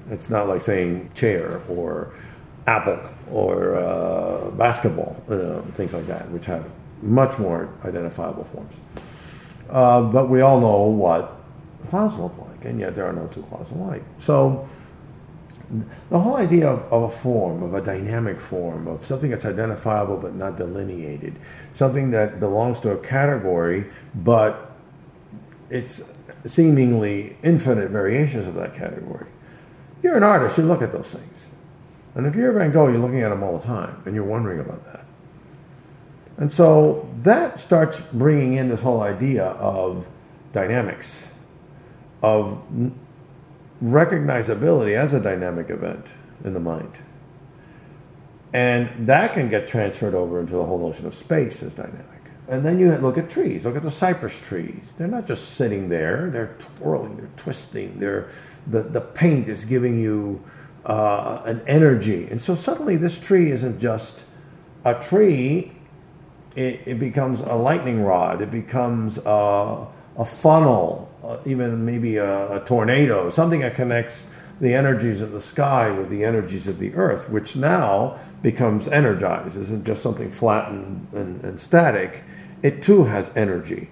It's 0.09 0.29
not 0.29 0.47
like 0.47 0.61
saying 0.61 1.11
chair 1.13 1.61
or 1.69 2.13
apple 2.67 2.99
or 3.31 3.75
uh, 3.75 4.51
basketball, 4.51 5.13
things 5.73 5.93
like 5.93 6.05
that, 6.07 6.29
which 6.31 6.45
have 6.45 6.69
much 7.01 7.37
more 7.39 7.69
identifiable 7.85 8.43
forms. 8.43 8.79
Uh, 9.69 10.01
but 10.01 10.29
we 10.29 10.41
all 10.41 10.59
know 10.59 10.83
what 10.83 11.35
clouds 11.89 12.17
look 12.17 12.37
like, 12.37 12.65
and 12.65 12.79
yet 12.79 12.95
there 12.95 13.05
are 13.05 13.13
no 13.13 13.27
two 13.27 13.43
clouds 13.43 13.71
alike. 13.71 14.03
So 14.17 14.67
the 16.09 16.19
whole 16.19 16.35
idea 16.35 16.67
of, 16.67 16.91
of 16.91 17.03
a 17.03 17.09
form, 17.09 17.61
of 17.61 17.73
a 17.73 17.81
dynamic 17.81 18.39
form, 18.39 18.87
of 18.87 19.05
something 19.05 19.29
that's 19.29 19.45
identifiable 19.45 20.17
but 20.17 20.33
not 20.33 20.57
delineated, 20.57 21.35
something 21.73 22.11
that 22.11 22.39
belongs 22.39 22.79
to 22.81 22.91
a 22.91 22.97
category, 22.97 23.89
but 24.15 24.71
it's 25.69 26.01
seemingly 26.45 27.37
infinite 27.43 27.91
variations 27.91 28.47
of 28.47 28.55
that 28.55 28.73
category. 28.73 29.27
You're 30.01 30.17
an 30.17 30.23
artist, 30.23 30.57
you 30.57 30.63
look 30.63 30.81
at 30.81 30.91
those 30.91 31.11
things. 31.11 31.49
And 32.15 32.25
if 32.25 32.35
you're 32.35 32.51
Van 32.53 32.71
Gogh, 32.71 32.87
you're 32.87 32.99
looking 32.99 33.21
at 33.21 33.29
them 33.29 33.43
all 33.43 33.57
the 33.57 33.65
time, 33.65 34.01
and 34.05 34.15
you're 34.15 34.23
wondering 34.23 34.59
about 34.59 34.83
that. 34.85 35.05
And 36.37 36.51
so 36.51 37.07
that 37.21 37.59
starts 37.59 37.99
bringing 37.99 38.53
in 38.53 38.69
this 38.69 38.81
whole 38.81 39.01
idea 39.01 39.45
of 39.45 40.09
dynamics, 40.53 41.31
of 42.23 42.61
recognizability 43.83 44.95
as 44.95 45.13
a 45.13 45.19
dynamic 45.19 45.69
event 45.69 46.11
in 46.43 46.53
the 46.53 46.59
mind. 46.59 46.99
And 48.51 49.07
that 49.07 49.33
can 49.33 49.49
get 49.49 49.67
transferred 49.67 50.15
over 50.15 50.39
into 50.39 50.53
the 50.53 50.65
whole 50.65 50.79
notion 50.79 51.05
of 51.05 51.13
space 51.13 51.61
as 51.61 51.73
dynamic. 51.73 52.05
And 52.47 52.65
then 52.65 52.79
you 52.79 52.91
look 52.97 53.17
at 53.19 53.29
trees, 53.29 53.63
look 53.63 53.75
at 53.75 53.83
the 53.83 53.91
cypress 53.91 54.41
trees. 54.41 54.95
They're 54.97 55.07
not 55.07 55.27
just 55.27 55.51
sitting 55.51 55.89
there, 55.89 56.31
they're 56.31 56.55
twirling, 56.57 57.17
they're 57.17 57.29
twisting, 57.37 57.99
they're, 57.99 58.29
the, 58.65 58.81
the 58.81 59.01
paint 59.01 59.47
is 59.47 59.65
giving 59.65 59.99
you 59.99 60.43
uh, 60.83 61.43
an 61.45 61.61
energy. 61.67 62.27
And 62.27 62.41
so 62.41 62.55
suddenly 62.55 62.95
this 62.95 63.19
tree 63.19 63.51
isn't 63.51 63.79
just 63.79 64.23
a 64.83 64.95
tree, 64.95 65.73
it, 66.55 66.81
it 66.87 66.99
becomes 66.99 67.41
a 67.41 67.53
lightning 67.53 68.03
rod, 68.03 68.41
it 68.41 68.49
becomes 68.49 69.19
a, 69.19 69.87
a 70.17 70.25
funnel, 70.25 71.08
uh, 71.23 71.37
even 71.45 71.85
maybe 71.85 72.17
a, 72.17 72.61
a 72.61 72.65
tornado, 72.65 73.29
something 73.29 73.61
that 73.61 73.75
connects 73.75 74.27
the 74.59 74.73
energies 74.73 75.21
of 75.21 75.31
the 75.31 75.41
sky 75.41 75.89
with 75.89 76.09
the 76.09 76.23
energies 76.23 76.67
of 76.67 76.79
the 76.79 76.93
earth, 76.95 77.29
which 77.29 77.55
now 77.55 78.19
becomes 78.41 78.87
energized. 78.87 79.57
isn't 79.57 79.85
just 79.85 80.01
something 80.01 80.31
flat 80.31 80.69
and, 80.69 81.07
and, 81.13 81.43
and 81.43 81.59
static. 81.59 82.23
It 82.61 82.81
too 82.81 83.05
has 83.05 83.31
energy. 83.35 83.89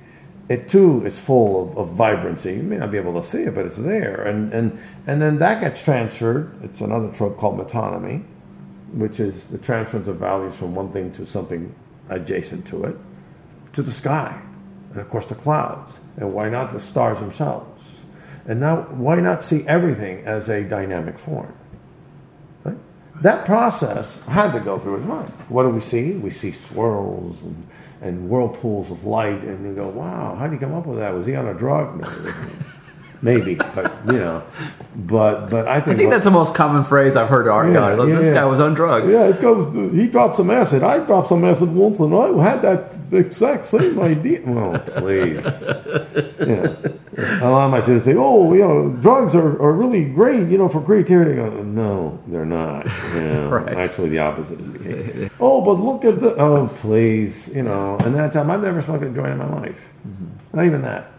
It 0.49 0.69
too 0.69 1.05
is 1.05 1.19
full 1.19 1.69
of, 1.69 1.77
of 1.77 1.89
vibrancy. 1.89 2.55
You 2.55 2.63
may 2.63 2.77
not 2.77 2.91
be 2.91 2.97
able 2.97 3.19
to 3.21 3.27
see 3.27 3.43
it, 3.43 3.55
but 3.55 3.65
it's 3.65 3.77
there. 3.77 4.23
And, 4.23 4.51
and, 4.53 4.79
and 5.05 5.21
then 5.21 5.39
that 5.39 5.61
gets 5.61 5.83
transferred. 5.83 6.53
It's 6.61 6.81
another 6.81 7.11
trope 7.11 7.37
called 7.37 7.59
metonymy, 7.59 8.23
which 8.93 9.19
is 9.19 9.45
the 9.45 9.57
transference 9.57 10.07
of 10.07 10.17
values 10.17 10.57
from 10.57 10.75
one 10.75 10.91
thing 10.91 11.11
to 11.13 11.25
something 11.25 11.75
adjacent 12.09 12.65
to 12.67 12.85
it, 12.85 12.97
to 13.73 13.81
the 13.81 13.91
sky, 13.91 14.41
and 14.97 15.05
of 15.05 15.11
course 15.11 15.27
the 15.27 15.35
clouds. 15.35 15.99
And 16.17 16.33
why 16.33 16.49
not 16.49 16.73
the 16.73 16.79
stars 16.79 17.19
themselves? 17.19 17.99
And 18.47 18.59
now, 18.59 18.81
why 18.83 19.19
not 19.19 19.43
see 19.43 19.63
everything 19.67 20.25
as 20.25 20.49
a 20.49 20.63
dynamic 20.63 21.19
form? 21.19 21.53
Right? 22.63 22.77
That 23.21 23.45
process 23.45 24.23
had 24.23 24.53
to 24.53 24.59
go 24.59 24.79
through 24.79 24.97
his 24.97 25.05
mind. 25.05 25.29
What 25.49 25.63
do 25.63 25.69
we 25.69 25.81
see? 25.81 26.13
We 26.13 26.31
see 26.31 26.51
swirls 26.51 27.43
and, 27.43 27.67
and 28.01 28.27
whirlpools 28.27 28.89
of 28.89 29.05
light, 29.05 29.43
and 29.43 29.63
you 29.63 29.75
go, 29.75 29.89
wow, 29.89 30.35
how 30.35 30.47
did 30.47 30.53
he 30.53 30.59
come 30.59 30.73
up 30.73 30.87
with 30.87 30.97
that? 30.97 31.13
Was 31.13 31.27
he 31.27 31.35
on 31.35 31.47
a 31.47 31.53
drug? 31.53 32.01
No. 32.01 32.07
Maybe, 33.21 33.55
but 33.55 33.91
you 34.05 34.19
know, 34.19 34.43
but 34.95 35.49
but 35.49 35.67
I 35.67 35.81
think, 35.81 35.95
I 35.95 35.97
think 35.97 36.11
that's 36.11 36.25
the 36.25 36.29
most 36.29 36.53
common 36.53 36.83
phrase 36.83 37.15
I've 37.15 37.29
heard 37.29 37.47
art 37.47 37.73
Yeah, 37.73 37.95
yeah, 37.95 38.05
this 38.15 38.27
yeah. 38.27 38.33
guy 38.35 38.45
was 38.45 38.59
on 38.59 38.75
drugs. 38.75 39.11
Yeah, 39.11 39.27
it 39.27 39.41
goes. 39.41 39.73
He 39.91 40.07
dropped 40.07 40.35
some 40.35 40.51
acid. 40.51 40.83
I 40.83 41.03
dropped 41.03 41.27
some 41.27 41.43
acid 41.43 41.73
once, 41.73 41.99
and 41.99 42.13
I 42.13 42.27
had 42.43 42.61
that 42.61 42.93
exact 43.11 43.65
same 43.65 43.99
idea. 43.99 44.41
Well, 44.45 44.77
please, 44.79 45.45
you 46.39 46.55
know, 46.55 46.75
a 47.41 47.49
lot 47.49 47.65
of 47.65 47.71
my 47.71 47.79
students 47.79 48.05
say, 48.05 48.15
"Oh, 48.17 48.53
you 48.53 48.59
know, 48.67 48.89
drugs 49.01 49.33
are, 49.35 49.61
are 49.61 49.71
really 49.71 50.05
great, 50.05 50.47
you 50.49 50.57
know, 50.57 50.67
for 50.67 50.81
creativity." 50.81 51.31
I 51.31 51.35
go, 51.35 51.63
no, 51.63 52.19
they're 52.27 52.45
not. 52.45 52.85
You 53.15 53.21
know, 53.21 53.49
Right. 53.57 53.77
Actually, 53.77 54.09
the 54.09 54.19
opposite 54.19 54.59
is 54.59 54.73
the 54.73 54.79
case. 54.79 55.29
oh, 55.39 55.61
but 55.61 55.73
look 55.73 56.03
at 56.05 56.19
the. 56.19 56.35
Oh, 56.35 56.67
please, 56.67 57.47
you 57.49 57.63
know. 57.63 57.97
And 58.03 58.13
that 58.15 58.33
time, 58.33 58.51
I've 58.51 58.61
never 58.61 58.81
smoked 58.81 59.03
a 59.03 59.09
joint 59.09 59.31
in 59.31 59.37
my 59.37 59.49
life. 59.61 59.89
Not 60.53 60.65
even 60.65 60.81
that. 60.81 61.11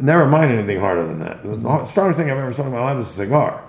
Never 0.00 0.26
mind 0.26 0.52
anything 0.52 0.78
harder 0.78 1.06
than 1.06 1.18
that. 1.20 1.42
The 1.42 1.84
strongest 1.86 2.18
thing 2.18 2.30
I've 2.30 2.36
ever 2.36 2.52
smoked 2.52 2.68
in 2.68 2.74
my 2.74 2.82
life 2.82 2.98
is 2.98 3.08
a 3.08 3.12
cigar. 3.12 3.64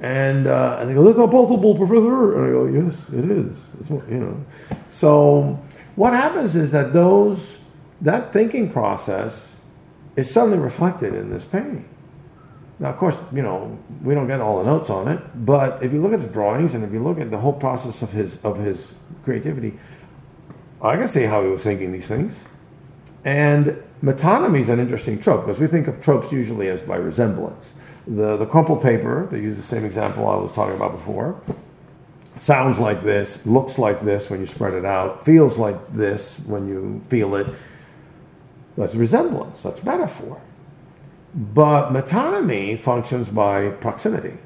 And 0.00 0.46
uh, 0.46 0.78
and 0.80 0.88
they 0.88 0.94
go, 0.94 1.02
"That's 1.02 1.18
not 1.18 1.30
possible, 1.32 1.74
Professor." 1.76 2.36
And 2.38 2.46
I 2.46 2.50
go, 2.50 2.66
"Yes, 2.66 3.08
it 3.10 3.28
is. 3.28 3.56
It's 3.80 3.90
you 3.90 4.20
know." 4.20 4.36
So 4.88 5.58
what 5.98 6.12
happens 6.12 6.54
is 6.54 6.70
that 6.70 6.92
those 6.92 7.58
that 8.00 8.32
thinking 8.32 8.70
process 8.70 9.60
is 10.14 10.30
suddenly 10.30 10.56
reflected 10.56 11.12
in 11.12 11.28
this 11.28 11.44
painting. 11.44 11.88
Now, 12.78 12.90
of 12.90 12.96
course, 12.98 13.18
you 13.32 13.42
know 13.42 13.76
we 14.00 14.14
don't 14.14 14.28
get 14.28 14.40
all 14.40 14.58
the 14.58 14.64
notes 14.64 14.90
on 14.90 15.08
it, 15.08 15.20
but 15.34 15.82
if 15.82 15.92
you 15.92 16.00
look 16.00 16.12
at 16.12 16.20
the 16.20 16.28
drawings 16.28 16.76
and 16.76 16.84
if 16.84 16.92
you 16.92 17.02
look 17.02 17.18
at 17.18 17.32
the 17.32 17.38
whole 17.38 17.52
process 17.52 18.00
of 18.00 18.12
his 18.12 18.38
of 18.44 18.58
his 18.58 18.94
creativity, 19.24 19.76
I 20.80 20.96
can 20.96 21.08
see 21.08 21.24
how 21.24 21.42
he 21.42 21.48
was 21.48 21.64
thinking 21.64 21.90
these 21.90 22.06
things. 22.06 22.44
And 23.24 23.82
metonymy 24.00 24.60
is 24.60 24.68
an 24.68 24.78
interesting 24.78 25.18
trope 25.18 25.40
because 25.46 25.58
we 25.58 25.66
think 25.66 25.88
of 25.88 26.00
tropes 26.00 26.30
usually 26.30 26.68
as 26.68 26.80
by 26.80 26.94
resemblance. 26.94 27.74
The, 28.06 28.36
the 28.36 28.46
crumpled 28.46 28.82
paper, 28.82 29.26
to 29.30 29.36
use 29.36 29.56
the 29.56 29.62
same 29.62 29.84
example 29.84 30.28
I 30.28 30.36
was 30.36 30.52
talking 30.52 30.76
about 30.76 30.92
before, 30.92 31.40
sounds 32.38 32.78
like 32.78 33.02
this, 33.02 33.44
looks 33.46 33.78
like 33.78 34.00
this 34.00 34.30
when 34.30 34.40
you 34.40 34.46
spread 34.46 34.74
it 34.74 34.84
out, 34.84 35.24
feels 35.24 35.58
like 35.58 35.92
this 35.92 36.38
when 36.40 36.68
you 36.68 37.02
feel 37.08 37.34
it. 37.34 37.46
That's 38.76 38.94
resemblance, 38.94 39.62
that's 39.62 39.82
metaphor. 39.82 40.40
But 41.34 41.90
metonymy 41.90 42.78
functions 42.78 43.28
by 43.28 43.70
proximity. 43.70 44.38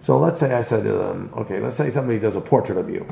So 0.00 0.18
let's 0.18 0.40
say 0.40 0.54
I 0.54 0.62
said 0.62 0.84
to 0.84 0.92
them, 0.92 1.30
okay, 1.36 1.60
let's 1.60 1.76
say 1.76 1.90
somebody 1.90 2.18
does 2.18 2.36
a 2.36 2.40
portrait 2.40 2.78
of 2.78 2.88
you. 2.88 3.06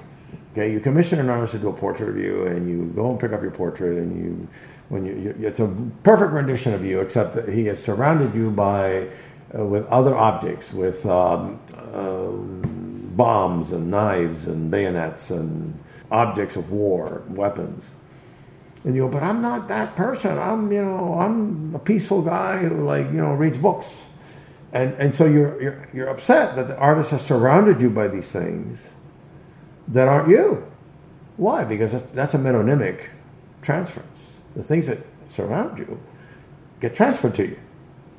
Okay, 0.53 0.73
you 0.73 0.81
commission 0.81 1.19
an 1.21 1.29
artist 1.29 1.53
to 1.53 1.59
do 1.59 1.69
a 1.69 1.73
portrait 1.73 2.09
of 2.09 2.17
you, 2.17 2.47
and 2.47 2.67
you 2.67 2.91
go 2.95 3.11
and 3.11 3.21
pick 3.21 3.33
up 3.33 3.43
your 3.43 3.51
portrait, 3.51 3.99
and 3.99 4.17
you, 4.17 4.49
when 4.89 5.05
you, 5.05 5.14
you 5.14 5.47
it's 5.47 5.61
a 5.61 5.69
perfect 6.03 6.33
rendition 6.33 6.73
of 6.73 6.83
you, 6.83 7.01
except 7.01 7.35
that 7.35 7.51
he 7.53 7.67
has 7.67 7.83
surrounded 7.83 8.35
you 8.35 8.51
by, 8.51 9.11
uh, 9.55 9.67
with 9.67 9.87
other 9.89 10.17
objects, 10.17 10.73
with 10.73 11.05
um, 11.05 11.61
um, 11.93 12.76
bombs 13.17 13.71
and 13.73 13.91
knives 13.91 14.47
and 14.47 14.71
bayonets 14.71 15.31
and 15.31 15.79
objects 16.11 16.57
of 16.57 16.71
war, 16.71 17.23
weapons. 17.29 17.93
And 18.85 18.95
you 18.95 19.03
go, 19.03 19.09
but 19.09 19.23
I'm 19.23 19.41
not 19.43 19.67
that 19.69 19.97
person. 19.97 20.39
I'm, 20.39 20.71
you 20.71 20.83
know, 20.83 21.14
I'm 21.19 21.75
a 21.75 21.79
peaceful 21.79 22.23
guy 22.23 22.59
who, 22.59 22.85
like, 22.85 23.07
you 23.07 23.21
know, 23.21 23.33
reads 23.33 23.59
books. 23.59 24.07
And, 24.73 24.95
and 24.95 25.14
so 25.14 25.25
you're, 25.25 25.61
you're, 25.61 25.89
you're 25.93 26.09
upset 26.09 26.55
that 26.57 26.69
the 26.69 26.77
artist 26.77 27.11
has 27.11 27.25
surrounded 27.25 27.81
you 27.81 27.91
by 27.91 28.09
these 28.09 28.31
things 28.31 28.91
that 29.89 30.07
aren't 30.07 30.29
you. 30.29 30.71
Why? 31.37 31.64
Because 31.64 31.93
that's, 31.93 32.11
that's 32.11 32.35
a 32.35 32.39
metonymic 32.39 33.09
transference. 33.62 34.39
The 34.55 34.62
things 34.62 34.87
that 34.87 34.99
surround 35.27 35.79
you 35.79 36.01
get 36.81 36.95
transferred 36.95 37.35
to 37.37 37.47
you 37.47 37.59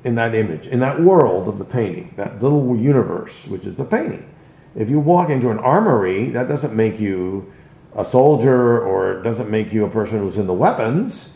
in 0.03 0.15
that 0.15 0.35
image, 0.35 0.67
in 0.67 0.79
that 0.79 1.01
world 1.01 1.47
of 1.47 1.57
the 1.57 1.65
painting, 1.65 2.13
that 2.17 2.41
little 2.41 2.75
universe, 2.75 3.47
which 3.47 3.65
is 3.65 3.75
the 3.75 3.85
painting. 3.85 4.29
If 4.77 4.89
you 4.89 4.99
walk 5.01 5.29
into 5.29 5.49
an 5.49 5.59
armory, 5.59 6.29
that 6.29 6.47
doesn't 6.47 6.73
make 6.73 6.99
you 6.99 7.51
a 7.95 8.05
soldier 8.05 8.79
or 8.79 9.19
it 9.19 9.23
doesn't 9.23 9.49
make 9.49 9.73
you 9.73 9.83
a 9.83 9.89
person 9.89 10.19
who's 10.19 10.37
in 10.37 10.47
the 10.47 10.53
weapons. 10.53 11.33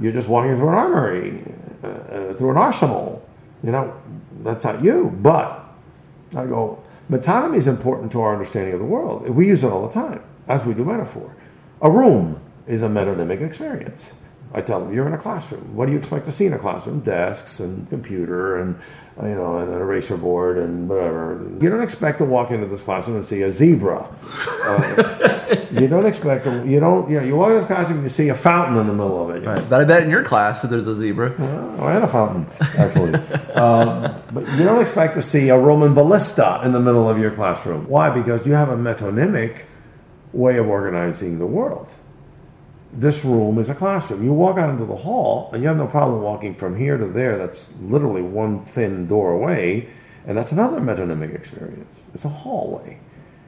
You're 0.00 0.12
just 0.12 0.28
walking 0.28 0.56
through 0.56 0.68
an 0.68 0.74
armory. 0.74 1.54
Uh, 1.82 1.88
uh, 1.88 2.34
through 2.34 2.52
an 2.52 2.56
arsenal. 2.56 3.28
You 3.64 3.72
know, 3.72 4.00
that's 4.44 4.64
not 4.64 4.84
you. 4.84 5.10
But 5.20 5.64
I 6.36 6.46
go, 6.46 6.84
metonymy 7.10 7.56
is 7.56 7.66
important 7.66 8.12
to 8.12 8.20
our 8.20 8.32
understanding 8.32 8.72
of 8.72 8.78
the 8.78 8.86
world. 8.86 9.28
We 9.28 9.48
use 9.48 9.64
it 9.64 9.72
all 9.72 9.88
the 9.88 9.92
time, 9.92 10.22
as 10.46 10.64
we 10.64 10.74
do 10.74 10.84
metaphor. 10.84 11.34
A 11.80 11.90
room 11.90 12.40
is 12.68 12.82
a 12.82 12.88
metonymic 12.88 13.40
experience. 13.40 14.12
I 14.54 14.60
tell 14.60 14.80
them, 14.80 14.92
you're 14.92 15.06
in 15.06 15.14
a 15.14 15.18
classroom. 15.18 15.74
What 15.74 15.86
do 15.86 15.92
you 15.92 15.98
expect 15.98 16.26
to 16.26 16.32
see 16.32 16.46
in 16.46 16.52
a 16.52 16.58
classroom? 16.58 17.00
Desks 17.00 17.60
and 17.60 17.88
computer 17.88 18.58
and 18.58 18.78
you 19.20 19.34
know, 19.34 19.58
and 19.58 19.70
an 19.70 19.80
eraser 19.80 20.16
board 20.16 20.56
and 20.56 20.88
whatever. 20.88 21.46
You 21.60 21.68
don't 21.68 21.82
expect 21.82 22.18
to 22.18 22.24
walk 22.24 22.50
into 22.50 22.66
this 22.66 22.82
classroom 22.82 23.18
and 23.18 23.26
see 23.26 23.42
a 23.42 23.50
zebra. 23.50 24.08
Uh, 24.64 25.66
you 25.70 25.86
don't 25.86 26.06
expect 26.06 26.44
to, 26.44 26.66
you 26.66 26.80
don't, 26.80 27.10
you 27.10 27.20
know, 27.20 27.26
you 27.26 27.36
walk 27.36 27.48
into 27.48 27.60
this 27.60 27.66
classroom 27.66 27.98
and 27.98 28.04
you 28.04 28.08
see 28.08 28.30
a 28.30 28.34
fountain 28.34 28.78
in 28.78 28.86
the 28.86 28.92
middle 28.92 29.22
of 29.22 29.36
it. 29.36 29.46
Right. 29.46 29.68
But 29.68 29.82
I 29.82 29.84
bet 29.84 30.02
in 30.02 30.10
your 30.10 30.24
class 30.24 30.62
that 30.62 30.68
there's 30.68 30.86
a 30.86 30.94
zebra. 30.94 31.34
Well, 31.38 31.84
I 31.84 31.92
had 31.92 32.02
a 32.02 32.08
fountain, 32.08 32.46
actually. 32.78 33.14
um, 33.54 34.22
but 34.32 34.48
you 34.56 34.64
don't 34.64 34.80
expect 34.80 35.14
to 35.16 35.22
see 35.22 35.50
a 35.50 35.58
Roman 35.58 35.92
ballista 35.92 36.60
in 36.64 36.72
the 36.72 36.80
middle 36.80 37.08
of 37.08 37.18
your 37.18 37.32
classroom. 37.32 37.86
Why? 37.88 38.08
Because 38.08 38.46
you 38.46 38.54
have 38.54 38.70
a 38.70 38.76
metonymic 38.76 39.64
way 40.32 40.56
of 40.56 40.68
organizing 40.68 41.38
the 41.38 41.46
world 41.46 41.94
this 42.92 43.24
room 43.24 43.58
is 43.58 43.70
a 43.70 43.74
classroom. 43.74 44.22
You 44.22 44.32
walk 44.32 44.58
out 44.58 44.70
into 44.70 44.84
the 44.84 44.96
hall, 44.96 45.50
and 45.52 45.62
you 45.62 45.68
have 45.68 45.78
no 45.78 45.86
problem 45.86 46.22
walking 46.22 46.54
from 46.54 46.76
here 46.76 46.98
to 46.98 47.06
there. 47.06 47.38
That's 47.38 47.70
literally 47.80 48.22
one 48.22 48.64
thin 48.64 49.06
door 49.06 49.32
away, 49.32 49.88
and 50.26 50.36
that's 50.36 50.52
another 50.52 50.80
metonymic 50.80 51.34
experience. 51.34 52.04
It's 52.12 52.24
a 52.24 52.28
hallway. 52.28 53.00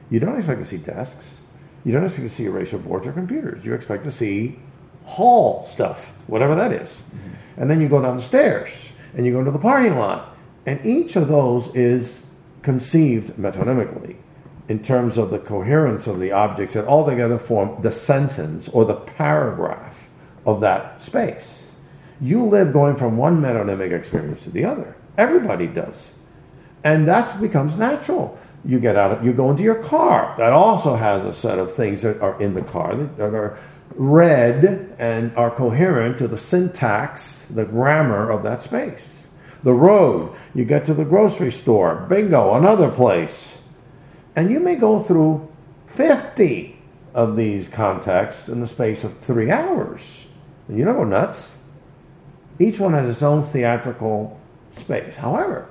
You 0.09 0.19
don't 0.19 0.35
expect 0.35 0.61
to 0.61 0.65
see 0.65 0.77
desks. 0.77 1.41
You 1.83 1.91
don't 1.91 2.03
expect 2.03 2.27
to 2.27 2.33
see 2.33 2.45
erasure 2.45 2.79
boards 2.79 3.05
or 3.05 3.11
computers. 3.11 3.65
You 3.65 3.73
expect 3.73 4.03
to 4.05 4.11
see 4.11 4.59
hall 5.03 5.63
stuff, 5.63 6.09
whatever 6.25 6.55
that 6.55 6.71
is. 6.71 7.03
Mm-hmm. 7.15 7.61
And 7.61 7.69
then 7.69 7.79
you 7.79 7.87
go 7.87 8.01
down 8.01 8.17
the 8.17 8.23
stairs, 8.23 8.91
and 9.13 9.25
you 9.25 9.31
go 9.31 9.39
into 9.39 9.51
the 9.51 9.59
parking 9.59 9.97
lot, 9.97 10.35
and 10.65 10.83
each 10.83 11.15
of 11.15 11.27
those 11.27 11.73
is 11.75 12.25
conceived 12.63 13.33
metonymically 13.33 14.17
in 14.67 14.81
terms 14.81 15.17
of 15.17 15.29
the 15.29 15.39
coherence 15.39 16.07
of 16.07 16.19
the 16.19 16.31
objects 16.31 16.73
that 16.73 16.85
altogether 16.85 17.37
form 17.37 17.81
the 17.81 17.91
sentence 17.91 18.67
or 18.69 18.85
the 18.85 18.95
paragraph 18.95 20.09
of 20.45 20.61
that 20.61 21.01
space. 21.01 21.69
You 22.19 22.45
live 22.45 22.73
going 22.73 22.95
from 22.95 23.17
one 23.17 23.41
metonymic 23.41 23.91
experience 23.91 24.43
to 24.43 24.49
the 24.49 24.65
other. 24.65 24.95
Everybody 25.17 25.67
does. 25.67 26.13
And 26.83 27.07
that 27.07 27.39
becomes 27.39 27.75
natural. 27.75 28.37
You 28.63 28.79
get 28.79 28.95
out, 28.95 29.11
of, 29.11 29.25
you 29.25 29.33
go 29.33 29.51
into 29.51 29.63
your 29.63 29.81
car. 29.83 30.33
That 30.37 30.53
also 30.53 30.95
has 30.95 31.23
a 31.23 31.33
set 31.33 31.59
of 31.59 31.71
things 31.71 32.01
that 32.01 32.19
are 32.21 32.39
in 32.41 32.53
the 32.53 32.63
car 32.63 32.95
that, 32.95 33.17
that 33.17 33.33
are 33.33 33.59
read 33.95 34.95
and 34.97 35.35
are 35.35 35.51
coherent 35.51 36.17
to 36.17 36.27
the 36.27 36.37
syntax, 36.37 37.45
the 37.45 37.65
grammar 37.65 38.29
of 38.31 38.43
that 38.43 38.61
space. 38.61 39.27
The 39.63 39.73
road, 39.73 40.35
you 40.53 40.65
get 40.65 40.85
to 40.85 40.93
the 40.93 41.05
grocery 41.05 41.51
store, 41.51 42.05
bingo, 42.07 42.55
another 42.55 42.91
place 42.91 43.59
and 44.35 44.51
you 44.51 44.59
may 44.59 44.75
go 44.75 44.99
through 44.99 45.47
50 45.87 46.77
of 47.13 47.37
these 47.37 47.67
contexts 47.67 48.49
in 48.49 48.59
the 48.59 48.67
space 48.67 49.03
of 49.03 49.17
three 49.19 49.49
hours. 49.49 50.27
And 50.67 50.77
you 50.77 50.83
don't 50.83 50.95
go 50.95 51.03
nuts. 51.03 51.57
Each 52.59 52.79
one 52.79 52.93
has 52.93 53.07
its 53.07 53.23
own 53.23 53.43
theatrical 53.43 54.39
space. 54.71 55.15
However, 55.17 55.69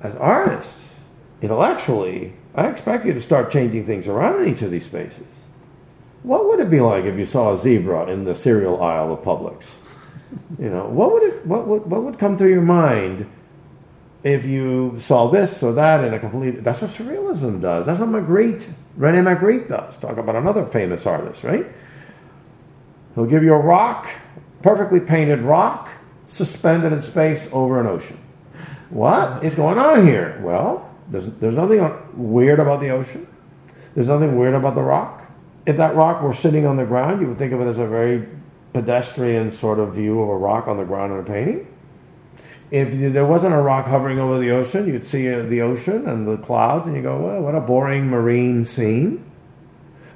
as 0.00 0.16
artists, 0.16 1.00
intellectually, 1.40 2.34
I 2.54 2.68
expect 2.68 3.06
you 3.06 3.14
to 3.14 3.20
start 3.20 3.50
changing 3.50 3.84
things 3.84 4.08
around 4.08 4.42
in 4.42 4.52
each 4.52 4.62
of 4.62 4.70
these 4.70 4.84
spaces. 4.84 5.46
What 6.22 6.46
would 6.46 6.60
it 6.60 6.70
be 6.70 6.80
like 6.80 7.04
if 7.04 7.16
you 7.16 7.24
saw 7.24 7.52
a 7.52 7.56
zebra 7.56 8.06
in 8.06 8.24
the 8.24 8.34
cereal 8.34 8.82
aisle 8.82 9.12
of 9.12 9.20
Publix? 9.20 9.78
You 10.58 10.70
know, 10.70 10.86
what 10.86 11.12
would 11.12 11.22
it 11.22 11.46
what 11.46 11.66
would 11.66 11.86
what 11.86 12.02
would 12.04 12.18
come 12.18 12.36
through 12.36 12.50
your 12.50 12.62
mind 12.62 13.26
if 14.24 14.44
you 14.46 14.96
saw 15.00 15.28
this 15.28 15.62
or 15.62 15.72
that 15.72 16.04
in 16.04 16.14
a 16.14 16.18
complete 16.18 16.62
that's 16.62 16.80
what 16.80 16.90
surrealism 16.90 17.60
does. 17.60 17.86
That's 17.86 18.00
what 18.00 18.08
magritte 18.08 18.70
rene 18.96 19.18
magritte 19.18 19.68
does. 19.68 19.98
Talk 19.98 20.16
about 20.16 20.36
another 20.36 20.64
famous 20.66 21.06
artist 21.06 21.44
right? 21.44 21.66
He'll 23.14 23.26
give 23.26 23.42
you 23.42 23.54
a 23.54 23.58
rock 23.58 24.08
perfectly 24.62 25.00
painted 25.00 25.40
rock 25.40 25.90
suspended 26.26 26.92
in 26.92 27.02
space 27.02 27.48
over 27.52 27.80
an 27.80 27.86
ocean. 27.86 28.18
What 28.90 29.44
is 29.44 29.54
going 29.54 29.78
on 29.78 30.06
here? 30.06 30.40
Well 30.42 30.88
there's, 31.08 31.26
there's 31.26 31.56
nothing 31.56 31.80
weird 32.14 32.60
about 32.60 32.80
the 32.80 32.90
ocean. 32.90 33.26
There's 33.94 34.08
nothing 34.08 34.38
weird 34.38 34.54
about 34.54 34.74
the 34.74 34.82
rock. 34.82 35.30
If 35.66 35.76
that 35.76 35.94
rock 35.94 36.22
were 36.22 36.32
sitting 36.32 36.64
on 36.64 36.76
the 36.76 36.86
ground 36.86 37.20
you 37.20 37.28
would 37.28 37.38
think 37.38 37.52
of 37.52 37.60
it 37.60 37.66
as 37.66 37.78
a 37.78 37.86
very 37.86 38.28
pedestrian 38.72 39.50
sort 39.50 39.80
of 39.80 39.94
view 39.94 40.22
of 40.22 40.28
a 40.28 40.36
rock 40.36 40.68
on 40.68 40.76
the 40.76 40.84
ground 40.84 41.12
in 41.12 41.18
a 41.18 41.24
painting 41.24 41.71
if 42.72 43.12
there 43.12 43.26
wasn't 43.26 43.54
a 43.54 43.60
rock 43.60 43.84
hovering 43.86 44.18
over 44.18 44.38
the 44.38 44.50
ocean, 44.50 44.88
you'd 44.88 45.04
see 45.04 45.30
uh, 45.30 45.42
the 45.42 45.60
ocean 45.60 46.08
and 46.08 46.26
the 46.26 46.38
clouds, 46.38 46.88
and 46.88 46.96
you 46.96 47.02
go, 47.02 47.20
well, 47.20 47.42
what 47.42 47.54
a 47.54 47.60
boring 47.60 48.08
marine 48.08 48.64
scene. 48.64 49.30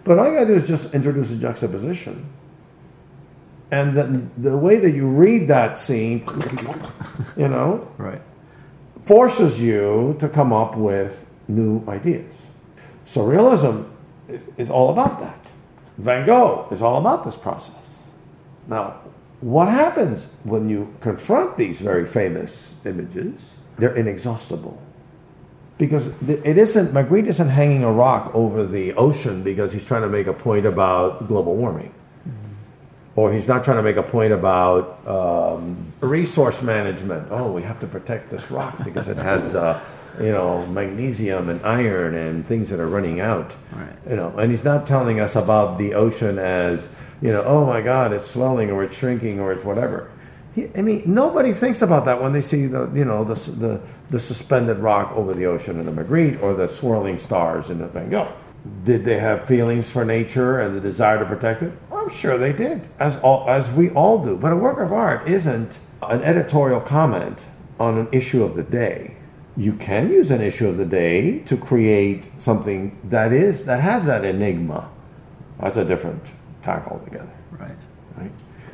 But 0.05 0.19
all 0.19 0.27
you 0.27 0.33
gotta 0.33 0.47
do 0.47 0.55
is 0.55 0.67
just 0.67 0.95
introduce 0.95 1.31
a 1.33 1.37
juxtaposition. 1.37 2.25
And 3.71 3.95
the, 3.95 4.23
the 4.39 4.57
way 4.57 4.79
that 4.79 4.93
you 4.93 5.07
read 5.07 5.49
that 5.49 5.77
scene, 5.77 6.25
you 7.37 7.49
know, 7.49 7.93
right. 7.99 8.23
forces 9.03 9.63
you 9.63 10.17
to 10.19 10.27
come 10.27 10.51
up 10.51 10.79
with 10.79 11.29
new 11.49 11.85
ideas. 11.89 12.51
Surrealism 13.05 13.91
is, 14.29 14.49
is 14.57 14.71
all 14.71 14.89
about 14.89 15.21
that. 15.21 15.51
Van 15.99 16.25
Gogh 16.25 16.69
is 16.71 16.81
all 16.81 16.97
about 16.97 17.23
this 17.23 17.37
process. 17.37 18.09
Now, 18.67 19.01
what 19.41 19.69
happens 19.69 20.29
when 20.45 20.69
you 20.69 20.95
confront 21.01 21.57
these 21.57 21.81
very 21.81 22.07
famous 22.07 22.73
images? 22.85 23.57
They're 23.79 23.95
inexhaustible. 23.95 24.83
Because 25.79 26.07
it 26.23 26.57
isn't, 26.57 26.95
Magritte 26.95 27.27
isn't 27.27 27.51
hanging 27.51 27.85
a 27.85 27.93
rock 27.93 28.35
over 28.35 28.65
the 28.65 28.95
ocean 28.95 29.43
because 29.43 29.73
he's 29.75 29.85
trying 29.85 30.03
to 30.03 30.09
make 30.09 30.27
a 30.27 30.33
point 30.33 30.65
about 30.65 31.29
global 31.29 31.55
warming. 31.55 31.93
Mm-hmm. 32.27 33.21
Or 33.21 33.31
he's 33.31 33.47
not 33.47 33.63
trying 33.63 33.77
to 33.77 33.83
make 33.83 33.97
a 33.97 34.03
point 34.03 34.33
about 34.33 35.07
um, 35.07 35.93
resource 36.01 36.63
management. 36.63 37.29
Oh, 37.31 37.53
we 37.53 37.61
have 37.63 37.79
to 37.81 37.87
protect 37.87 38.31
this 38.31 38.51
rock 38.51 38.83
because 38.85 39.09
it 39.09 39.19
has, 39.19 39.55
uh, 39.55 39.79
you 40.21 40.33
know, 40.33 40.67
magnesium 40.67 41.49
and 41.49 41.61
iron 41.65 42.15
and 42.15 42.47
things 42.47 42.69
that 42.71 42.81
are 42.81 42.89
running 42.89 43.21
out. 43.21 43.57
Right. 43.73 43.97
You 44.09 44.17
know, 44.17 44.37
and 44.39 44.51
he's 44.51 44.65
not 44.65 44.87
telling 44.87 45.21
us 45.21 45.37
about 45.37 45.79
the 45.79 45.95
ocean 45.95 46.39
as 46.39 46.89
you 47.21 47.33
know, 47.33 47.43
oh 47.45 47.67
my 47.67 47.81
God, 47.81 48.13
it's 48.13 48.31
swelling 48.31 48.71
or 48.71 48.85
it's 48.85 48.97
shrinking 48.97 49.41
or 49.41 49.53
it's 49.53 49.65
whatever. 49.65 50.11
He, 50.55 50.69
I 50.77 50.83
mean, 50.83 51.03
nobody 51.07 51.53
thinks 51.53 51.83
about 51.83 52.05
that 52.07 52.21
when 52.21 52.33
they 52.33 52.41
see 52.41 52.67
the, 52.67 52.91
you 52.95 53.05
know, 53.05 53.25
the, 53.25 53.35
the, 53.51 53.81
the 54.11 54.19
suspended 54.19 54.79
rock 54.79 55.13
over 55.13 55.35
the 55.35 55.47
ocean 55.47 55.79
in 55.79 55.87
the 55.87 55.93
Magritte 55.93 56.43
or 56.43 56.55
the 56.55 56.67
swirling 56.67 57.19
stars 57.19 57.71
in 57.71 57.79
the 57.79 57.89
Van 57.89 58.11
Gogh. 58.11 58.33
Did 58.85 59.05
they 59.05 59.19
have 59.19 59.45
feelings 59.45 59.91
for 59.91 60.05
nature 60.05 60.61
and 60.61 60.75
the 60.75 60.81
desire 60.81 61.19
to 61.19 61.25
protect 61.25 61.63
it? 61.63 61.73
I'm 61.93 62.09
sure 62.09 62.37
they 62.37 62.53
did, 62.53 62.89
as, 62.99 63.19
all, 63.21 63.49
as 63.49 63.71
we 63.71 63.91
all 63.91 64.25
do. 64.25 64.37
But 64.37 64.53
a 64.53 64.57
work 64.57 64.79
of 64.79 64.93
art 64.93 65.29
isn't 65.29 65.79
an 66.03 66.23
editorial 66.23 66.81
comment 66.81 67.45
on 67.79 67.99
an 67.99 68.09
issue 68.13 68.43
of 68.43 68.55
the 68.55 68.63
day. 68.63 69.16
You 69.57 69.73
can 69.73 70.11
use 70.11 70.31
an 70.31 70.43
issue 70.43 70.69
of 70.69 70.77
the 70.77 70.85
day 70.85 71.41
to 71.41 71.57
create 71.57 72.29
something 72.37 72.99
that 73.05 73.33
is 73.33 73.65
that 73.65 73.81
has 73.81 74.05
that 74.07 74.25
enigma. 74.25 74.91
That's 75.59 75.79
a 75.79 75.85
different 75.85 76.35
tack 76.63 76.87
altogether. 76.89 77.33
Right. 77.51 77.77
Right. 78.17 78.33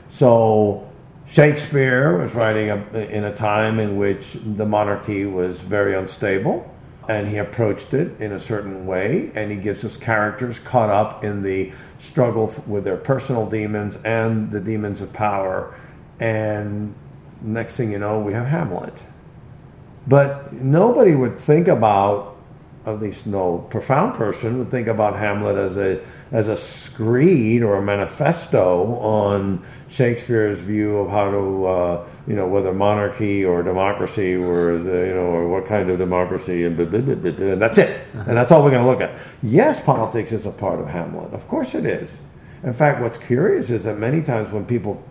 So 0.09 0.91
Shakespeare 1.27 2.19
was 2.19 2.35
writing 2.35 2.71
a, 2.71 2.99
in 2.99 3.25
a 3.25 3.35
time 3.35 3.79
in 3.79 3.97
which 3.97 4.35
the 4.35 4.67
monarchy 4.67 5.25
was 5.25 5.63
very 5.63 5.95
unstable, 5.95 6.69
and 7.09 7.29
he 7.29 7.37
approached 7.37 7.95
it 7.95 8.21
in 8.21 8.33
a 8.33 8.39
certain 8.39 8.87
way, 8.87 9.31
and 9.35 9.51
he 9.51 9.57
gives 9.57 9.85
us 9.85 9.97
characters 9.97 10.59
caught 10.59 10.91
up 10.91 11.23
in 11.23 11.43
the 11.43 11.73
struggle 11.99 12.53
with 12.67 12.85
their 12.85 12.97
personal 12.97 13.49
demons 13.49 13.97
and 14.05 14.51
the 14.51 14.61
demons 14.61 15.01
of 15.01 15.13
power. 15.13 15.75
And 16.19 16.95
next 17.41 17.77
thing 17.77 17.93
you 17.93 17.99
know, 17.99 18.19
we 18.19 18.33
have 18.33 18.47
Hamlet. 18.47 19.05
But 20.07 20.53
nobody 20.53 21.15
would 21.15 21.39
think 21.39 21.69
about 21.69 22.33
at 22.85 23.01
least 23.01 23.27
no 23.27 23.59
profound 23.71 24.15
person 24.15 24.59
would 24.59 24.71
think 24.71 24.89
about 24.89 25.17
Hamlet 25.17 25.57
as 25.57 25.77
a 25.77 26.05
as 26.33 26.49
a 26.49 26.57
screed 26.57 27.63
or 27.63 27.77
a 27.77 27.83
manifesto 27.83 28.97
on 28.97 29.65
Shakespeare's 29.89 30.59
view 30.59 30.99
of 30.99 31.11
how 31.11 31.31
to 31.31 31.67
uh, 31.67 32.09
you 32.27 32.35
know 32.35 32.49
whether 32.49 32.73
monarchy 32.73 33.45
or 33.45 33.63
democracy 33.63 34.35
or 34.35 34.79
you 34.79 35.15
know 35.15 35.27
or 35.27 35.49
what 35.49 35.67
kind 35.67 35.91
of 35.91 35.99
democracy 35.99 36.65
and, 36.65 36.77
blah, 36.77 36.87
blah, 36.87 37.01
blah, 37.01 37.31
and 37.31 37.63
that's 37.63 37.79
it 37.79 38.05
and 38.15 38.37
that's 38.37 38.51
all 38.51 38.65
we're 38.65 38.71
going 38.71 38.85
to 38.85 38.91
look 38.91 39.01
at. 39.01 39.17
Yes, 39.43 39.81
politics 39.81 40.33
is 40.33 40.45
a 40.47 40.51
part 40.51 40.81
of 40.81 40.89
Hamlet. 40.89 41.33
Of 41.33 41.47
course 41.47 41.75
it 41.75 41.87
is. 41.87 42.21
In 42.65 42.73
fact, 42.73 43.01
what's 43.01 43.19
curious 43.19 43.71
is 43.71 43.85
that 43.85 43.99
many 43.99 44.23
times 44.23 44.51
when 44.51 44.65
people 44.65 45.03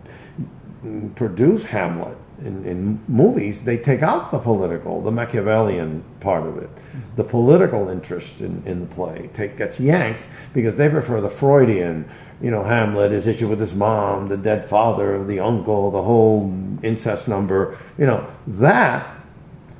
produce 1.14 1.64
Hamlet 1.64 2.18
in, 2.44 2.64
in 2.64 3.00
movies, 3.08 3.64
they 3.64 3.76
take 3.76 4.02
out 4.02 4.30
the 4.30 4.38
political, 4.38 5.00
the 5.00 5.10
Machiavellian 5.10 6.04
part 6.20 6.46
of 6.46 6.58
it. 6.58 6.70
The 7.16 7.24
political 7.24 7.88
interest 7.88 8.40
in, 8.40 8.62
in 8.66 8.80
the 8.80 8.86
play 8.86 9.30
take, 9.32 9.56
gets 9.56 9.80
yanked 9.80 10.28
because 10.52 10.76
they 10.76 10.88
prefer 10.88 11.20
the 11.20 11.30
Freudian, 11.30 12.08
you 12.40 12.50
know, 12.50 12.64
Hamlet, 12.64 13.12
his 13.12 13.26
issue 13.26 13.48
with 13.48 13.60
his 13.60 13.74
mom, 13.74 14.28
the 14.28 14.36
dead 14.36 14.64
father, 14.64 15.24
the 15.24 15.40
uncle, 15.40 15.90
the 15.90 16.02
whole 16.02 16.52
incest 16.82 17.28
number. 17.28 17.78
You 17.98 18.06
know, 18.06 18.26
that, 18.46 19.06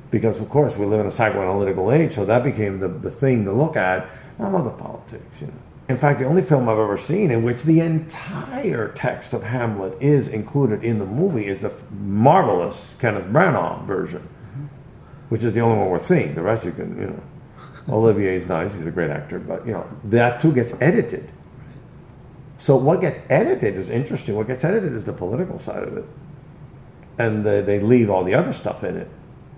because 0.09 0.39
of 0.39 0.49
course 0.49 0.77
we 0.77 0.85
live 0.85 1.01
in 1.01 1.07
a 1.07 1.09
psychoanalytical 1.09 1.93
age, 1.93 2.11
so 2.11 2.25
that 2.25 2.43
became 2.43 2.79
the, 2.79 2.87
the 2.87 3.11
thing 3.11 3.45
to 3.45 3.51
look 3.51 3.75
at. 3.75 4.09
Not 4.39 4.53
all 4.53 4.63
the 4.63 4.71
politics, 4.71 5.41
you 5.41 5.47
know. 5.47 5.53
In 5.89 5.97
fact, 5.97 6.19
the 6.19 6.25
only 6.25 6.41
film 6.41 6.69
I've 6.69 6.77
ever 6.77 6.97
seen 6.97 7.29
in 7.29 7.43
which 7.43 7.63
the 7.63 7.81
entire 7.81 8.87
text 8.93 9.33
of 9.33 9.43
Hamlet 9.43 10.01
is 10.01 10.29
included 10.29 10.83
in 10.83 10.97
the 10.97 11.05
movie 11.05 11.45
is 11.47 11.59
the 11.59 11.73
marvelous 11.91 12.95
Kenneth 12.99 13.27
Branagh 13.27 13.83
version, 13.85 14.21
mm-hmm. 14.21 14.65
which 15.27 15.43
is 15.43 15.51
the 15.51 15.59
only 15.59 15.79
one 15.79 15.89
worth 15.89 16.03
seeing. 16.03 16.35
The 16.35 16.41
rest 16.41 16.63
you 16.63 16.71
can, 16.71 16.97
you 16.97 17.07
know. 17.07 17.23
Olivier's 17.89 18.47
nice; 18.47 18.75
he's 18.75 18.85
a 18.85 18.91
great 18.91 19.09
actor, 19.09 19.39
but 19.39 19.65
you 19.65 19.73
know 19.73 19.85
that 20.05 20.39
too 20.39 20.53
gets 20.53 20.73
edited. 20.79 21.29
So 22.57 22.77
what 22.77 23.01
gets 23.01 23.19
edited 23.29 23.75
is 23.75 23.89
interesting. 23.89 24.35
What 24.35 24.47
gets 24.47 24.63
edited 24.63 24.93
is 24.93 25.03
the 25.03 25.11
political 25.11 25.59
side 25.59 25.83
of 25.83 25.97
it, 25.97 26.05
and 27.19 27.45
they, 27.45 27.61
they 27.61 27.81
leave 27.81 28.09
all 28.09 28.23
the 28.23 28.35
other 28.35 28.53
stuff 28.53 28.85
in 28.85 28.95
it. 28.95 29.09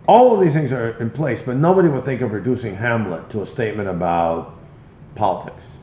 All 0.08 0.34
of 0.34 0.42
these 0.42 0.54
things 0.54 0.72
are 0.72 0.90
in 0.98 1.12
place, 1.12 1.44
but 1.44 1.58
nobody 1.58 1.88
would 1.88 2.04
think 2.04 2.22
of 2.22 2.32
reducing 2.32 2.78
Hamlet 2.78 3.30
to 3.30 3.44
a 3.44 3.46
statement 3.46 3.90
about 3.90 4.56
politics 5.14 5.75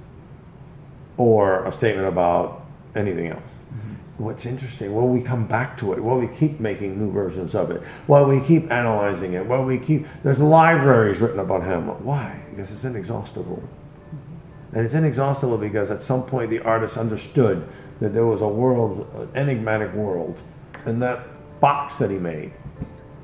or 1.22 1.64
a 1.64 1.70
statement 1.70 2.08
about 2.08 2.66
anything 2.96 3.28
else. 3.28 3.58
Mm-hmm. 3.72 4.24
What's 4.24 4.44
interesting, 4.44 4.92
well, 4.92 5.06
we 5.06 5.22
come 5.22 5.46
back 5.46 5.76
to 5.78 5.92
it, 5.92 6.02
well, 6.02 6.18
we 6.18 6.28
keep 6.28 6.58
making 6.58 6.98
new 6.98 7.12
versions 7.12 7.54
of 7.54 7.70
it, 7.70 7.82
well, 8.08 8.26
we 8.26 8.40
keep 8.40 8.70
analyzing 8.72 9.34
it, 9.34 9.46
well, 9.46 9.64
we 9.64 9.78
keep, 9.78 10.06
there's 10.24 10.40
libraries 10.40 11.20
written 11.20 11.38
about 11.38 11.62
Hamlet. 11.62 12.00
Why? 12.00 12.44
Because 12.50 12.72
it's 12.72 12.84
inexhaustible. 12.84 13.62
Mm-hmm. 13.62 14.76
And 14.76 14.84
it's 14.84 14.94
inexhaustible 14.94 15.58
because 15.58 15.90
at 15.90 16.02
some 16.02 16.24
point 16.24 16.50
the 16.50 16.60
artist 16.60 16.96
understood 16.96 17.68
that 18.00 18.12
there 18.12 18.26
was 18.26 18.42
a 18.42 18.48
world, 18.48 19.08
an 19.14 19.30
enigmatic 19.36 19.94
world, 19.94 20.42
in 20.86 20.98
that 20.98 21.60
box 21.60 21.98
that 21.98 22.10
he 22.10 22.18
made. 22.18 22.52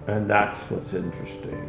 And 0.06 0.30
that's 0.30 0.70
what's 0.70 0.94
interesting. 0.94 1.68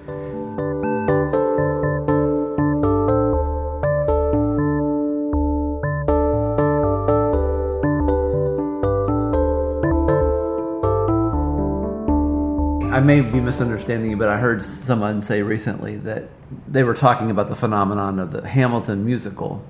I 13.00 13.02
may 13.02 13.22
be 13.22 13.40
misunderstanding 13.40 14.12
you, 14.12 14.18
but 14.18 14.28
I 14.28 14.38
heard 14.38 14.62
someone 14.62 15.22
say 15.22 15.42
recently 15.42 15.96
that 16.00 16.26
they 16.68 16.84
were 16.84 16.94
talking 16.94 17.32
about 17.32 17.48
the 17.48 17.56
phenomenon 17.56 18.20
of 18.20 18.32
the 18.32 18.46
Hamilton 18.46 19.06
musical. 19.06 19.66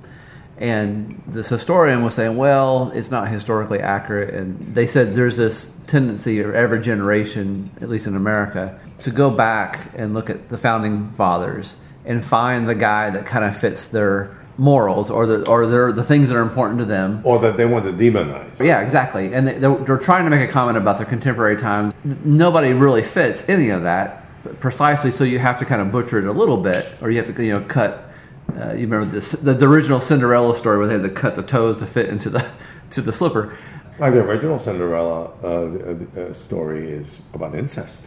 And 0.58 1.22
this 1.28 1.48
historian 1.48 2.04
was 2.04 2.16
saying, 2.16 2.38
well, 2.38 2.90
it's 2.96 3.12
not 3.12 3.28
historically 3.28 3.82
accurate. 3.82 4.34
And 4.34 4.74
they 4.74 4.88
said 4.88 5.14
there's 5.14 5.38
this 5.38 5.72
tendency, 5.86 6.42
or 6.42 6.56
every 6.56 6.82
generation, 6.82 7.70
at 7.80 7.88
least 7.88 8.08
in 8.08 8.16
America, 8.16 8.80
to 9.04 9.12
go 9.12 9.30
back 9.30 9.92
and 9.96 10.16
look 10.16 10.32
at 10.32 10.50
the 10.50 10.58
founding 10.58 11.12
fathers 11.12 11.76
and 12.06 12.24
find 12.24 12.68
the 12.68 12.74
guy 12.74 13.12
that 13.12 13.28
kind 13.28 13.46
of 13.46 13.56
fits 13.56 13.90
their 13.90 14.36
morals 14.60 15.10
or 15.10 15.26
the 15.26 15.48
or 15.48 15.66
they're 15.66 15.92
the 15.92 16.04
things 16.04 16.30
that 16.30 16.36
are 16.36 16.42
important 16.42 16.80
to 16.80 16.86
them. 16.86 17.22
Or 17.24 17.40
that 17.40 17.58
they 17.58 17.66
want 17.66 17.86
to 17.86 17.94
demonize. 17.94 18.60
Yeah 18.64 18.82
exactly. 18.82 19.34
And 19.34 19.48
they're, 19.48 19.76
they're 19.76 19.98
trying 19.98 20.26
to 20.26 20.30
make 20.30 20.48
a 20.48 20.52
comment 20.52 20.78
about 20.78 20.98
their 20.98 21.08
contemporary 21.08 21.56
times. 21.58 21.94
Nobody 22.04 22.74
really 22.74 23.04
fits 23.04 23.48
any 23.48 23.70
of 23.70 23.84
that 23.84 24.26
precisely 24.60 25.12
so 25.12 25.24
you 25.24 25.40
have 25.40 25.58
to 25.60 25.66
kind 25.66 25.82
of 25.82 25.92
butcher 25.92 26.20
it 26.20 26.26
a 26.26 26.32
little 26.32 26.58
bit 26.58 26.90
or 27.02 27.10
you 27.12 27.18
have 27.18 27.34
to 27.34 27.44
you 27.44 27.54
know 27.54 27.62
cut 27.62 28.10
uh, 28.58 28.74
you 28.74 28.88
remember 28.88 29.06
this 29.06 29.32
the, 29.34 29.54
the, 29.54 29.68
original 29.68 30.00
cinderella 30.00 30.56
story 30.56 30.78
where 30.78 30.88
they 30.88 30.94
had 30.94 31.04
to 31.04 31.10
cut 31.10 31.36
the 31.36 31.44
toes 31.44 31.78
to 31.78 31.86
fit 31.86 32.08
into 32.10 32.30
the 32.30 32.46
to 32.90 33.02
the 33.02 33.12
slipper. 33.12 33.56
Like 34.00 34.14
the 34.14 34.22
original 34.22 34.58
cinderella 34.58 35.26
uh, 35.44 35.70
the, 35.70 36.30
uh, 36.30 36.34
story 36.34 36.90
is 36.90 37.22
about 37.34 37.54
incest. 37.54 38.04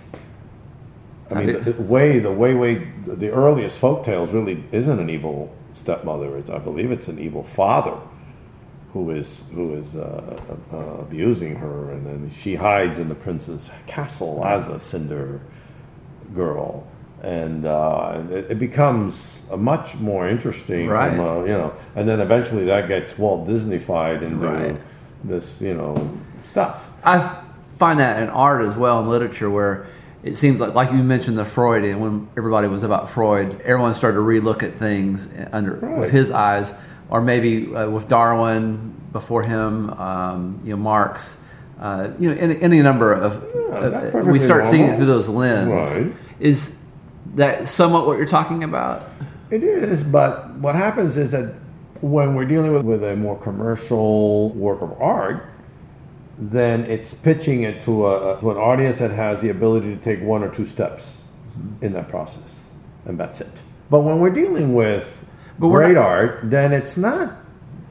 I 1.30 1.34
mean, 1.34 1.62
the, 1.62 1.72
the 1.72 1.82
way 1.82 2.18
the 2.18 2.32
way 2.32 2.55
way 2.55 2.92
the 3.07 3.30
earliest 3.30 3.78
folk 3.78 4.05
tales 4.05 4.32
really 4.32 4.64
isn't 4.72 4.98
an 4.98 5.09
evil 5.09 5.55
stepmother. 5.83 6.37
It's, 6.39 6.49
I 6.49 6.59
believe 6.59 6.93
it's 6.93 7.09
an 7.09 7.18
evil 7.18 7.43
father 7.43 7.99
who 8.93 9.11
is 9.11 9.45
who 9.53 9.74
is 9.74 9.97
uh, 9.97 10.39
uh, 10.72 10.76
abusing 10.76 11.57
her, 11.57 11.91
and 11.91 12.07
then 12.07 12.30
she 12.30 12.55
hides 12.55 12.99
in 12.99 13.09
the 13.09 13.14
prince's 13.14 13.70
castle 13.87 14.45
as 14.45 14.68
a 14.68 14.78
cinder 14.78 15.41
girl, 16.35 16.87
and, 17.22 17.66
uh, 17.66 18.22
it, 18.30 18.53
it, 18.53 18.59
becomes 18.59 19.43
a 19.51 19.57
much 19.57 19.97
more 19.97 20.28
interesting, 20.28 20.89
right. 20.89 21.11
From, 21.11 21.20
uh, 21.20 21.41
you 21.41 21.53
know, 21.53 21.74
and 21.95 22.09
then 22.09 22.20
eventually 22.20 22.64
that 22.66 22.89
gets 22.89 23.18
Walt 23.18 23.47
Disneyfied 23.47 24.22
into 24.22 24.47
right. 24.47 24.80
this, 25.24 25.61
you 25.61 25.74
know, 25.74 26.18
stuff. 26.43 26.91
I 27.05 27.18
find 27.76 28.01
that 28.01 28.22
in 28.22 28.28
art 28.28 28.62
as 28.62 28.76
well 28.76 29.01
in 29.01 29.09
literature 29.09 29.51
where 29.51 29.87
it 30.22 30.36
seems 30.36 30.60
like, 30.60 30.74
like 30.74 30.92
you 30.92 31.02
mentioned 31.02 31.36
the 31.36 31.44
Freud, 31.44 31.84
and 31.84 32.00
when 32.00 32.28
everybody 32.36 32.68
was 32.68 32.82
about 32.82 33.10
Freud, 33.10 33.60
everyone 33.62 33.94
started 33.94 34.16
to 34.16 34.22
relook 34.22 34.62
at 34.62 34.74
things 34.74 35.28
under 35.52 35.74
right. 35.74 35.98
with 35.98 36.12
his 36.12 36.30
eyes, 36.30 36.74
or 37.10 37.20
maybe 37.20 37.74
uh, 37.74 37.88
with 37.90 38.08
Darwin 38.08 38.94
before 39.12 39.42
him, 39.42 39.90
um, 39.90 40.60
you 40.64 40.70
know, 40.70 40.76
Marx, 40.76 41.38
uh, 41.80 42.10
you 42.18 42.32
know, 42.32 42.40
any, 42.40 42.60
any 42.62 42.80
number 42.80 43.12
of. 43.12 43.44
Yeah, 43.54 44.22
we 44.22 44.38
start 44.38 44.66
seeing 44.66 44.86
it 44.86 44.96
through 44.96 45.06
those 45.06 45.28
lenses. 45.28 46.06
Right. 46.06 46.16
Is 46.38 46.78
that 47.34 47.66
somewhat 47.66 48.06
what 48.06 48.18
you're 48.18 48.26
talking 48.26 48.62
about? 48.62 49.02
It 49.50 49.64
is, 49.64 50.04
but 50.04 50.50
what 50.54 50.74
happens 50.74 51.16
is 51.16 51.32
that 51.32 51.54
when 52.00 52.34
we're 52.34 52.44
dealing 52.44 52.72
with, 52.72 52.84
with 52.84 53.04
a 53.04 53.16
more 53.16 53.38
commercial 53.38 54.50
work 54.50 54.82
of 54.82 54.92
art, 55.00 55.51
then 56.39 56.85
it's 56.85 57.14
pitching 57.14 57.62
it 57.62 57.80
to, 57.83 58.07
a, 58.07 58.41
to 58.41 58.51
an 58.51 58.57
audience 58.57 58.99
that 58.99 59.11
has 59.11 59.41
the 59.41 59.51
ability 59.51 59.95
to 59.95 60.01
take 60.01 60.20
one 60.22 60.43
or 60.43 60.53
two 60.53 60.64
steps 60.64 61.18
mm-hmm. 61.57 61.85
in 61.85 61.93
that 61.93 62.09
process, 62.09 62.61
and 63.05 63.18
that's 63.18 63.41
it. 63.41 63.62
But 63.91 64.01
when 64.01 64.20
we're 64.20 64.30
dealing 64.30 64.74
with 64.74 65.28
but 65.59 65.68
great 65.68 65.95
not, 65.95 66.05
art, 66.05 66.41
then 66.45 66.72
it's 66.72 66.97
not 66.97 67.37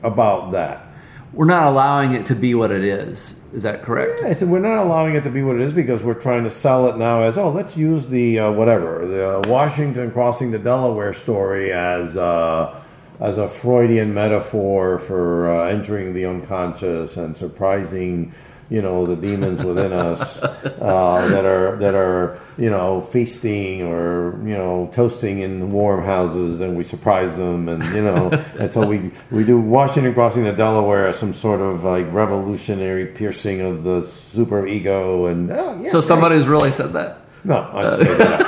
about 0.03 0.51
that. 0.51 0.87
We're 1.33 1.45
not 1.45 1.67
allowing 1.67 2.13
it 2.13 2.25
to 2.27 2.35
be 2.35 2.55
what 2.55 2.71
it 2.71 2.83
is. 2.83 3.35
Is 3.53 3.63
that 3.63 3.83
correct? 3.83 4.21
Yeah, 4.21 4.47
we're 4.47 4.59
not 4.59 4.77
allowing 4.77 5.15
it 5.15 5.23
to 5.23 5.29
be 5.29 5.43
what 5.43 5.55
it 5.55 5.61
is 5.61 5.73
because 5.73 6.03
we're 6.03 6.19
trying 6.19 6.43
to 6.45 6.49
sell 6.49 6.87
it 6.87 6.97
now 6.97 7.21
as 7.21 7.37
oh, 7.37 7.49
let's 7.49 7.77
use 7.77 8.07
the 8.07 8.39
uh, 8.39 8.51
whatever 8.51 9.05
the 9.05 9.37
uh, 9.37 9.41
Washington 9.47 10.11
crossing 10.11 10.51
the 10.51 10.59
Delaware 10.59 11.13
story 11.13 11.71
as. 11.71 12.17
Uh, 12.17 12.81
as 13.21 13.37
a 13.37 13.47
Freudian 13.47 14.13
metaphor 14.13 14.97
for 14.97 15.49
uh, 15.49 15.67
entering 15.67 16.13
the 16.13 16.25
unconscious 16.25 17.17
and 17.17 17.37
surprising, 17.37 18.33
you 18.67 18.81
know, 18.81 19.05
the 19.05 19.15
demons 19.15 19.63
within 19.63 19.93
us 19.93 20.41
uh, 20.43 21.27
that 21.29 21.45
are 21.45 21.75
that 21.75 21.93
are 21.93 22.39
you 22.57 22.69
know 22.69 23.01
feasting 23.01 23.83
or 23.83 24.41
you 24.43 24.57
know 24.57 24.89
toasting 24.91 25.39
in 25.39 25.59
the 25.59 25.67
warm 25.67 26.03
houses, 26.03 26.61
and 26.61 26.75
we 26.75 26.83
surprise 26.83 27.37
them, 27.37 27.69
and 27.69 27.83
you 27.93 28.01
know, 28.01 28.29
and 28.57 28.71
so 28.71 28.85
we 28.85 29.11
we 29.29 29.43
do 29.43 29.59
Washington 29.59 30.15
crossing 30.15 30.43
the 30.43 30.53
Delaware 30.53 31.07
as 31.07 31.19
some 31.19 31.33
sort 31.33 31.61
of 31.61 31.83
like 31.83 32.11
revolutionary 32.11 33.05
piercing 33.05 33.61
of 33.61 33.83
the 33.83 34.01
super 34.01 34.65
ego, 34.65 35.27
and 35.27 35.51
oh, 35.51 35.79
yeah, 35.79 35.89
so 35.89 36.01
somebody's 36.01 36.47
really 36.47 36.71
said 36.71 36.91
that. 36.93 37.19
No, 37.43 37.69
I 37.71 38.03
just 38.03 38.21
up. 38.21 38.47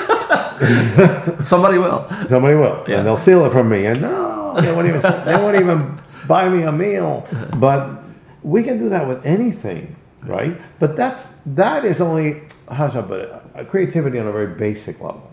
Somebody 1.45 1.77
will. 1.77 2.07
Somebody 2.29 2.55
will, 2.55 2.85
yeah. 2.87 2.97
and 2.97 3.07
they'll 3.07 3.17
steal 3.17 3.45
it 3.45 3.51
from 3.51 3.69
me, 3.69 3.85
and 3.85 4.01
no 4.01 4.22
they 4.61 4.71
won't 4.73 4.87
even 4.87 5.01
they 5.01 5.35
won't 5.35 5.55
even 5.55 5.99
buy 6.27 6.49
me 6.49 6.63
a 6.63 6.71
meal. 6.71 7.27
But 7.57 8.03
we 8.41 8.63
can 8.63 8.79
do 8.79 8.89
that 8.89 9.07
with 9.07 9.25
anything, 9.25 9.95
right? 10.23 10.59
But 10.79 10.95
that's 10.95 11.37
that 11.45 11.85
is 11.85 12.01
only 12.01 12.43
how 12.71 12.89
should 12.89 13.05
I 13.05 13.07
put 13.07 13.19
it? 13.21 13.41
A 13.55 13.65
creativity 13.65 14.19
on 14.19 14.27
a 14.27 14.31
very 14.31 14.55
basic 14.55 14.99
level, 14.99 15.31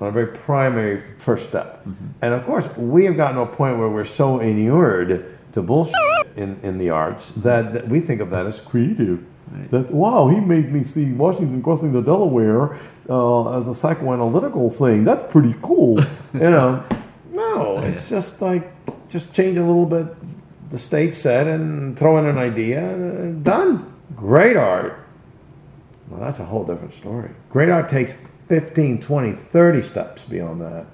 on 0.00 0.08
a 0.08 0.10
very 0.10 0.36
primary 0.36 1.02
first 1.18 1.48
step. 1.48 1.84
Mm-hmm. 1.84 2.06
And 2.22 2.34
of 2.34 2.44
course, 2.44 2.74
we 2.76 3.04
have 3.06 3.16
gotten 3.16 3.36
to 3.36 3.42
a 3.42 3.46
point 3.46 3.78
where 3.78 3.88
we're 3.88 4.04
so 4.04 4.40
inured 4.40 5.34
to 5.52 5.62
bullshit 5.62 5.94
in, 6.36 6.58
in 6.62 6.78
the 6.78 6.90
arts 6.90 7.30
that, 7.30 7.72
that 7.72 7.88
we 7.88 8.00
think 8.00 8.20
of 8.20 8.30
that 8.30 8.46
as 8.46 8.60
creative. 8.60 9.24
Right. 9.50 9.70
That 9.70 9.90
wow, 9.92 10.28
he 10.28 10.40
made 10.40 10.72
me 10.72 10.82
see 10.82 11.12
Washington 11.12 11.62
crossing 11.62 11.92
the 11.92 12.00
Delaware 12.00 12.74
uh, 13.08 13.58
as 13.58 13.68
a 13.68 13.70
psychoanalytical 13.70 14.72
thing. 14.72 15.04
That's 15.04 15.30
pretty 15.30 15.54
cool, 15.62 16.00
you 16.32 16.40
know. 16.40 16.84
No, 17.34 17.78
it's 17.78 18.08
just 18.08 18.40
like 18.40 18.72
just 19.08 19.34
change 19.34 19.58
a 19.58 19.64
little 19.64 19.86
bit 19.86 20.06
the 20.70 20.78
state 20.78 21.14
said 21.14 21.46
and 21.46 21.98
throw 21.98 22.16
in 22.18 22.26
an 22.26 22.38
idea. 22.38 22.80
Uh, 22.82 23.30
done. 23.42 23.92
Great 24.16 24.56
art. 24.56 25.06
Well, 26.08 26.20
that's 26.20 26.38
a 26.38 26.44
whole 26.44 26.64
different 26.64 26.94
story. 26.94 27.30
Great 27.50 27.68
art 27.68 27.88
takes 27.88 28.14
15, 28.48 29.00
20, 29.00 29.32
30 29.32 29.82
steps 29.82 30.24
beyond 30.24 30.60
that. 30.60 30.86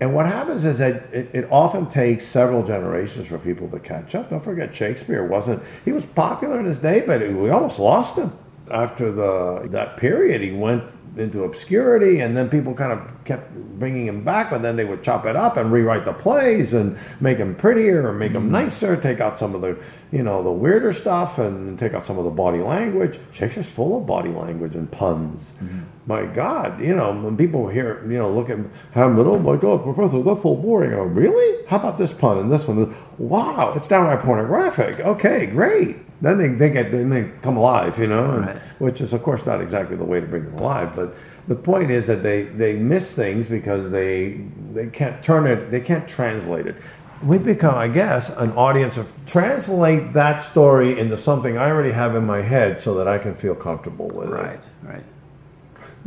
And 0.00 0.14
what 0.14 0.26
happens 0.26 0.64
is 0.64 0.78
that 0.78 1.12
it, 1.12 1.28
it, 1.34 1.48
often 1.50 1.88
takes 1.88 2.24
several 2.24 2.64
generations 2.64 3.26
for 3.26 3.38
people 3.38 3.68
to 3.70 3.80
catch 3.80 4.14
up. 4.14 4.30
Don't 4.30 4.42
forget, 4.42 4.74
Shakespeare 4.74 5.26
wasn't, 5.26 5.62
he 5.84 5.92
was 5.92 6.06
popular 6.06 6.60
in 6.60 6.66
his 6.66 6.78
day, 6.78 7.02
but 7.04 7.20
we 7.20 7.50
almost 7.50 7.78
lost 7.78 8.16
him. 8.16 8.32
after 8.70 9.10
the 9.10 9.68
that 9.70 9.96
period, 9.96 10.40
he 10.40 10.52
went 10.52 10.84
into 11.20 11.44
obscurity, 11.44 12.20
and 12.20 12.36
then 12.36 12.48
people 12.48 12.74
kind 12.74 12.92
of 12.92 13.24
kept 13.24 13.52
bringing 13.78 14.06
him 14.06 14.24
back, 14.24 14.50
but 14.50 14.62
then 14.62 14.76
they 14.76 14.84
would 14.84 15.02
chop 15.02 15.26
it 15.26 15.36
up 15.36 15.56
and 15.56 15.72
rewrite 15.72 16.04
the 16.04 16.12
plays 16.12 16.74
and 16.74 16.98
make 17.20 17.38
them 17.38 17.54
prettier 17.54 18.06
or 18.08 18.12
make 18.12 18.32
them 18.32 18.48
mm. 18.48 18.52
nicer, 18.52 18.96
take 18.96 19.20
out 19.20 19.38
some 19.38 19.54
of 19.54 19.60
the, 19.60 19.82
you 20.10 20.22
know, 20.22 20.42
the 20.42 20.50
weirder 20.50 20.92
stuff 20.92 21.38
and 21.38 21.78
take 21.78 21.94
out 21.94 22.04
some 22.04 22.18
of 22.18 22.24
the 22.24 22.30
body 22.30 22.60
language. 22.60 23.18
Shakespeare's 23.32 23.70
full 23.70 23.98
of 23.98 24.06
body 24.06 24.30
language 24.30 24.74
and 24.74 24.90
puns. 24.90 25.52
Mm-hmm. 25.62 25.80
My 26.08 26.24
God, 26.24 26.80
you 26.80 26.94
know, 26.96 27.12
when 27.12 27.36
people 27.36 27.68
hear, 27.68 28.02
you 28.10 28.16
know, 28.16 28.32
look 28.32 28.48
at 28.48 28.58
Hamlet, 28.92 29.26
oh 29.26 29.38
my 29.38 29.56
God, 29.58 29.82
Professor, 29.82 30.22
that's 30.22 30.42
so 30.42 30.56
boring. 30.56 30.94
Oh, 30.94 31.02
really? 31.02 31.66
How 31.68 31.76
about 31.76 31.98
this 31.98 32.14
pun 32.14 32.38
and 32.38 32.50
this 32.50 32.66
one? 32.66 32.94
Wow, 33.18 33.74
it's 33.76 33.86
downright 33.88 34.20
pornographic. 34.20 35.00
Okay, 35.00 35.44
great. 35.44 35.96
Then 36.22 36.38
they, 36.38 36.48
they 36.48 36.70
get 36.70 36.90
then 36.92 37.10
they 37.10 37.30
come 37.42 37.58
alive, 37.58 37.98
you 37.98 38.06
know, 38.06 38.24
and- 38.36 38.46
Right. 38.46 38.56
which 38.78 39.02
is 39.02 39.12
of 39.12 39.22
course 39.22 39.44
not 39.44 39.60
exactly 39.60 39.96
the 39.96 40.04
way 40.06 40.18
to 40.18 40.26
bring 40.26 40.46
them 40.46 40.54
alive. 40.54 40.96
But 40.96 41.14
the 41.46 41.54
point 41.54 41.90
is 41.90 42.06
that 42.06 42.22
they 42.22 42.44
they 42.44 42.74
miss 42.76 43.12
things 43.12 43.46
because 43.46 43.90
they 43.90 44.40
they 44.72 44.86
can't 44.88 45.22
turn 45.22 45.46
it, 45.46 45.70
they 45.70 45.80
can't 45.82 46.08
translate 46.08 46.66
it. 46.66 46.76
We 47.22 47.36
become, 47.36 47.74
I 47.74 47.88
guess, 47.88 48.30
an 48.30 48.52
audience 48.52 48.96
of 48.96 49.12
translate 49.26 50.14
that 50.14 50.38
story 50.42 50.98
into 50.98 51.18
something 51.18 51.58
I 51.58 51.68
already 51.70 51.92
have 51.92 52.16
in 52.16 52.24
my 52.24 52.40
head 52.40 52.80
so 52.80 52.94
that 52.94 53.06
I 53.06 53.18
can 53.18 53.34
feel 53.34 53.54
comfortable 53.54 54.08
with 54.08 54.28
it 54.30 54.32
Right, 54.32 54.60
right. 54.82 55.04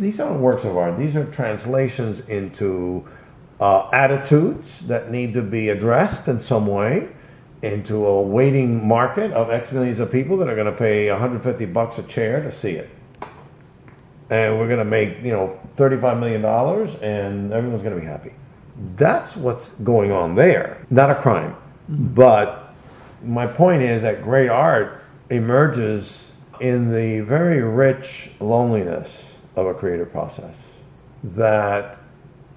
These 0.02 0.20
aren't 0.20 0.40
works 0.40 0.66
of 0.66 0.76
art. 0.76 0.98
These 0.98 1.16
are 1.16 1.26
translations 1.26 2.22
into 2.22 3.08
uh, 3.60 3.88
attitudes 3.94 4.82
that 4.82 5.12
need 5.12 5.36
to 5.36 5.44
be 5.44 5.70
addressed 5.70 6.28
in 6.28 6.40
some 6.40 6.66
way, 6.66 7.10
into 7.62 8.06
a 8.08 8.22
waiting 8.22 8.86
market 8.88 9.32
of 9.32 9.52
X 9.52 9.72
millions 9.72 10.00
of 10.00 10.12
people 10.12 10.38
that 10.38 10.50
are 10.50 10.56
going 10.56 10.66
to 10.66 10.78
pay 10.78 11.10
150 11.12 11.66
bucks 11.68 12.00
a 12.00 12.04
chair 12.04 12.42
to 12.42 12.52
see 12.52 12.72
it. 12.72 12.90
And 14.32 14.58
we're 14.58 14.68
going 14.68 14.80
to 14.80 14.86
make, 14.86 15.22
you 15.22 15.32
know, 15.32 15.60
$35 15.76 16.20
million 16.20 16.44
and 17.04 17.54
everyone's 17.54 17.84
going 17.84 17.94
to 17.94 18.02
be 18.02 18.08
happy. 18.08 18.34
That's 18.96 19.36
what's 19.36 19.76
going 19.76 20.12
on 20.12 20.34
there. 20.34 20.84
Not 20.90 21.12
a 21.12 21.16
crime. 21.16 21.56
But 21.88 22.74
my 23.22 23.46
point 23.46 23.84
is 23.84 24.02
that 24.02 24.24
great 24.24 24.50
art 24.50 25.04
emerges 25.30 26.32
in 26.60 26.90
the 26.92 27.20
very 27.22 27.62
rich 27.62 28.32
loneliness 28.40 29.31
of 29.56 29.68
a 29.68 29.74
creative 29.74 30.12
process 30.12 30.78
that 31.24 31.98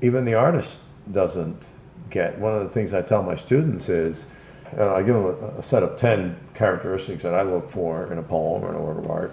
even 0.00 0.24
the 0.24 0.34
artist 0.34 0.78
doesn't 1.10 1.66
get. 2.10 2.38
One 2.38 2.54
of 2.54 2.62
the 2.62 2.68
things 2.68 2.92
I 2.92 3.02
tell 3.02 3.22
my 3.22 3.36
students 3.36 3.88
is, 3.88 4.24
and 4.72 4.82
I 4.82 5.02
give 5.02 5.14
them 5.14 5.24
a, 5.24 5.58
a 5.58 5.62
set 5.62 5.82
of 5.82 5.96
10 5.96 6.36
characteristics 6.54 7.22
that 7.22 7.34
I 7.34 7.42
look 7.42 7.68
for 7.68 8.10
in 8.12 8.18
a 8.18 8.22
poem 8.22 8.64
or 8.64 8.74
an 8.74 8.82
work 8.82 8.98
of 8.98 9.10
art. 9.10 9.32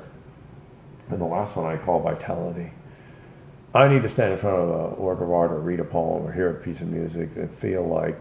And 1.09 1.21
the 1.21 1.25
last 1.25 1.55
one 1.55 1.65
I 1.65 1.77
call 1.77 1.99
vitality. 1.99 2.71
I 3.73 3.87
need 3.87 4.01
to 4.01 4.09
stand 4.09 4.33
in 4.33 4.37
front 4.37 4.57
of 4.57 4.97
a 4.97 5.01
work 5.01 5.21
of 5.21 5.31
art 5.31 5.51
or 5.51 5.59
read 5.59 5.79
a 5.79 5.85
poem 5.85 6.25
or 6.25 6.33
hear 6.33 6.49
a 6.49 6.53
piece 6.55 6.81
of 6.81 6.89
music 6.89 7.29
and 7.35 7.49
feel 7.49 7.87
like 7.87 8.19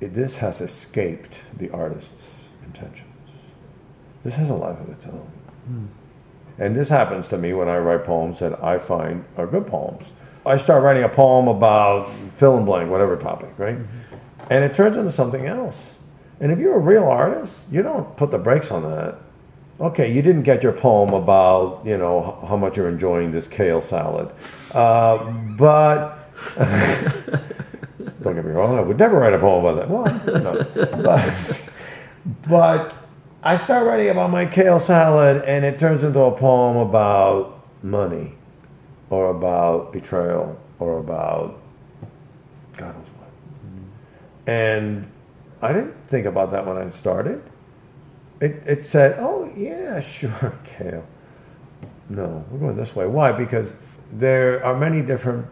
it, 0.00 0.12
this 0.12 0.36
has 0.36 0.60
escaped 0.60 1.42
the 1.56 1.70
artist's 1.70 2.48
intentions. 2.64 3.06
This 4.22 4.34
has 4.34 4.50
a 4.50 4.54
life 4.54 4.78
of 4.80 4.88
its 4.90 5.06
own. 5.06 5.32
Hmm. 5.66 5.86
And 6.60 6.76
this 6.76 6.90
happens 6.90 7.26
to 7.28 7.38
me 7.38 7.54
when 7.54 7.68
I 7.68 7.78
write 7.78 8.04
poems 8.04 8.38
that 8.40 8.62
I 8.62 8.78
find 8.78 9.24
are 9.38 9.46
good 9.46 9.66
poems. 9.66 10.12
I 10.44 10.58
start 10.58 10.82
writing 10.82 11.02
a 11.02 11.08
poem 11.08 11.48
about 11.48 12.12
fill 12.36 12.58
in 12.58 12.66
blank, 12.66 12.90
whatever 12.90 13.16
topic, 13.16 13.58
right? 13.58 13.78
And 14.50 14.62
it 14.62 14.74
turns 14.74 14.96
into 14.98 15.10
something 15.10 15.46
else. 15.46 15.94
And 16.38 16.52
if 16.52 16.58
you're 16.58 16.76
a 16.76 16.80
real 16.80 17.04
artist, 17.04 17.66
you 17.70 17.82
don't 17.82 18.14
put 18.16 18.30
the 18.30 18.38
brakes 18.38 18.70
on 18.70 18.82
that. 18.82 19.18
Okay, 19.80 20.12
you 20.12 20.20
didn't 20.20 20.42
get 20.42 20.62
your 20.62 20.72
poem 20.72 21.14
about, 21.14 21.80
you 21.84 21.96
know, 21.96 22.44
how 22.46 22.58
much 22.58 22.76
you're 22.76 22.90
enjoying 22.90 23.32
this 23.32 23.48
kale 23.48 23.80
salad. 23.80 24.30
Uh, 24.74 25.32
but 25.56 26.16
don't 28.22 28.34
get 28.34 28.44
me 28.44 28.52
wrong, 28.52 28.78
I 28.78 28.82
would 28.82 28.98
never 28.98 29.18
write 29.18 29.32
a 29.32 29.38
poem 29.38 29.64
about 29.64 29.76
that. 29.76 29.88
Well, 29.88 30.42
no. 30.42 31.02
But, 31.02 31.70
but 32.46 32.99
I 33.42 33.56
start 33.56 33.86
writing 33.86 34.10
about 34.10 34.30
my 34.30 34.44
kale 34.44 34.78
salad, 34.78 35.42
and 35.46 35.64
it 35.64 35.78
turns 35.78 36.04
into 36.04 36.20
a 36.20 36.36
poem 36.36 36.76
about 36.76 37.64
money, 37.82 38.34
or 39.08 39.30
about 39.30 39.94
betrayal, 39.94 40.60
or 40.78 40.98
about 40.98 41.58
God 42.76 42.94
knows 42.98 43.06
what. 43.16 43.30
And 44.46 45.10
I 45.62 45.72
didn't 45.72 45.94
think 46.06 46.26
about 46.26 46.50
that 46.50 46.66
when 46.66 46.76
I 46.76 46.88
started. 46.88 47.42
It, 48.42 48.62
it 48.66 48.84
said, 48.84 49.16
oh, 49.18 49.50
yeah, 49.56 50.00
sure, 50.00 50.58
kale. 50.64 51.06
No, 52.10 52.44
we're 52.50 52.58
going 52.58 52.76
this 52.76 52.94
way. 52.94 53.06
Why? 53.06 53.32
Because 53.32 53.72
there 54.12 54.62
are 54.62 54.76
many 54.76 55.00
different 55.00 55.46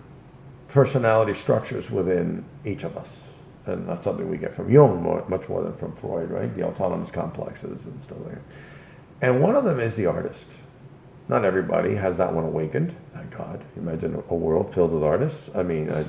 personality 0.66 1.32
structures 1.32 1.91
within 1.91 2.45
each 2.66 2.84
of 2.84 2.99
us. 2.99 3.28
And 3.69 3.89
that's 3.89 4.05
something 4.05 4.29
we 4.29 4.39
get 4.39 4.55
from 4.55 4.71
Jung 4.71 5.03
more, 5.03 5.25
much 5.29 5.49
more 5.49 5.62
than 5.62 5.75
from 5.75 5.95
Freud, 5.95 6.31
right? 6.31 6.55
The 6.55 6.64
autonomous 6.64 7.11
complexes 7.11 7.85
and 7.85 8.03
stuff 8.03 8.19
like 8.25 8.35
that. 8.35 8.43
And 9.21 9.43
one 9.43 9.55
of 9.55 9.64
them 9.64 9.81
is 9.81 9.95
the 9.95 10.07
artist. 10.07 10.49
Not 11.29 11.45
everybody 11.45 11.95
has 11.95 12.16
that 12.16 12.33
one 12.33 12.45
awakened, 12.45 12.95
thank 13.12 13.37
God. 13.37 13.62
Imagine 13.77 14.23
a 14.31 14.35
world 14.35 14.75
filled 14.75 14.93
with 14.93 15.03
artists. 15.03 15.51
I 15.55 15.62
mean, 15.62 15.91
I'd, 15.91 16.07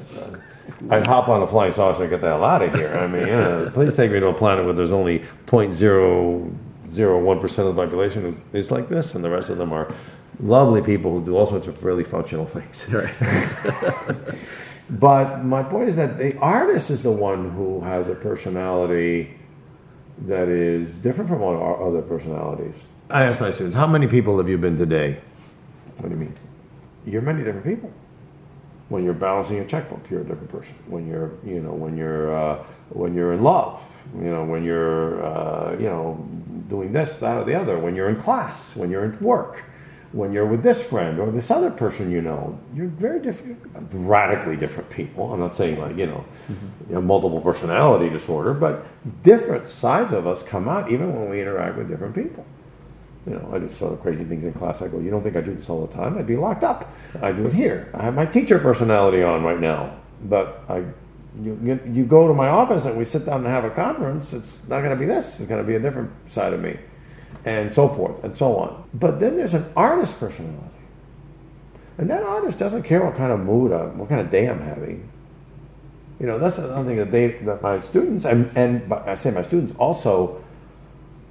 I'd, 0.89 1.05
hop 1.05 1.27
on 1.27 1.41
a 1.41 1.47
flying 1.47 1.73
saucer 1.73 2.03
and 2.03 2.09
get 2.09 2.21
the 2.21 2.27
hell 2.27 2.45
out 2.45 2.61
of 2.61 2.73
here. 2.73 2.95
I 2.95 3.05
mean, 3.05 3.27
you 3.27 3.35
know, 3.35 3.69
please 3.73 3.97
take 3.97 4.11
me 4.11 4.21
to 4.21 4.27
a 4.27 4.33
planet 4.33 4.63
where 4.63 4.73
there's 4.73 4.93
only 4.93 5.25
0.001% 5.47 7.57
of 7.57 7.75
the 7.75 7.83
population 7.83 8.21
who 8.21 8.37
is 8.57 8.71
like 8.71 8.87
this, 8.87 9.13
and 9.13 9.21
the 9.21 9.29
rest 9.29 9.49
of 9.49 9.57
them 9.57 9.73
are 9.73 9.93
lovely 10.39 10.81
people 10.81 11.19
who 11.19 11.25
do 11.25 11.35
all 11.35 11.47
sorts 11.47 11.67
of 11.67 11.83
really 11.83 12.05
functional 12.05 12.45
things. 12.45 12.87
But 14.89 15.43
my 15.43 15.61
point 15.61 15.89
is 15.89 15.97
that 15.97 16.17
the 16.17 16.37
artist 16.37 16.89
is 16.89 17.03
the 17.03 17.11
one 17.11 17.51
who 17.51 17.81
has 17.81 18.07
a 18.07 18.15
personality 18.15 19.37
that 20.25 20.47
is 20.47 20.97
different 20.97 21.29
from 21.29 21.41
all 21.41 21.57
our 21.57 21.87
other 21.87 22.01
personalities. 22.01 22.83
I 23.09 23.23
ask 23.23 23.39
my 23.39 23.51
students, 23.51 23.75
how 23.75 23.87
many 23.87 24.07
people 24.07 24.37
have 24.37 24.49
you 24.49 24.57
been 24.57 24.77
today? 24.77 25.21
What 25.97 26.09
do 26.09 26.15
you 26.15 26.21
mean? 26.21 26.33
You're 27.05 27.21
many 27.21 27.43
different 27.43 27.65
people. 27.65 27.91
When 28.89 29.03
you're 29.03 29.13
balancing 29.13 29.59
a 29.59 29.67
checkbook, 29.67 30.09
you're 30.09 30.21
a 30.21 30.23
different 30.23 30.49
person. 30.49 30.75
When 30.87 31.07
you're, 31.07 31.33
you 31.45 31.61
know, 31.61 31.73
when 31.73 31.95
you're, 31.95 32.35
uh, 32.35 32.63
when 32.89 33.13
you're 33.13 33.33
in 33.33 33.43
love, 33.43 34.03
you 34.15 34.31
know, 34.31 34.43
when 34.43 34.63
you're, 34.63 35.23
uh, 35.23 35.73
you 35.73 35.87
know, 35.87 36.27
doing 36.67 36.91
this, 36.91 37.19
that, 37.19 37.37
or 37.37 37.43
the 37.43 37.53
other. 37.53 37.77
When 37.77 37.95
you're 37.95 38.09
in 38.09 38.15
class, 38.15 38.75
when 38.75 38.89
you're 38.89 39.05
at 39.05 39.21
work, 39.21 39.63
when 40.11 40.33
you're 40.33 40.45
with 40.45 40.63
this 40.63 40.83
friend 40.83 41.19
or 41.19 41.29
this 41.29 41.51
other 41.51 41.69
person 41.69 42.11
you 42.11 42.21
know, 42.21 42.59
you're 42.73 42.87
very 42.87 43.19
different, 43.19 43.59
radically 43.93 44.57
different 44.57 44.89
people. 44.89 45.31
I'm 45.31 45.39
not 45.39 45.55
saying 45.55 45.79
like, 45.79 45.97
you 45.97 46.07
know, 46.07 46.25
mm-hmm. 46.51 46.89
you 46.89 46.95
know, 46.95 47.01
multiple 47.01 47.41
personality 47.41 48.09
disorder, 48.09 48.53
but 48.53 48.85
different 49.21 49.69
sides 49.69 50.11
of 50.11 50.25
us 50.25 50.41
come 50.41 50.67
out 50.67 50.91
even 50.91 51.13
when 51.13 51.29
we 51.29 51.41
interact 51.41 51.77
with 51.77 51.87
different 51.87 52.15
people. 52.15 52.45
You 53.27 53.35
know, 53.35 53.51
I 53.53 53.59
do 53.59 53.69
sort 53.69 53.93
of 53.93 54.01
crazy 54.01 54.23
things 54.23 54.43
in 54.43 54.53
class. 54.53 54.81
I 54.81 54.87
go, 54.87 54.99
you 54.99 55.11
don't 55.11 55.21
think 55.21 55.35
I 55.35 55.41
do 55.41 55.53
this 55.53 55.69
all 55.69 55.85
the 55.85 55.93
time? 55.93 56.17
I'd 56.17 56.25
be 56.25 56.37
locked 56.37 56.63
up. 56.63 56.91
I 57.21 57.31
do 57.31 57.45
it 57.45 57.53
here. 57.53 57.91
I 57.93 58.03
have 58.03 58.15
my 58.15 58.25
teacher 58.25 58.57
personality 58.57 59.21
on 59.21 59.43
right 59.43 59.59
now, 59.59 59.95
but 60.23 60.63
I. 60.67 60.85
You, 61.39 61.57
you, 61.63 61.79
you 61.93 62.05
go 62.05 62.27
to 62.27 62.33
my 62.33 62.49
office 62.49 62.85
and 62.85 62.97
we 62.97 63.05
sit 63.05 63.25
down 63.25 63.45
and 63.45 63.47
have 63.47 63.63
a 63.63 63.69
conference, 63.69 64.33
it's 64.33 64.67
not 64.67 64.79
going 64.79 64.89
to 64.89 64.95
be 64.95 65.05
this. 65.05 65.39
It's 65.39 65.47
going 65.47 65.61
to 65.61 65.65
be 65.65 65.75
a 65.75 65.79
different 65.79 66.11
side 66.29 66.53
of 66.53 66.59
me 66.59 66.79
and 67.45 67.71
so 67.71 67.87
forth 67.87 68.23
and 68.23 68.35
so 68.35 68.57
on. 68.57 68.83
But 68.93 69.19
then 69.19 69.37
there's 69.37 69.53
an 69.53 69.65
artist 69.75 70.19
personality. 70.19 70.65
And 71.97 72.09
that 72.09 72.23
artist 72.23 72.57
doesn't 72.57 72.83
care 72.83 73.03
what 73.03 73.15
kind 73.15 73.31
of 73.31 73.41
mood, 73.41 73.73
I'm, 73.73 73.97
what 73.97 74.09
kind 74.09 74.21
of 74.21 74.31
day 74.31 74.47
I'm 74.47 74.61
having. 74.61 75.09
You 76.19 76.27
know, 76.27 76.37
that's 76.37 76.57
another 76.57 76.83
thing 76.83 76.97
that 76.97 77.11
they, 77.11 77.33
that 77.43 77.61
my 77.61 77.81
students, 77.81 78.25
and, 78.25 78.51
and 78.55 78.91
I 78.93 79.15
say 79.15 79.31
my 79.31 79.41
students, 79.41 79.73
also 79.77 80.43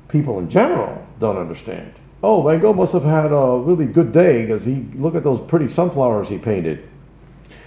people 0.08 0.38
in 0.38 0.48
general 0.48 1.06
don't 1.20 1.36
understand. 1.36 1.94
Oh, 2.22 2.42
Van 2.42 2.58
Gogh 2.58 2.72
must 2.72 2.92
have 2.94 3.04
had 3.04 3.32
a 3.32 3.58
really 3.58 3.86
good 3.86 4.12
day 4.12 4.42
because 4.42 4.64
he, 4.64 4.86
look 4.94 5.14
at 5.14 5.22
those 5.22 5.40
pretty 5.40 5.68
sunflowers 5.68 6.28
he 6.28 6.38
painted. 6.38 6.88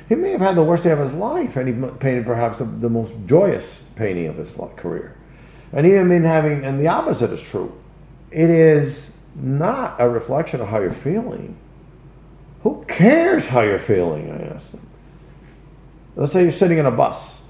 He 0.09 0.15
may 0.15 0.31
have 0.31 0.41
had 0.41 0.55
the 0.55 0.63
worst 0.63 0.83
day 0.83 0.91
of 0.91 0.99
his 0.99 1.13
life, 1.13 1.55
and 1.55 1.69
he 1.69 1.89
painted 1.99 2.25
perhaps 2.25 2.57
the, 2.57 2.65
the 2.65 2.89
most 2.89 3.13
joyous 3.25 3.85
painting 3.95 4.27
of 4.27 4.35
his 4.35 4.59
career. 4.75 5.15
And 5.71 5.87
even 5.87 6.09
been 6.09 6.25
having, 6.25 6.65
and 6.65 6.81
the 6.81 6.87
opposite 6.87 7.31
is 7.31 7.41
true. 7.41 7.71
It 8.31 8.49
is 8.49 9.11
not 9.35 9.95
a 9.99 10.07
reflection 10.07 10.61
of 10.61 10.69
how 10.69 10.79
you're 10.79 10.93
feeling. 10.93 11.57
Who 12.63 12.85
cares 12.87 13.47
how 13.47 13.61
you're 13.61 13.79
feeling? 13.79 14.31
I 14.31 14.53
ask 14.53 14.71
them. 14.71 14.87
Let's 16.15 16.33
say 16.33 16.43
you're 16.43 16.51
sitting 16.51 16.77
in 16.77 16.85
a 16.85 16.91
bus. 16.91 17.41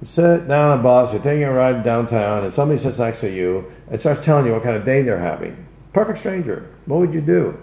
You 0.00 0.08
sit 0.08 0.48
down 0.48 0.72
on 0.72 0.80
a 0.80 0.82
bus, 0.82 1.12
you're 1.12 1.22
taking 1.22 1.44
a 1.44 1.52
ride 1.52 1.84
downtown, 1.84 2.42
and 2.42 2.52
somebody 2.52 2.80
sits 2.80 2.98
next 2.98 3.20
to 3.20 3.30
you 3.30 3.70
and 3.88 4.00
starts 4.00 4.20
telling 4.20 4.46
you 4.46 4.52
what 4.52 4.62
kind 4.62 4.76
of 4.76 4.84
day 4.84 5.02
they're 5.02 5.18
having. 5.18 5.66
Perfect 5.92 6.18
stranger. 6.18 6.70
What 6.86 6.98
would 6.98 7.14
you 7.14 7.20
do? 7.20 7.62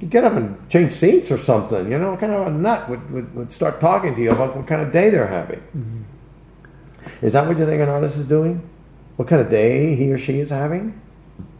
You 0.00 0.08
get 0.08 0.24
up 0.24 0.34
and 0.34 0.68
change 0.68 0.92
seats 0.92 1.32
or 1.32 1.38
something. 1.38 1.90
You 1.90 1.98
know, 1.98 2.12
what 2.12 2.20
kind 2.20 2.32
of 2.32 2.46
a 2.46 2.50
nut 2.50 2.88
would, 2.88 3.10
would, 3.10 3.34
would 3.34 3.52
start 3.52 3.80
talking 3.80 4.14
to 4.14 4.20
you 4.20 4.30
about 4.30 4.56
what 4.56 4.66
kind 4.66 4.80
of 4.80 4.92
day 4.92 5.10
they're 5.10 5.26
having. 5.26 5.60
Mm-hmm. 5.60 7.24
Is 7.24 7.32
that 7.32 7.46
what 7.46 7.58
you 7.58 7.66
think 7.66 7.82
an 7.82 7.88
artist 7.88 8.16
is 8.16 8.26
doing? 8.26 8.68
What 9.16 9.28
kind 9.28 9.40
of 9.40 9.48
day 9.48 9.96
he 9.96 10.12
or 10.12 10.18
she 10.18 10.40
is 10.40 10.50
having? 10.50 11.00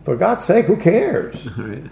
For 0.04 0.16
God's 0.16 0.44
sake, 0.44 0.66
who 0.66 0.76
cares? 0.76 1.48
Right. 1.58 1.84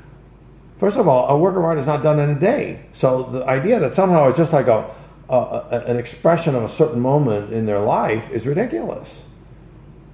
First 0.79 0.99
of 0.99 1.09
all, 1.09 1.29
a 1.29 1.39
work 1.39 1.57
of 1.57 1.65
art 1.65 1.79
is 1.79 1.87
not 1.87 2.03
done 2.03 2.21
in 2.21 2.29
a 2.29 2.39
day. 2.39 2.85
So 2.93 3.23
the 3.23 3.47
idea 3.47 3.81
that 3.81 3.95
somehow 3.95 4.29
it's 4.29 4.37
just 4.37 4.53
like 4.53 4.67
a, 4.67 4.91
a, 5.31 5.35
a 5.35 5.85
an 5.87 5.97
expression 5.97 6.55
of 6.55 6.63
a 6.63 6.69
certain 6.69 7.01
moment 7.01 7.51
in 7.51 7.65
their 7.65 7.81
life 7.81 8.29
is 8.31 8.47
ridiculous. 8.47 9.25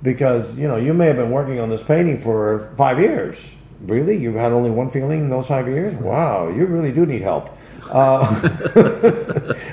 Because 0.03 0.57
you 0.57 0.69
know 0.69 0.77
you 0.77 0.95
may 0.95 1.07
have 1.07 1.17
been 1.17 1.33
working 1.33 1.59
on 1.59 1.69
this 1.69 1.83
painting 1.83 2.21
for 2.21 2.73
five 2.77 3.01
years. 3.01 3.55
Really, 3.81 4.17
you've 4.17 4.37
had 4.37 4.53
only 4.53 4.71
one 4.71 4.89
feeling 4.91 5.23
in 5.23 5.29
those 5.29 5.49
five 5.49 5.67
years? 5.67 5.97
Wow, 5.97 6.49
you 6.49 6.67
really 6.67 6.93
do 6.93 7.05
need 7.05 7.23
help. 7.23 7.51
Uh, 7.91 8.23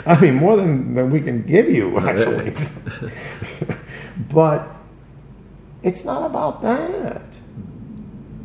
I 0.07 0.19
mean, 0.19 0.35
more 0.35 0.57
than, 0.57 0.95
than 0.95 1.11
we 1.11 1.21
can 1.21 1.43
give 1.43 1.69
you, 1.69 1.99
actually. 1.99 2.55
but 4.33 4.67
it's 5.83 6.03
not 6.03 6.25
about 6.25 6.63
that. 6.63 7.28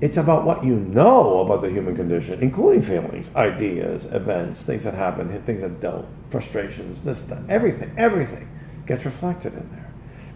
It's 0.05 0.19
about 0.19 0.45
what 0.45 0.63
you 0.63 0.81
know 0.81 1.39
about 1.41 1.63
the 1.63 1.71
human 1.71 1.97
condition, 1.97 2.39
including 2.43 2.83
feelings, 2.83 3.35
ideas, 3.35 4.05
events, 4.05 4.63
things 4.63 4.85
that 4.85 4.93
happen, 4.93 5.31
things 5.41 5.63
that 5.63 5.81
don't, 5.81 6.07
frustrations, 6.29 7.01
this, 7.01 7.25
that, 7.25 7.41
everything, 7.49 7.91
everything 7.97 8.51
gets 8.87 9.07
reflected 9.07 9.55
in 9.55 9.67
there. 9.73 9.91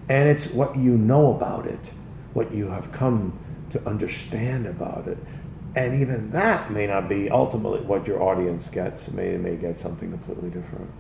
And 0.09 0.27
it's 0.27 0.47
what 0.47 0.75
you 0.75 0.97
know 0.97 1.35
about 1.37 1.67
it, 1.67 1.93
what 2.33 2.51
you 2.51 2.71
have 2.71 2.93
come 2.93 3.39
to 3.69 3.87
understand 3.87 4.67
about 4.67 5.07
it. 5.07 5.19
And 5.77 6.01
even 6.01 6.31
that 6.31 6.71
may 6.71 6.87
not 6.87 7.07
be 7.07 7.29
ultimately 7.29 7.83
what 7.83 8.07
your 8.07 8.23
audience 8.23 8.71
gets. 8.71 9.11
May 9.11 9.37
may 9.37 9.59
get 9.59 9.77
something 9.77 10.11
completely 10.11 10.49
different. 10.49 10.91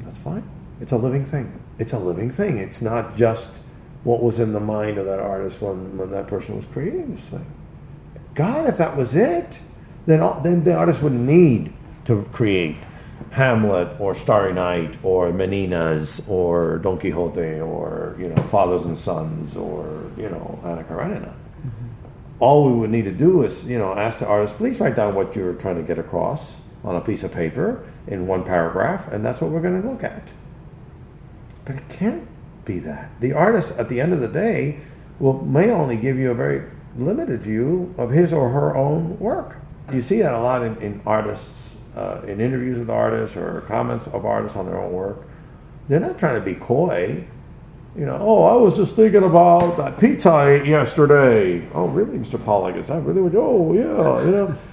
That's 0.00 0.18
fine. 0.18 0.46
It's 0.82 0.92
a 0.92 0.98
living 0.98 1.24
thing. 1.24 1.58
It's 1.78 1.94
a 1.94 1.98
living 1.98 2.30
thing. 2.30 2.58
It's 2.58 2.82
not 2.82 3.16
just 3.16 3.52
what 4.04 4.22
was 4.22 4.38
in 4.38 4.52
the 4.52 4.60
mind 4.60 4.98
of 4.98 5.06
that 5.06 5.18
artist 5.18 5.62
when, 5.62 5.96
when 5.96 6.10
that 6.10 6.26
person 6.26 6.56
was 6.56 6.66
creating 6.66 7.10
this 7.10 7.30
thing. 7.30 7.46
God, 8.34 8.66
if 8.66 8.78
that 8.78 8.96
was 8.96 9.14
it, 9.14 9.60
then 10.06 10.20
then 10.42 10.64
the 10.64 10.74
artist 10.74 11.02
wouldn't 11.02 11.20
need 11.20 11.72
to 12.06 12.28
create 12.32 12.76
Hamlet 13.30 14.00
or 14.00 14.14
Starry 14.14 14.52
Night 14.52 14.98
or 15.02 15.30
Meninas 15.32 16.28
or 16.28 16.78
Don 16.78 16.98
Quixote 16.98 17.60
or 17.60 18.16
you 18.18 18.28
know 18.28 18.36
Fathers 18.44 18.84
and 18.84 18.98
Sons 18.98 19.56
or 19.56 20.10
you 20.16 20.28
know 20.28 20.60
Anna 20.64 20.84
Karenina 20.84 21.34
mm-hmm. 21.34 21.88
all 22.40 22.70
we 22.70 22.78
would 22.78 22.90
need 22.90 23.04
to 23.04 23.12
do 23.12 23.42
is, 23.42 23.66
you 23.66 23.78
know, 23.78 23.94
ask 23.94 24.18
the 24.18 24.26
artist, 24.26 24.56
please 24.56 24.80
write 24.80 24.96
down 24.96 25.14
what 25.14 25.36
you're 25.36 25.54
trying 25.54 25.76
to 25.76 25.82
get 25.82 25.98
across 25.98 26.58
on 26.84 26.96
a 26.96 27.00
piece 27.00 27.22
of 27.22 27.32
paper 27.32 27.84
in 28.06 28.26
one 28.26 28.44
paragraph, 28.44 29.06
and 29.12 29.24
that's 29.24 29.40
what 29.40 29.50
we're 29.50 29.60
going 29.60 29.80
to 29.80 29.88
look 29.88 30.02
at. 30.02 30.32
But 31.64 31.76
it 31.76 31.88
can't 31.88 32.26
be 32.64 32.78
that. 32.80 33.10
The 33.20 33.32
artist, 33.32 33.78
at 33.78 33.88
the 33.88 34.00
end 34.00 34.12
of 34.12 34.20
the 34.20 34.28
day, 34.28 34.80
will 35.18 35.44
may 35.44 35.70
only 35.70 35.96
give 35.96 36.16
you 36.16 36.30
a 36.30 36.34
very 36.34 36.68
limited 36.96 37.40
view 37.40 37.94
of 37.98 38.10
his 38.10 38.32
or 38.32 38.50
her 38.50 38.76
own 38.76 39.18
work. 39.18 39.56
You 39.92 40.02
see 40.02 40.22
that 40.22 40.34
a 40.34 40.40
lot 40.40 40.62
in, 40.62 40.76
in 40.76 41.02
artists, 41.06 41.74
uh, 41.96 42.22
in 42.26 42.40
interviews 42.40 42.78
with 42.78 42.90
artists 42.90 43.36
or 43.36 43.62
comments 43.62 44.06
of 44.06 44.24
artists 44.24 44.56
on 44.56 44.66
their 44.66 44.78
own 44.78 44.92
work. 44.92 45.26
They're 45.88 46.00
not 46.00 46.18
trying 46.18 46.36
to 46.36 46.40
be 46.40 46.54
coy 46.54 47.26
you 47.94 48.06
know, 48.06 48.16
oh, 48.20 48.44
I 48.44 48.54
was 48.54 48.76
just 48.76 48.96
thinking 48.96 49.22
about 49.22 49.76
that 49.76 49.98
pizza 49.98 50.30
I 50.30 50.50
ate 50.52 50.66
yesterday. 50.66 51.68
Oh, 51.74 51.88
really, 51.88 52.16
Mr. 52.16 52.42
Pollock? 52.42 52.76
Is 52.76 52.86
that 52.86 53.02
really 53.02 53.20
what? 53.20 53.34
Oh, 53.34 53.72
yeah, 53.74 54.24
you 54.24 54.30
know. 54.30 54.54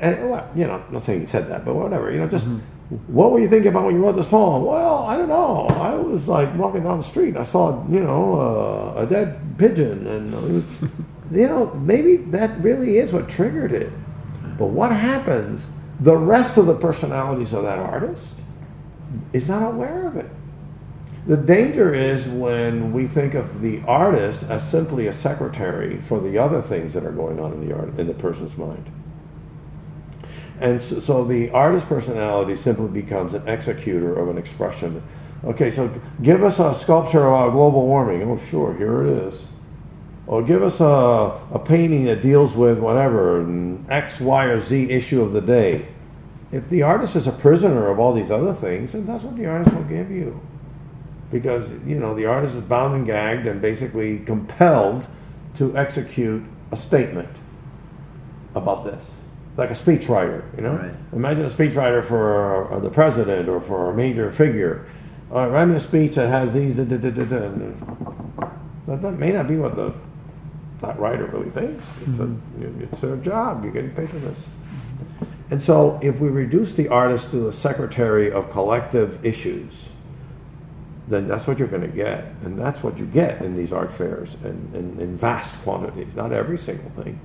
And 0.00 0.30
well, 0.30 0.48
you 0.54 0.64
know, 0.64 0.74
I'm 0.74 0.92
not 0.92 1.02
saying 1.02 1.18
he 1.18 1.26
said 1.26 1.48
that, 1.48 1.64
but 1.64 1.74
whatever. 1.74 2.12
You 2.12 2.20
know, 2.20 2.28
just 2.28 2.46
mm-hmm. 2.46 2.96
what 3.12 3.32
were 3.32 3.40
you 3.40 3.48
thinking 3.48 3.70
about 3.70 3.84
when 3.84 3.96
you 3.96 4.00
wrote 4.00 4.14
this 4.14 4.28
poem? 4.28 4.64
Well, 4.64 5.02
I 5.06 5.16
don't 5.16 5.26
know. 5.26 5.66
I 5.70 5.96
was 5.96 6.28
like 6.28 6.54
walking 6.54 6.84
down 6.84 6.98
the 6.98 7.02
street. 7.02 7.30
and 7.30 7.38
I 7.38 7.42
saw, 7.42 7.84
you 7.88 7.98
know, 7.98 8.38
uh, 8.38 9.02
a 9.02 9.06
dead 9.06 9.40
pigeon, 9.58 10.06
and 10.06 10.32
uh, 10.32 10.86
you 11.30 11.46
know, 11.46 11.74
maybe 11.74 12.16
that 12.16 12.58
really 12.60 12.98
is 12.98 13.12
what 13.12 13.28
triggered 13.28 13.72
it. 13.72 13.92
But 14.56 14.66
what 14.66 14.90
happens? 14.90 15.68
The 16.00 16.16
rest 16.16 16.56
of 16.56 16.66
the 16.66 16.74
personalities 16.74 17.52
of 17.52 17.64
that 17.64 17.78
artist 17.78 18.38
is 19.32 19.48
not 19.48 19.62
aware 19.62 20.06
of 20.06 20.16
it. 20.16 20.30
The 21.26 21.36
danger 21.36 21.94
is 21.94 22.26
when 22.26 22.92
we 22.92 23.06
think 23.06 23.34
of 23.34 23.60
the 23.60 23.82
artist 23.82 24.44
as 24.44 24.68
simply 24.68 25.06
a 25.06 25.12
secretary 25.12 26.00
for 26.00 26.20
the 26.20 26.38
other 26.38 26.62
things 26.62 26.94
that 26.94 27.04
are 27.04 27.12
going 27.12 27.38
on 27.38 27.52
in 27.52 27.68
the 27.68 27.74
art 27.74 27.98
in 27.98 28.06
the 28.06 28.14
person's 28.14 28.56
mind. 28.56 28.90
And 30.60 30.82
so, 30.82 31.00
so 31.00 31.24
the 31.24 31.50
artist 31.50 31.86
personality 31.86 32.56
simply 32.56 32.88
becomes 32.88 33.34
an 33.34 33.46
executor 33.46 34.18
of 34.18 34.28
an 34.28 34.38
expression. 34.38 35.02
Okay, 35.44 35.70
so 35.70 35.92
give 36.22 36.42
us 36.42 36.58
a 36.58 36.74
sculpture 36.74 37.26
about 37.26 37.52
global 37.52 37.86
warming. 37.86 38.22
Oh, 38.22 38.38
sure, 38.38 38.74
here 38.74 39.02
it 39.04 39.10
is. 39.24 39.46
Or 40.28 40.42
give 40.42 40.62
us 40.62 40.78
a, 40.78 40.84
a 40.84 41.58
painting 41.58 42.04
that 42.04 42.20
deals 42.20 42.54
with 42.54 42.80
whatever, 42.80 43.40
an 43.40 43.86
X, 43.88 44.20
Y, 44.20 44.44
or 44.44 44.60
Z 44.60 44.90
issue 44.90 45.22
of 45.22 45.32
the 45.32 45.40
day. 45.40 45.88
If 46.52 46.68
the 46.68 46.82
artist 46.82 47.16
is 47.16 47.26
a 47.26 47.32
prisoner 47.32 47.88
of 47.88 47.98
all 47.98 48.12
these 48.12 48.30
other 48.30 48.52
things, 48.52 48.92
then 48.92 49.06
that's 49.06 49.24
what 49.24 49.38
the 49.38 49.46
artist 49.46 49.74
will 49.74 49.84
give 49.84 50.10
you. 50.10 50.38
Because 51.30 51.72
you 51.86 51.98
know 51.98 52.14
the 52.14 52.26
artist 52.26 52.56
is 52.56 52.60
bound 52.60 52.94
and 52.94 53.06
gagged 53.06 53.46
and 53.46 53.62
basically 53.62 54.18
compelled 54.18 55.08
to 55.54 55.74
execute 55.74 56.44
a 56.70 56.76
statement 56.76 57.34
about 58.54 58.84
this. 58.84 59.20
Like 59.56 59.70
a 59.70 59.74
speechwriter 59.74 60.44
you 60.56 60.62
know? 60.62 60.76
Right. 60.76 60.94
imagine 61.12 61.46
a 61.46 61.50
speechwriter 61.50 62.04
for 62.04 62.72
uh, 62.72 62.78
the 62.78 62.90
president 62.90 63.48
or 63.48 63.60
for 63.60 63.90
a 63.90 63.94
major 63.94 64.30
figure. 64.30 64.86
Uh, 65.32 65.48
write 65.48 65.66
me 65.66 65.76
a 65.76 65.80
speech 65.80 66.14
that 66.16 66.28
has 66.28 66.52
these 66.52 66.76
da, 66.76 66.84
da, 66.84 66.96
da, 66.96 67.24
that, 68.86 69.02
that 69.02 69.12
may 69.18 69.32
not 69.32 69.48
be 69.48 69.56
what 69.56 69.74
the 69.74 69.92
that 70.80 70.98
writer 70.98 71.26
really 71.26 71.50
thinks 71.50 71.84
it's, 72.00 72.10
mm-hmm. 72.10 72.82
a, 72.82 72.84
it's 72.84 73.00
their 73.00 73.16
job 73.16 73.64
you're 73.64 73.72
getting 73.72 73.90
paid 73.90 74.08
for 74.08 74.18
this 74.18 74.56
and 75.50 75.62
so 75.62 75.98
if 76.02 76.20
we 76.20 76.28
reduce 76.28 76.74
the 76.74 76.88
artist 76.88 77.30
to 77.30 77.48
a 77.48 77.52
secretary 77.52 78.30
of 78.30 78.50
collective 78.50 79.24
issues 79.24 79.88
then 81.08 81.26
that's 81.26 81.46
what 81.46 81.58
you're 81.58 81.68
going 81.68 81.82
to 81.82 81.88
get. 81.88 82.24
And 82.42 82.58
that's 82.58 82.82
what 82.82 82.98
you 82.98 83.06
get 83.06 83.42
in 83.42 83.54
these 83.54 83.72
art 83.72 83.90
fairs 83.90 84.36
and 84.44 84.74
in 84.74 85.16
vast 85.16 85.60
quantities, 85.62 86.14
not 86.14 86.32
every 86.32 86.58
single 86.58 86.90
thing. 86.90 87.20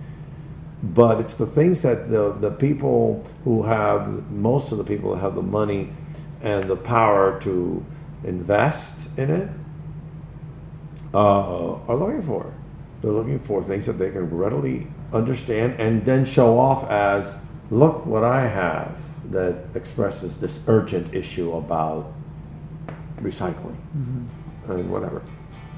But 0.81 1.19
it's 1.19 1.35
the 1.35 1.45
things 1.45 1.81
that 1.81 2.09
the, 2.09 2.33
the 2.33 2.51
people 2.51 3.27
who 3.43 3.63
have, 3.63 4.29
most 4.31 4.71
of 4.71 4.77
the 4.77 4.83
people 4.83 5.15
who 5.15 5.21
have 5.21 5.35
the 5.35 5.41
money 5.41 5.91
and 6.41 6.69
the 6.69 6.75
power 6.75 7.39
to 7.41 7.85
invest 8.23 9.09
in 9.17 9.29
it 9.29 9.49
uh, 11.13 11.73
are 11.73 11.95
looking 11.95 12.21
for. 12.21 12.53
They're 13.03 13.11
looking 13.11 13.39
for 13.39 13.61
things 13.61 13.85
that 13.87 13.99
they 13.99 14.11
can 14.11 14.29
readily 14.29 14.87
understand 15.11 15.77
and 15.77 16.05
then 16.05 16.23
show 16.23 16.57
off 16.57 16.89
as 16.89 17.37
look 17.69 18.05
what 18.05 18.23
I 18.23 18.47
have 18.47 18.97
that 19.29 19.65
expresses 19.75 20.37
this 20.37 20.61
urgent 20.67 21.13
issue 21.13 21.51
about 21.51 22.13
recycling 23.19 23.75
mm-hmm. 23.95 24.71
and 24.71 24.89
whatever. 24.89 25.21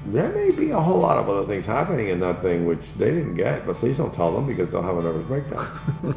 There 0.06 0.30
may 0.30 0.52
be 0.52 0.70
a 0.70 0.80
whole 0.80 1.00
lot 1.00 1.18
of 1.18 1.28
other 1.28 1.44
things 1.48 1.66
happening 1.66 2.10
in 2.10 2.20
that 2.20 2.42
thing 2.42 2.64
which 2.64 2.94
they 2.94 3.10
didn't 3.10 3.34
get, 3.34 3.66
but 3.66 3.78
please 3.78 3.96
don't 3.96 4.14
tell 4.14 4.32
them 4.32 4.46
because 4.46 4.70
they'll 4.70 4.82
have 4.82 4.96
a 4.96 5.02
nervous 5.02 5.26
breakdown. 5.26 5.66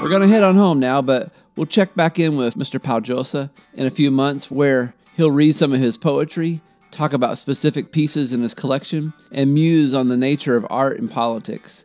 We're 0.00 0.10
going 0.10 0.22
to 0.22 0.28
head 0.28 0.44
on 0.44 0.54
home 0.54 0.78
now, 0.78 1.02
but 1.02 1.32
we'll 1.56 1.66
check 1.66 1.96
back 1.96 2.20
in 2.20 2.36
with 2.36 2.54
Mr. 2.54 2.80
Pau 2.80 3.00
Llosa 3.00 3.50
in 3.74 3.84
a 3.84 3.90
few 3.90 4.12
months 4.12 4.48
where 4.48 4.94
he'll 5.14 5.30
read 5.30 5.54
some 5.54 5.72
of 5.72 5.80
his 5.80 5.98
poetry, 5.98 6.60
talk 6.90 7.12
about 7.12 7.38
specific 7.38 7.92
pieces 7.92 8.32
in 8.32 8.42
his 8.42 8.54
collection, 8.54 9.12
and 9.30 9.54
muse 9.54 9.94
on 9.94 10.08
the 10.08 10.16
nature 10.16 10.56
of 10.56 10.66
art 10.70 10.98
and 10.98 11.10
politics. 11.10 11.84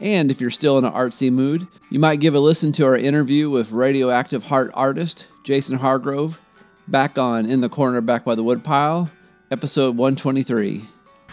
And 0.00 0.30
if 0.30 0.40
you're 0.40 0.50
still 0.50 0.78
in 0.78 0.84
an 0.84 0.92
artsy 0.92 1.30
mood, 1.30 1.66
you 1.90 2.00
might 2.00 2.20
give 2.20 2.34
a 2.34 2.40
listen 2.40 2.72
to 2.72 2.84
our 2.86 2.96
interview 2.96 3.48
with 3.48 3.70
radioactive 3.70 4.42
heart 4.42 4.70
artist 4.74 5.28
Jason 5.44 5.78
Hargrove 5.78 6.40
back 6.88 7.18
on 7.18 7.46
In 7.46 7.60
the 7.60 7.68
Corner 7.68 8.00
Back 8.00 8.24
by 8.24 8.34
the 8.34 8.42
Woodpile, 8.42 9.08
episode 9.50 9.96
123. 9.96 10.84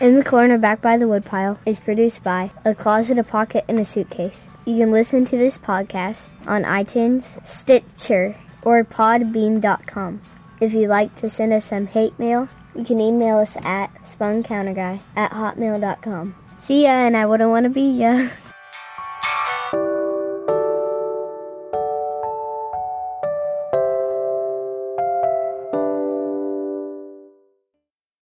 In 0.01 0.15
the 0.15 0.23
Corner 0.23 0.57
Back 0.57 0.81
by 0.81 0.97
the 0.97 1.07
Woodpile 1.07 1.59
is 1.65 1.79
produced 1.79 2.23
by 2.23 2.51
A 2.63 2.75
Closet, 2.75 3.17
a 3.17 3.23
Pocket, 3.23 3.65
and 3.67 3.79
a 3.79 3.85
Suitcase. 3.85 4.49
You 4.65 4.77
can 4.77 4.91
listen 4.91 5.25
to 5.25 5.37
this 5.37 5.57
podcast 5.57 6.29
on 6.47 6.63
iTunes, 6.63 7.45
Stitcher, 7.45 8.35
or 8.61 8.83
podbean.com. 8.83 10.21
If 10.61 10.73
you'd 10.73 10.89
like 10.89 11.15
to 11.15 11.29
send 11.29 11.53
us 11.53 11.65
some 11.65 11.87
hate 11.87 12.17
mail, 12.19 12.49
you 12.75 12.83
can 12.83 12.99
email 12.99 13.37
us 13.37 13.55
at 13.63 13.93
spuncounterguy 14.01 14.99
at 15.15 15.31
hotmail.com. 15.31 16.35
See 16.59 16.83
ya, 16.83 16.89
and 16.89 17.15
I 17.15 17.25
wouldn't 17.25 17.49
want 17.49 17.63
to 17.63 17.69
be 17.69 17.89
ya. 17.89 18.27